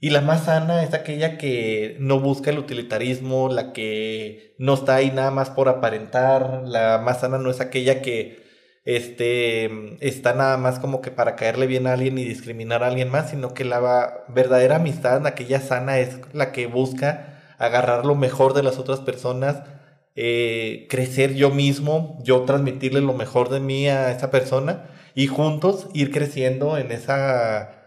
Y 0.00 0.10
la 0.10 0.20
más 0.20 0.44
sana 0.44 0.84
es 0.84 0.94
aquella 0.94 1.38
que 1.38 1.96
no 1.98 2.20
busca 2.20 2.50
el 2.50 2.58
utilitarismo, 2.58 3.48
la 3.48 3.72
que 3.72 4.54
no 4.58 4.74
está 4.74 4.96
ahí 4.96 5.10
nada 5.10 5.32
más 5.32 5.50
por 5.50 5.68
aparentar. 5.68 6.62
La 6.66 6.98
más 6.98 7.20
sana 7.20 7.38
no 7.38 7.50
es 7.50 7.60
aquella 7.60 8.00
que 8.00 8.46
este, 8.84 9.68
está 10.00 10.34
nada 10.34 10.56
más 10.56 10.78
como 10.78 11.02
que 11.02 11.10
para 11.10 11.36
caerle 11.36 11.66
bien 11.66 11.86
a 11.86 11.94
alguien 11.94 12.16
y 12.16 12.24
discriminar 12.24 12.82
a 12.84 12.86
alguien 12.86 13.10
más, 13.10 13.30
sino 13.30 13.54
que 13.54 13.64
la 13.64 14.24
verdadera 14.28 14.76
amistad, 14.76 15.26
aquella 15.26 15.60
sana, 15.60 15.98
es 15.98 16.20
la 16.32 16.52
que 16.52 16.66
busca 16.66 17.54
agarrar 17.58 18.06
lo 18.06 18.14
mejor 18.14 18.54
de 18.54 18.62
las 18.62 18.78
otras 18.78 19.00
personas, 19.00 19.62
eh, 20.16 20.86
crecer 20.88 21.34
yo 21.34 21.50
mismo, 21.50 22.18
yo 22.22 22.42
transmitirle 22.42 23.00
lo 23.00 23.14
mejor 23.14 23.50
de 23.50 23.60
mí 23.60 23.88
a 23.88 24.10
esa 24.12 24.30
persona 24.30 24.90
y 25.14 25.26
juntos 25.26 25.88
ir 25.92 26.10
creciendo 26.12 26.78
en 26.78 26.92
esa 26.92 27.77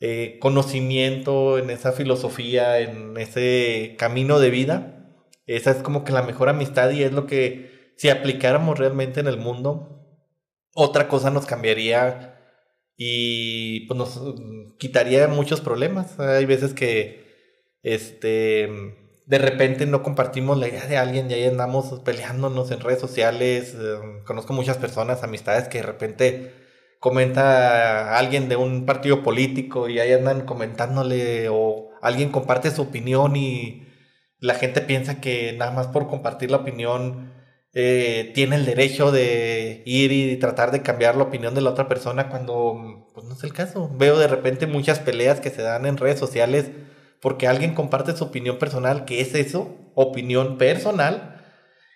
eh, 0.00 0.38
conocimiento, 0.40 1.58
en 1.58 1.70
esa 1.70 1.92
filosofía, 1.92 2.78
en 2.80 3.16
ese 3.16 3.96
camino 3.98 4.38
de 4.38 4.50
vida. 4.50 5.14
Esa 5.46 5.70
es 5.72 5.78
como 5.78 6.04
que 6.04 6.12
la 6.12 6.22
mejor 6.22 6.48
amistad 6.48 6.90
y 6.90 7.02
es 7.02 7.12
lo 7.12 7.26
que 7.26 7.92
si 7.96 8.10
aplicáramos 8.10 8.78
realmente 8.78 9.20
en 9.20 9.26
el 9.26 9.38
mundo, 9.38 10.06
otra 10.74 11.08
cosa 11.08 11.30
nos 11.30 11.46
cambiaría 11.46 12.38
y 12.96 13.86
pues 13.86 13.98
nos 13.98 14.16
mm, 14.20 14.76
quitaría 14.78 15.26
muchos 15.28 15.60
problemas. 15.60 16.18
Hay 16.20 16.44
veces 16.46 16.74
que 16.74 17.26
este 17.82 18.68
de 19.26 19.38
repente 19.38 19.84
no 19.84 20.02
compartimos 20.02 20.58
la 20.58 20.68
idea 20.68 20.86
de 20.86 20.96
alguien 20.96 21.30
y 21.30 21.34
ahí 21.34 21.44
andamos 21.44 22.00
peleándonos 22.00 22.70
en 22.70 22.80
redes 22.80 23.00
sociales. 23.00 23.74
Eh, 23.78 24.22
conozco 24.26 24.52
muchas 24.52 24.78
personas, 24.78 25.22
amistades 25.22 25.68
que 25.68 25.78
de 25.78 25.86
repente 25.86 26.57
comenta 27.00 28.16
alguien 28.18 28.48
de 28.48 28.56
un 28.56 28.86
partido 28.86 29.22
político 29.22 29.88
y 29.88 30.00
ahí 30.00 30.12
andan 30.12 30.42
comentándole 30.46 31.48
o 31.48 31.90
alguien 32.02 32.30
comparte 32.30 32.70
su 32.70 32.82
opinión 32.82 33.36
y 33.36 33.86
la 34.40 34.54
gente 34.54 34.80
piensa 34.80 35.20
que 35.20 35.52
nada 35.52 35.72
más 35.72 35.88
por 35.88 36.08
compartir 36.08 36.50
la 36.50 36.58
opinión 36.58 37.32
eh, 37.74 38.32
tiene 38.34 38.56
el 38.56 38.64
derecho 38.64 39.12
de 39.12 39.82
ir 39.84 40.10
y 40.12 40.36
tratar 40.36 40.70
de 40.70 40.82
cambiar 40.82 41.16
la 41.16 41.24
opinión 41.24 41.54
de 41.54 41.60
la 41.60 41.70
otra 41.70 41.88
persona 41.88 42.28
cuando 42.28 43.08
pues 43.14 43.26
no 43.26 43.34
es 43.34 43.44
el 43.44 43.52
caso. 43.52 43.90
Veo 43.96 44.18
de 44.18 44.28
repente 44.28 44.66
muchas 44.66 45.00
peleas 45.00 45.40
que 45.40 45.50
se 45.50 45.62
dan 45.62 45.86
en 45.86 45.96
redes 45.96 46.18
sociales 46.18 46.70
porque 47.20 47.46
alguien 47.46 47.74
comparte 47.74 48.16
su 48.16 48.24
opinión 48.24 48.58
personal, 48.58 49.04
que 49.04 49.20
es 49.20 49.34
eso, 49.34 49.76
opinión 49.94 50.56
personal, 50.56 51.37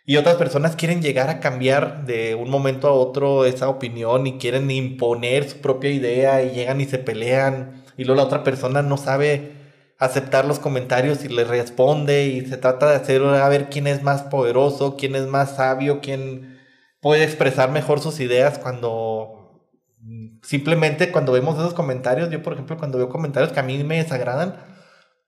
y 0.04 0.16
otras 0.16 0.36
personas 0.36 0.76
quieren 0.76 1.00
llegar 1.00 1.30
a 1.30 1.40
cambiar 1.40 2.04
de 2.06 2.34
un 2.34 2.50
momento 2.50 2.88
a 2.88 2.92
otro 2.92 3.44
esa 3.44 3.68
opinión 3.68 4.26
y 4.26 4.38
quieren 4.38 4.70
imponer 4.70 5.48
su 5.48 5.58
propia 5.58 5.90
idea 5.90 6.42
y 6.42 6.50
llegan 6.50 6.80
y 6.80 6.86
se 6.86 6.98
pelean 6.98 7.84
y 7.96 8.04
luego 8.04 8.20
la 8.20 8.26
otra 8.26 8.42
persona 8.42 8.82
no 8.82 8.96
sabe 8.96 9.52
aceptar 9.98 10.44
los 10.44 10.58
comentarios 10.58 11.24
y 11.24 11.28
le 11.28 11.44
responde 11.44 12.26
y 12.26 12.44
se 12.46 12.56
trata 12.56 12.90
de 12.90 12.96
hacer 12.96 13.22
a 13.22 13.48
ver 13.48 13.68
quién 13.70 13.86
es 13.86 14.02
más 14.02 14.22
poderoso, 14.22 14.96
quién 14.96 15.14
es 15.14 15.28
más 15.28 15.56
sabio, 15.56 16.00
quién 16.00 16.58
puede 17.00 17.22
expresar 17.22 17.70
mejor 17.70 18.00
sus 18.00 18.18
ideas 18.18 18.58
cuando 18.58 19.68
mm, 20.00 20.40
simplemente 20.42 21.12
cuando 21.12 21.30
vemos 21.30 21.56
esos 21.56 21.74
comentarios, 21.74 22.30
yo 22.30 22.42
por 22.42 22.54
ejemplo 22.54 22.76
cuando 22.78 22.98
veo 22.98 23.08
comentarios 23.08 23.52
que 23.52 23.60
a 23.60 23.62
mí 23.62 23.82
me 23.84 23.98
desagradan 24.02 24.56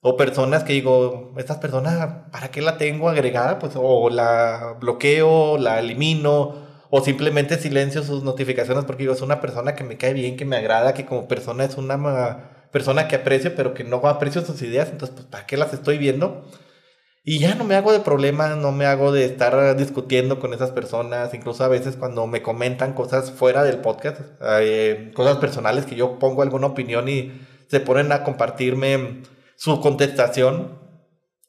o 0.07 0.19
personas 0.19 0.65
que 0.65 0.75
digo, 0.75 1.33
estas 1.39 1.57
personas, 1.57 2.27
¿para 2.31 2.51
qué 2.51 2.61
la 2.61 2.77
tengo 2.77 3.09
agregada? 3.09 3.59
Pues 3.59 3.73
o 3.75 4.11
la 4.11 4.77
bloqueo, 4.79 5.57
la 5.57 5.81
elimino 5.81 6.57
o 6.91 7.01
simplemente 7.03 7.59
silencio 7.59 8.03
sus 8.03 8.23
notificaciones 8.23 8.85
porque 8.85 9.05
digo, 9.05 9.15
es 9.15 9.23
una 9.23 9.41
persona 9.41 9.75
que 9.75 9.83
me 9.83 9.97
cae 9.97 10.13
bien, 10.13 10.37
que 10.37 10.45
me 10.45 10.57
agrada, 10.57 10.93
que 10.93 11.07
como 11.07 11.27
persona 11.27 11.65
es 11.65 11.79
una 11.79 12.67
persona 12.71 13.09
que 13.09 13.17
aprecio, 13.17 13.55
pero 13.57 13.73
que 13.73 13.83
no 13.83 13.97
aprecio 14.07 14.45
sus 14.45 14.61
ideas, 14.61 14.91
entonces, 14.91 15.17
pues, 15.17 15.27
¿para 15.27 15.47
qué 15.47 15.57
las 15.57 15.73
estoy 15.73 15.97
viendo? 15.97 16.45
Y 17.25 17.39
ya 17.39 17.55
no 17.55 17.65
me 17.65 17.75
hago 17.75 17.91
de 17.91 18.01
problema, 18.01 18.57
no 18.57 18.73
me 18.73 18.85
hago 18.85 19.11
de 19.11 19.25
estar 19.25 19.75
discutiendo 19.75 20.39
con 20.39 20.53
esas 20.53 20.71
personas, 20.71 21.33
incluso 21.33 21.65
a 21.65 21.69
veces 21.69 21.97
cuando 21.97 22.27
me 22.27 22.43
comentan 22.43 22.93
cosas 22.93 23.31
fuera 23.31 23.65
del 23.65 23.79
podcast, 23.79 24.21
eh, 24.61 25.13
cosas 25.15 25.39
personales 25.39 25.87
que 25.87 25.97
yo 25.97 26.19
pongo 26.19 26.43
alguna 26.43 26.67
opinión 26.67 27.09
y 27.09 27.33
se 27.69 27.81
ponen 27.81 28.13
a 28.13 28.23
compartirme 28.23 29.23
su 29.57 29.81
contestación, 29.81 30.79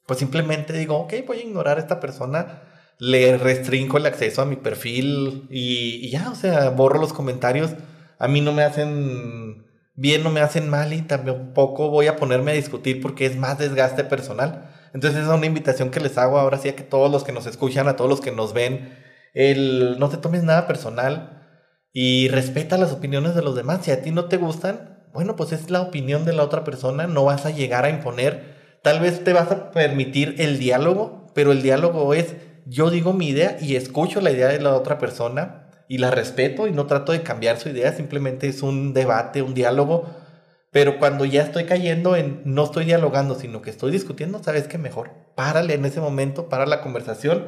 pues 0.06 0.20
simplemente 0.20 0.74
digo, 0.74 0.98
ok, 0.98 1.14
voy 1.26 1.38
a 1.38 1.44
ignorar 1.44 1.78
a 1.78 1.82
esta 1.82 2.00
persona, 2.00 2.64
le 3.00 3.38
restringo 3.38 3.98
el 3.98 4.06
acceso 4.06 4.42
a 4.42 4.46
mi 4.46 4.56
perfil 4.56 5.48
y, 5.50 6.10
ya, 6.10 6.30
o 6.30 6.36
sea, 6.36 6.70
borro 6.70 7.00
los 7.00 7.14
comentarios. 7.14 7.72
A 8.20 8.28
mí 8.28 8.42
no 8.42 8.54
me 8.54 8.64
hacen 8.64 9.66
bien, 9.96 10.24
no 10.24 10.30
me 10.30 10.42
hacen 10.42 10.70
mal 10.70 10.94
y 10.94 11.02
tampoco 11.02 11.90
voy 11.90 12.08
a 12.08 12.16
ponerme 12.16 12.52
a 12.52 12.56
discutir 12.56 13.02
porque 13.02 13.26
es 13.26 13.38
más 13.38 13.58
desgaste 13.58 14.04
personal. 14.04 14.72
Entonces 14.94 15.24
es 15.24 15.28
una 15.28 15.46
invitación 15.46 15.92
que 15.92 16.00
les 16.00 16.18
hago 16.18 16.40
ahora 16.40 16.58
sí 16.58 16.70
a 16.70 16.76
que 16.76 16.84
todos 16.84 17.12
los 17.12 17.24
que 17.24 17.34
nos 17.34 17.48
escuchan, 17.48 17.88
a 17.88 17.96
todos 17.96 18.10
los 18.10 18.22
que 18.22 18.32
nos 18.32 18.54
ven, 18.54 18.98
el 19.34 20.00
no 20.00 20.08
te 20.10 20.18
tomes 20.18 20.44
nada 20.44 20.68
personal 20.68 21.46
y 21.92 22.30
respeta 22.30 22.78
las 22.78 22.94
opiniones 22.94 23.36
de 23.36 23.42
los 23.42 23.56
demás. 23.56 23.84
Si 23.84 23.92
a 23.92 24.02
ti 24.02 24.12
no 24.12 24.26
te 24.26 24.38
gustan, 24.38 24.95
bueno, 25.16 25.36
pues 25.36 25.54
es 25.54 25.72
la 25.72 25.82
opinión 25.82 26.26
de 26.26 26.34
la 26.34 26.44
otra 26.44 26.64
persona, 26.64 27.08
no 27.08 27.26
vas 27.26 27.46
a 27.46 27.50
llegar 27.50 27.86
a 27.86 27.90
imponer. 27.90 28.54
Tal 28.84 29.00
vez 29.00 29.24
te 29.24 29.34
vas 29.34 29.50
a 29.50 29.72
permitir 29.72 30.36
el 30.38 30.60
diálogo, 30.60 31.32
pero 31.34 31.52
el 31.52 31.64
diálogo 31.64 32.14
es 32.14 32.36
yo 32.66 32.90
digo 32.90 33.14
mi 33.14 33.30
idea 33.30 33.58
y 33.62 33.76
escucho 33.76 34.22
la 34.22 34.32
idea 34.32 34.50
de 34.50 34.60
la 34.60 34.76
otra 34.76 34.98
persona 34.98 35.70
y 35.88 36.00
la 36.00 36.12
respeto 36.12 36.68
y 36.68 36.72
no 36.72 36.86
trato 36.86 37.12
de 37.12 37.22
cambiar 37.22 37.58
su 37.58 37.70
idea, 37.70 37.94
simplemente 37.94 38.48
es 38.48 38.62
un 38.62 38.94
debate, 38.94 39.42
un 39.42 39.54
diálogo. 39.54 40.06
Pero 40.72 41.00
cuando 41.00 41.24
ya 41.24 41.44
estoy 41.44 41.64
cayendo 41.64 42.16
en 42.18 42.42
no 42.44 42.66
estoy 42.66 42.86
dialogando, 42.86 43.36
sino 43.36 43.62
que 43.62 43.70
estoy 43.70 43.92
discutiendo, 43.92 44.44
sabes 44.44 44.68
que 44.68 44.78
mejor 44.78 45.12
párale 45.36 45.76
en 45.76 45.86
ese 45.86 46.02
momento, 46.02 46.50
para 46.50 46.66
la 46.66 46.82
conversación 46.82 47.46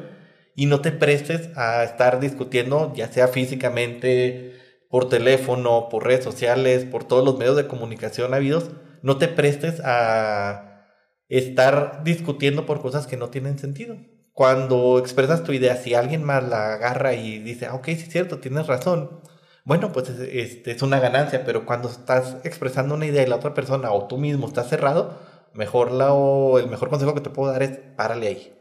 y 0.54 0.66
no 0.66 0.80
te 0.80 0.92
prestes 0.92 1.50
a 1.56 1.84
estar 1.84 2.18
discutiendo, 2.20 2.92
ya 2.96 3.12
sea 3.12 3.28
físicamente, 3.28 4.57
por 4.88 5.08
teléfono, 5.08 5.88
por 5.90 6.04
redes 6.04 6.24
sociales, 6.24 6.84
por 6.84 7.04
todos 7.04 7.24
los 7.24 7.38
medios 7.38 7.56
de 7.56 7.66
comunicación 7.66 8.34
habidos, 8.34 8.70
no 9.02 9.18
te 9.18 9.28
prestes 9.28 9.80
a 9.84 10.86
estar 11.28 12.02
discutiendo 12.04 12.66
por 12.66 12.80
cosas 12.80 13.06
que 13.06 13.16
no 13.16 13.28
tienen 13.30 13.58
sentido. 13.58 13.96
Cuando 14.32 14.98
expresas 14.98 15.44
tu 15.44 15.52
idea, 15.52 15.76
si 15.76 15.94
alguien 15.94 16.24
más 16.24 16.44
la 16.48 16.74
agarra 16.74 17.14
y 17.14 17.38
dice, 17.40 17.66
ah, 17.66 17.74
ok, 17.74 17.86
sí 17.86 17.92
es 17.92 18.08
cierto, 18.10 18.38
tienes 18.38 18.66
razón, 18.66 19.20
bueno, 19.64 19.92
pues 19.92 20.08
es, 20.08 20.20
este, 20.20 20.70
es 20.72 20.82
una 20.82 21.00
ganancia, 21.00 21.44
pero 21.44 21.66
cuando 21.66 21.88
estás 21.90 22.36
expresando 22.44 22.94
una 22.94 23.06
idea 23.06 23.22
y 23.22 23.26
la 23.26 23.36
otra 23.36 23.52
persona 23.54 23.92
o 23.92 24.06
tú 24.08 24.16
mismo 24.18 24.46
estás 24.48 24.68
cerrado, 24.68 25.18
mejor 25.52 25.90
la, 25.92 26.12
o 26.14 26.58
el 26.58 26.68
mejor 26.68 26.88
consejo 26.88 27.14
que 27.14 27.20
te 27.20 27.30
puedo 27.30 27.52
dar 27.52 27.62
es 27.62 27.78
párale 27.96 28.28
ahí. 28.28 28.54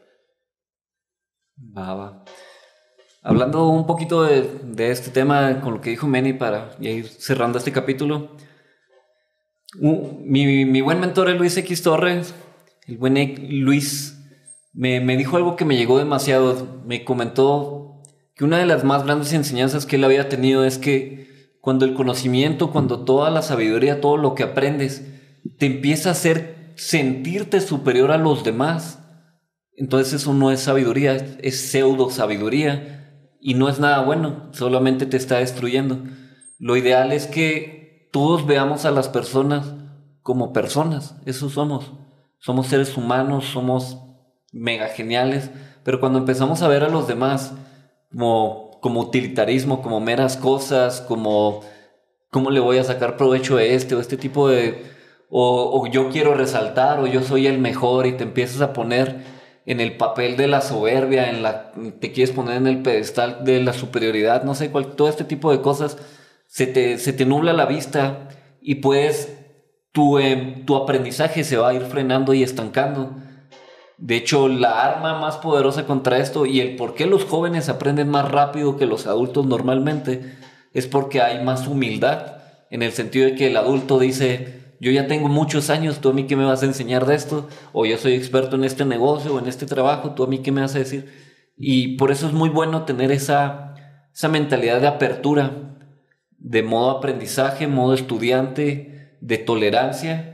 Va. 1.78 2.24
Hablando 3.28 3.68
un 3.68 3.86
poquito 3.86 4.24
de, 4.24 4.90
este 4.90 5.12
tema 5.12 5.60
con 5.60 5.74
lo 5.74 5.82
que 5.82 5.90
dijo 5.90 6.08
Manny 6.08 6.32
para 6.32 6.78
ir 6.80 7.10
cerrando 7.10 7.58
este 7.58 7.74
capítulo. 7.74 8.32
Mi, 9.82 10.80
buen 10.80 11.02
mentor, 11.02 11.32
Luis 11.32 11.58
X 11.58 11.84
Torres, 11.84 12.34
el 12.88 12.98
buen 12.98 13.18
X- 13.18 13.46
Luis, 13.50 14.18
me, 14.72 15.02
me 15.02 15.18
dijo 15.18 15.36
algo 15.36 15.58
que 15.58 15.66
me 15.66 15.76
llegó 15.76 15.98
demasiado. 15.98 16.82
Me 16.86 17.04
comentó 17.04 18.02
que 18.34 18.46
una 18.46 18.60
de 18.60 18.66
las 18.66 18.86
más 18.86 19.04
grandes 19.04 19.34
enseñanzas 19.34 19.86
que 19.86 19.98
él 19.98 20.06
había 20.06 20.30
tenido 20.30 20.64
es 20.64 20.78
que 20.78 21.58
cuando 21.60 21.84
el 21.84 21.96
conocimiento, 21.96 22.72
cuando 22.72 23.04
toda 23.04 23.30
la 23.30 23.42
sabiduría, 23.42 24.00
todo 24.00 24.16
lo 24.16 24.36
que 24.36 24.44
aprendes, 24.44 25.04
te 25.58 25.66
empieza 25.66 26.08
a 26.08 26.12
hacer 26.14 26.72
sentirte 26.78 27.60
superior 27.60 28.12
a 28.12 28.18
los 28.18 28.46
demás, 28.46 29.00
entonces 29.76 30.14
eso 30.14 30.34
no 30.34 30.50
es 30.50 30.62
sabiduría, 30.62 31.18
es 31.42 31.60
pseudo 31.72 32.10
sabiduría 32.10 32.97
y 33.40 33.54
no 33.54 33.70
es 33.70 33.80
nada 33.80 34.04
bueno, 34.04 34.50
solamente 34.52 35.06
te 35.06 35.18
está 35.18 35.38
destruyendo. 35.38 36.00
Lo 36.60 36.76
ideal 36.76 37.12
es 37.12 37.28
que 37.28 38.10
todos 38.12 38.46
veamos 38.46 38.86
a 38.86 38.92
las 38.92 39.10
personas 39.10 39.74
como 40.22 40.54
personas, 40.54 41.16
eso 41.26 41.50
somos. 41.50 41.94
Somos 42.40 42.68
seres 42.68 42.96
humanos, 42.98 43.46
somos 43.46 43.98
mega 44.52 44.88
geniales, 44.88 45.50
pero 45.84 46.00
cuando 46.00 46.20
empezamos 46.20 46.62
a 46.62 46.68
ver 46.68 46.84
a 46.84 46.90
los 46.90 47.08
demás 47.08 47.54
como, 48.12 48.80
como 48.82 49.02
utilitarismo, 49.02 49.82
como 49.82 50.00
meras 50.00 50.38
cosas, 50.38 51.02
como 51.02 51.62
cómo 52.30 52.52
le 52.52 52.60
voy 52.60 52.78
a 52.78 52.84
sacar 52.84 53.18
provecho 53.18 53.58
a 53.58 53.64
este 53.64 53.96
o 53.96 54.00
este 54.00 54.18
tipo 54.18 54.50
de... 54.50 54.84
O, 55.30 55.82
o 55.82 55.88
yo 55.88 56.10
quiero 56.10 56.36
resaltar 56.36 57.00
o 57.00 57.08
yo 57.08 57.22
soy 57.22 57.48
el 57.48 57.60
mejor 57.60 58.08
y 58.08 58.14
te 58.14 58.24
empiezas 58.24 58.62
a 58.62 58.72
poner 58.72 59.37
en 59.68 59.82
el 59.82 59.98
papel 59.98 60.38
de 60.38 60.48
la 60.48 60.62
soberbia, 60.62 61.30
en 61.30 61.44
la, 61.44 61.74
te 62.00 62.14
quieres 62.14 62.34
poner 62.34 62.56
en 62.56 62.68
el 62.68 62.82
pedestal 62.82 63.44
de 63.44 63.62
la 63.62 63.74
superioridad, 63.74 64.44
no 64.44 64.56
sé, 64.56 64.72
cuál, 64.72 64.96
todo 64.96 65.10
este 65.10 65.26
tipo 65.26 65.52
de 65.52 65.62
cosas, 65.62 65.98
se 66.48 66.68
te, 66.68 66.98
se 66.98 67.12
te 67.12 67.26
nubla 67.26 67.52
la 67.52 67.66
vista 67.66 68.30
y 68.62 68.76
puedes, 68.76 69.38
tu, 69.92 70.20
eh, 70.20 70.64
tu 70.66 70.78
aprendizaje 70.78 71.44
se 71.44 71.58
va 71.58 71.70
a 71.70 71.74
ir 71.74 71.82
frenando 71.82 72.34
y 72.34 72.44
estancando. 72.44 73.18
De 73.98 74.16
hecho, 74.16 74.48
la 74.48 74.86
arma 74.86 75.20
más 75.20 75.36
poderosa 75.36 75.86
contra 75.86 76.20
esto 76.20 76.46
y 76.46 76.62
el 76.62 76.78
por 76.78 76.96
qué 76.96 77.06
los 77.06 77.26
jóvenes 77.26 77.68
aprenden 77.68 78.08
más 78.08 78.32
rápido 78.32 78.78
que 78.78 78.86
los 78.86 79.06
adultos 79.06 79.46
normalmente 79.46 80.38
es 80.74 80.88
porque 80.88 81.22
hay 81.22 81.44
más 81.44 81.68
humildad, 81.68 82.38
en 82.70 82.84
el 82.84 82.94
sentido 82.94 83.26
de 83.26 83.36
que 83.36 83.48
el 83.48 83.58
adulto 83.58 84.00
dice, 84.00 84.67
yo 84.80 84.92
ya 84.92 85.08
tengo 85.08 85.28
muchos 85.28 85.70
años, 85.70 86.00
tú 86.00 86.10
a 86.10 86.14
mí 86.14 86.28
qué 86.28 86.36
me 86.36 86.46
vas 86.46 86.64
a 86.64 86.68
enseñar 86.68 87.06
de 87.06 87.16
esto, 87.16 87.48
o 87.74 87.86
yo 87.86 87.98
soy 87.98 88.14
experto 88.14 88.56
en 88.56 88.64
este 88.64 88.86
negocio 88.86 89.34
o 89.34 89.40
en 89.40 89.48
este 89.48 89.66
trabajo, 89.66 90.12
tú 90.12 90.24
a 90.24 90.28
mí 90.28 90.40
qué 90.40 90.52
me 90.52 90.62
vas 90.62 90.76
a 90.76 90.80
decir. 90.80 91.12
Y 91.56 91.98
por 91.98 92.12
eso 92.12 92.28
es 92.28 92.34
muy 92.34 92.50
bueno 92.50 92.86
tener 92.86 93.12
esa, 93.12 93.74
esa 94.14 94.28
mentalidad 94.28 94.80
de 94.82 94.88
apertura, 94.88 95.78
de 96.38 96.64
modo 96.64 96.92
aprendizaje, 96.92 97.68
modo 97.68 97.94
estudiante, 97.94 99.18
de 99.22 99.38
tolerancia, 99.38 100.34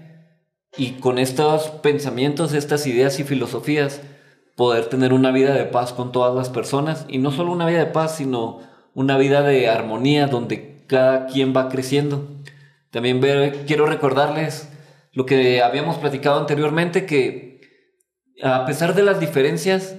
y 0.76 0.94
con 0.94 1.20
estos 1.20 1.70
pensamientos, 1.70 2.54
estas 2.54 2.86
ideas 2.88 3.20
y 3.20 3.24
filosofías, 3.24 4.02
poder 4.56 4.86
tener 4.86 5.14
una 5.14 5.32
vida 5.32 5.54
de 5.54 5.66
paz 5.66 5.94
con 5.94 6.12
todas 6.12 6.36
las 6.36 6.50
personas, 6.50 7.06
y 7.08 7.20
no 7.20 7.32
solo 7.32 7.52
una 7.52 7.68
vida 7.68 7.80
de 7.80 7.92
paz, 7.92 8.18
sino 8.18 8.60
una 8.94 9.18
vida 9.18 9.42
de 9.42 9.70
armonía 9.70 10.28
donde 10.28 10.84
cada 10.88 11.28
quien 11.28 11.56
va 11.56 11.70
creciendo. 11.70 12.28
También 12.94 13.20
ve- 13.20 13.64
quiero 13.66 13.88
recordarles 13.88 14.70
lo 15.14 15.26
que 15.26 15.64
habíamos 15.64 15.98
platicado 15.98 16.40
anteriormente, 16.40 17.08
que 17.08 17.60
a 18.44 18.66
pesar 18.68 18.94
de 18.94 19.02
las 19.02 19.20
diferencias 19.20 19.96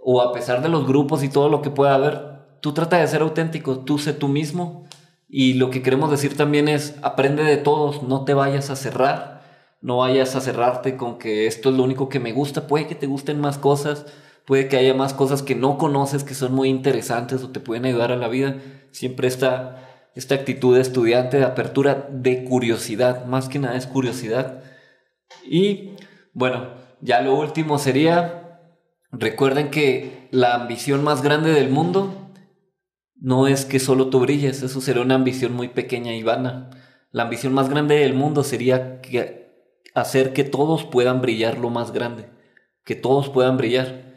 o 0.00 0.22
a 0.22 0.32
pesar 0.32 0.62
de 0.62 0.68
los 0.68 0.86
grupos 0.86 1.24
y 1.24 1.28
todo 1.28 1.48
lo 1.48 1.60
que 1.60 1.70
pueda 1.70 1.96
haber, 1.96 2.20
tú 2.60 2.72
trata 2.72 2.98
de 2.98 3.06
ser 3.08 3.22
auténtico, 3.22 3.80
tú 3.80 3.98
sé 3.98 4.12
tú 4.12 4.28
mismo. 4.28 4.86
Y 5.28 5.54
lo 5.54 5.70
que 5.70 5.82
queremos 5.82 6.08
decir 6.08 6.36
también 6.36 6.68
es, 6.68 6.94
aprende 7.02 7.42
de 7.42 7.56
todos, 7.56 8.04
no 8.04 8.24
te 8.24 8.32
vayas 8.32 8.70
a 8.70 8.76
cerrar, 8.76 9.42
no 9.80 9.98
vayas 9.98 10.36
a 10.36 10.40
cerrarte 10.40 10.96
con 10.96 11.18
que 11.18 11.48
esto 11.48 11.70
es 11.70 11.76
lo 11.76 11.82
único 11.82 12.08
que 12.08 12.20
me 12.20 12.32
gusta, 12.32 12.68
puede 12.68 12.86
que 12.86 12.94
te 12.94 13.08
gusten 13.08 13.40
más 13.40 13.58
cosas, 13.58 14.06
puede 14.44 14.68
que 14.68 14.76
haya 14.76 14.94
más 14.94 15.14
cosas 15.14 15.42
que 15.42 15.56
no 15.56 15.78
conoces 15.78 16.22
que 16.22 16.34
son 16.34 16.54
muy 16.54 16.68
interesantes 16.68 17.42
o 17.42 17.50
te 17.50 17.58
pueden 17.58 17.86
ayudar 17.86 18.12
a 18.12 18.16
la 18.16 18.28
vida. 18.28 18.54
Siempre 18.92 19.26
está 19.26 19.82
esta 20.16 20.34
actitud 20.34 20.74
de 20.74 20.80
estudiante, 20.80 21.36
de 21.36 21.44
apertura, 21.44 22.08
de 22.10 22.42
curiosidad, 22.44 23.26
más 23.26 23.48
que 23.48 23.58
nada 23.58 23.76
es 23.76 23.86
curiosidad. 23.86 24.64
Y 25.44 25.90
bueno, 26.32 26.70
ya 27.02 27.20
lo 27.20 27.38
último 27.38 27.78
sería, 27.78 28.60
recuerden 29.12 29.70
que 29.70 30.28
la 30.30 30.54
ambición 30.54 31.04
más 31.04 31.22
grande 31.22 31.52
del 31.52 31.68
mundo 31.68 32.32
no 33.14 33.46
es 33.46 33.66
que 33.66 33.78
solo 33.78 34.08
tú 34.08 34.20
brilles, 34.20 34.62
eso 34.62 34.80
sería 34.80 35.02
una 35.02 35.16
ambición 35.16 35.52
muy 35.52 35.68
pequeña 35.68 36.14
y 36.14 36.22
vana. 36.22 36.70
La 37.10 37.24
ambición 37.24 37.52
más 37.52 37.68
grande 37.68 37.96
del 37.96 38.14
mundo 38.14 38.42
sería 38.42 39.02
que 39.02 39.52
hacer 39.94 40.32
que 40.32 40.44
todos 40.44 40.84
puedan 40.84 41.20
brillar 41.20 41.58
lo 41.58 41.68
más 41.68 41.92
grande, 41.92 42.30
que 42.84 42.94
todos 42.94 43.28
puedan 43.28 43.58
brillar. 43.58 44.16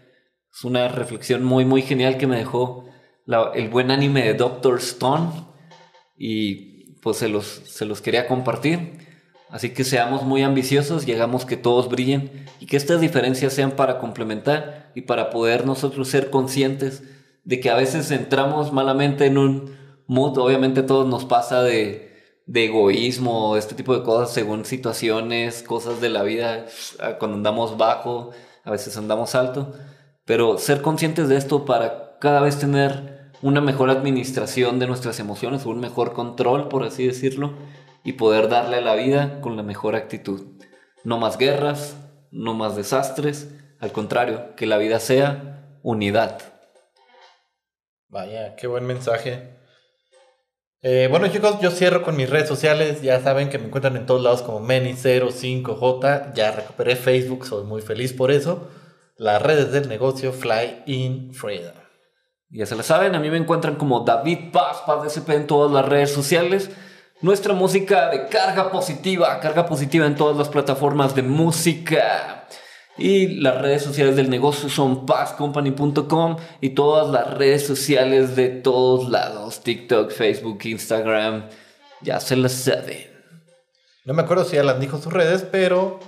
Es 0.50 0.64
una 0.64 0.88
reflexión 0.88 1.44
muy, 1.44 1.66
muy 1.66 1.82
genial 1.82 2.18
que 2.18 2.28
me 2.28 2.38
dejó 2.38 2.86
el 3.54 3.68
buen 3.68 3.92
anime 3.92 4.24
de 4.24 4.34
Doctor 4.34 4.78
Stone 4.78 5.49
y 6.20 6.94
pues 7.02 7.18
se 7.18 7.30
los, 7.30 7.46
se 7.46 7.86
los 7.86 8.02
quería 8.02 8.28
compartir. 8.28 9.08
Así 9.50 9.72
que 9.72 9.84
seamos 9.84 10.24
muy 10.24 10.44
ambiciosos, 10.44 11.08
llegamos 11.08 11.46
que 11.46 11.58
todos 11.58 11.90
brillen 11.90 12.46
y 12.60 12.68
que 12.68 12.78
estas 12.78 13.02
diferencias 13.02 13.54
sean 13.54 13.72
para 13.72 13.98
complementar 13.98 14.92
y 14.94 15.02
para 15.02 15.32
poder 15.32 15.66
nosotros 15.66 16.08
ser 16.08 16.30
conscientes 16.30 17.02
de 17.46 17.60
que 17.60 17.72
a 17.72 17.76
veces 17.76 18.12
entramos 18.12 18.72
malamente 18.72 19.26
en 19.26 19.40
un 19.40 19.76
mood, 20.06 20.38
obviamente 20.38 20.84
todos 20.84 21.08
nos 21.08 21.26
pasa 21.26 21.64
de, 21.64 22.10
de 22.46 22.66
egoísmo, 22.66 23.58
este 23.58 23.74
tipo 23.74 23.98
de 23.98 24.04
cosas 24.04 24.32
según 24.32 24.66
situaciones, 24.66 25.64
cosas 25.64 26.00
de 26.00 26.10
la 26.10 26.22
vida, 26.22 26.66
cuando 27.18 27.38
andamos 27.38 27.78
bajo, 27.78 28.32
a 28.64 28.72
veces 28.72 28.98
andamos 28.98 29.34
alto, 29.34 29.74
pero 30.26 30.60
ser 30.60 30.84
conscientes 30.84 31.28
de 31.28 31.38
esto 31.38 31.66
para 31.66 32.20
cada 32.20 32.42
vez 32.42 32.60
tener 32.60 33.19
una 33.42 33.62
mejor 33.62 33.90
administración 33.90 34.80
de 34.80 34.88
nuestras 34.88 35.20
emociones, 35.20 35.66
un 35.66 35.80
mejor 35.80 36.14
control, 36.14 36.68
por 36.68 36.84
así 36.84 37.08
decirlo, 37.08 37.54
y 38.04 38.14
poder 38.14 38.50
darle 38.50 38.78
a 38.78 38.82
la 38.82 38.96
vida 38.96 39.42
con 39.42 39.56
la 39.56 39.64
mejor 39.64 39.96
actitud. 39.96 40.60
No 41.04 41.18
más 41.18 41.38
guerras, 41.38 41.98
no 42.32 42.54
más 42.54 42.76
desastres, 42.76 43.50
al 43.80 43.92
contrario, 43.92 44.56
que 44.56 44.66
la 44.66 44.78
vida 44.78 45.00
sea 45.00 45.78
unidad. 45.84 46.42
Vaya, 48.10 48.56
qué 48.56 48.68
buen 48.68 48.86
mensaje. 48.86 49.58
Eh, 50.82 51.08
bueno 51.10 51.28
chicos, 51.28 51.60
yo 51.62 51.72
cierro 51.72 52.04
con 52.04 52.16
mis 52.16 52.30
redes 52.30 52.48
sociales. 52.48 53.02
Ya 53.02 53.22
saben 53.22 53.50
que 53.50 53.60
me 53.60 53.66
encuentran 53.66 53.96
en 53.98 54.06
todos 54.06 54.24
lados 54.24 54.42
como 54.42 54.62
Meni05J. 54.62 56.34
Ya 56.34 56.52
recuperé 56.52 56.96
Facebook, 56.96 57.46
soy 57.46 57.66
muy 57.66 57.82
feliz 57.82 58.14
por 58.14 58.32
eso. 58.32 58.70
Las 59.18 59.42
redes 59.42 59.72
del 59.72 59.90
negocio 59.90 60.32
Fly 60.32 60.84
in 60.86 61.34
Freedom. 61.34 61.79
Ya 62.52 62.66
se 62.66 62.76
la 62.76 62.82
saben, 62.82 63.14
a 63.14 63.20
mí 63.20 63.30
me 63.30 63.38
encuentran 63.38 63.76
como 63.76 64.00
David 64.00 64.52
Paz, 64.52 64.78
Paz 64.84 65.04
DSP 65.04 65.30
en 65.30 65.46
todas 65.46 65.72
las 65.72 65.86
redes 65.86 66.12
sociales. 66.12 66.72
Nuestra 67.22 67.54
música 67.54 68.10
de 68.10 68.28
carga 68.28 68.72
positiva, 68.72 69.40
carga 69.40 69.68
positiva 69.68 70.08
en 70.08 70.16
todas 70.16 70.36
las 70.36 70.50
plataformas 70.50 71.14
de 71.14 71.22
música. 71.22 72.48
Y 72.98 73.40
las 73.40 73.62
redes 73.62 73.84
sociales 73.84 74.16
del 74.16 74.32
negocio 74.32 74.68
son 74.68 75.06
pazcompany.com 75.06 76.38
y 76.60 76.72
todas 76.72 77.10
las 77.10 77.38
redes 77.38 77.68
sociales 77.68 78.36
de 78.36 78.50
todos 78.50 79.10
lados, 79.10 79.62
TikTok, 79.62 80.10
Facebook, 80.10 80.60
Instagram, 80.64 81.50
ya 82.02 82.20
se 82.20 82.36
las 82.36 82.54
saben. 82.54 83.10
No 84.06 84.16
me 84.16 84.24
acuerdo 84.24 84.44
si 84.44 84.56
ya 84.56 84.64
las 84.64 84.80
dijo 84.80 84.98
sus 84.98 85.14
redes, 85.14 85.46
pero 85.52 86.00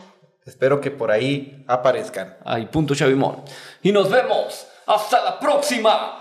espero 0.43 0.81
que 0.81 0.89
por 0.89 1.11
ahí 1.11 1.63
aparezcan. 1.67 2.37
Ahí, 2.43 2.65
punto 2.65 2.95
Chavimón. 2.95 3.43
Y 3.83 3.91
nos 3.91 4.09
vemos 4.09 4.65
hasta 4.87 5.23
la 5.23 5.39
próxima 5.39 6.20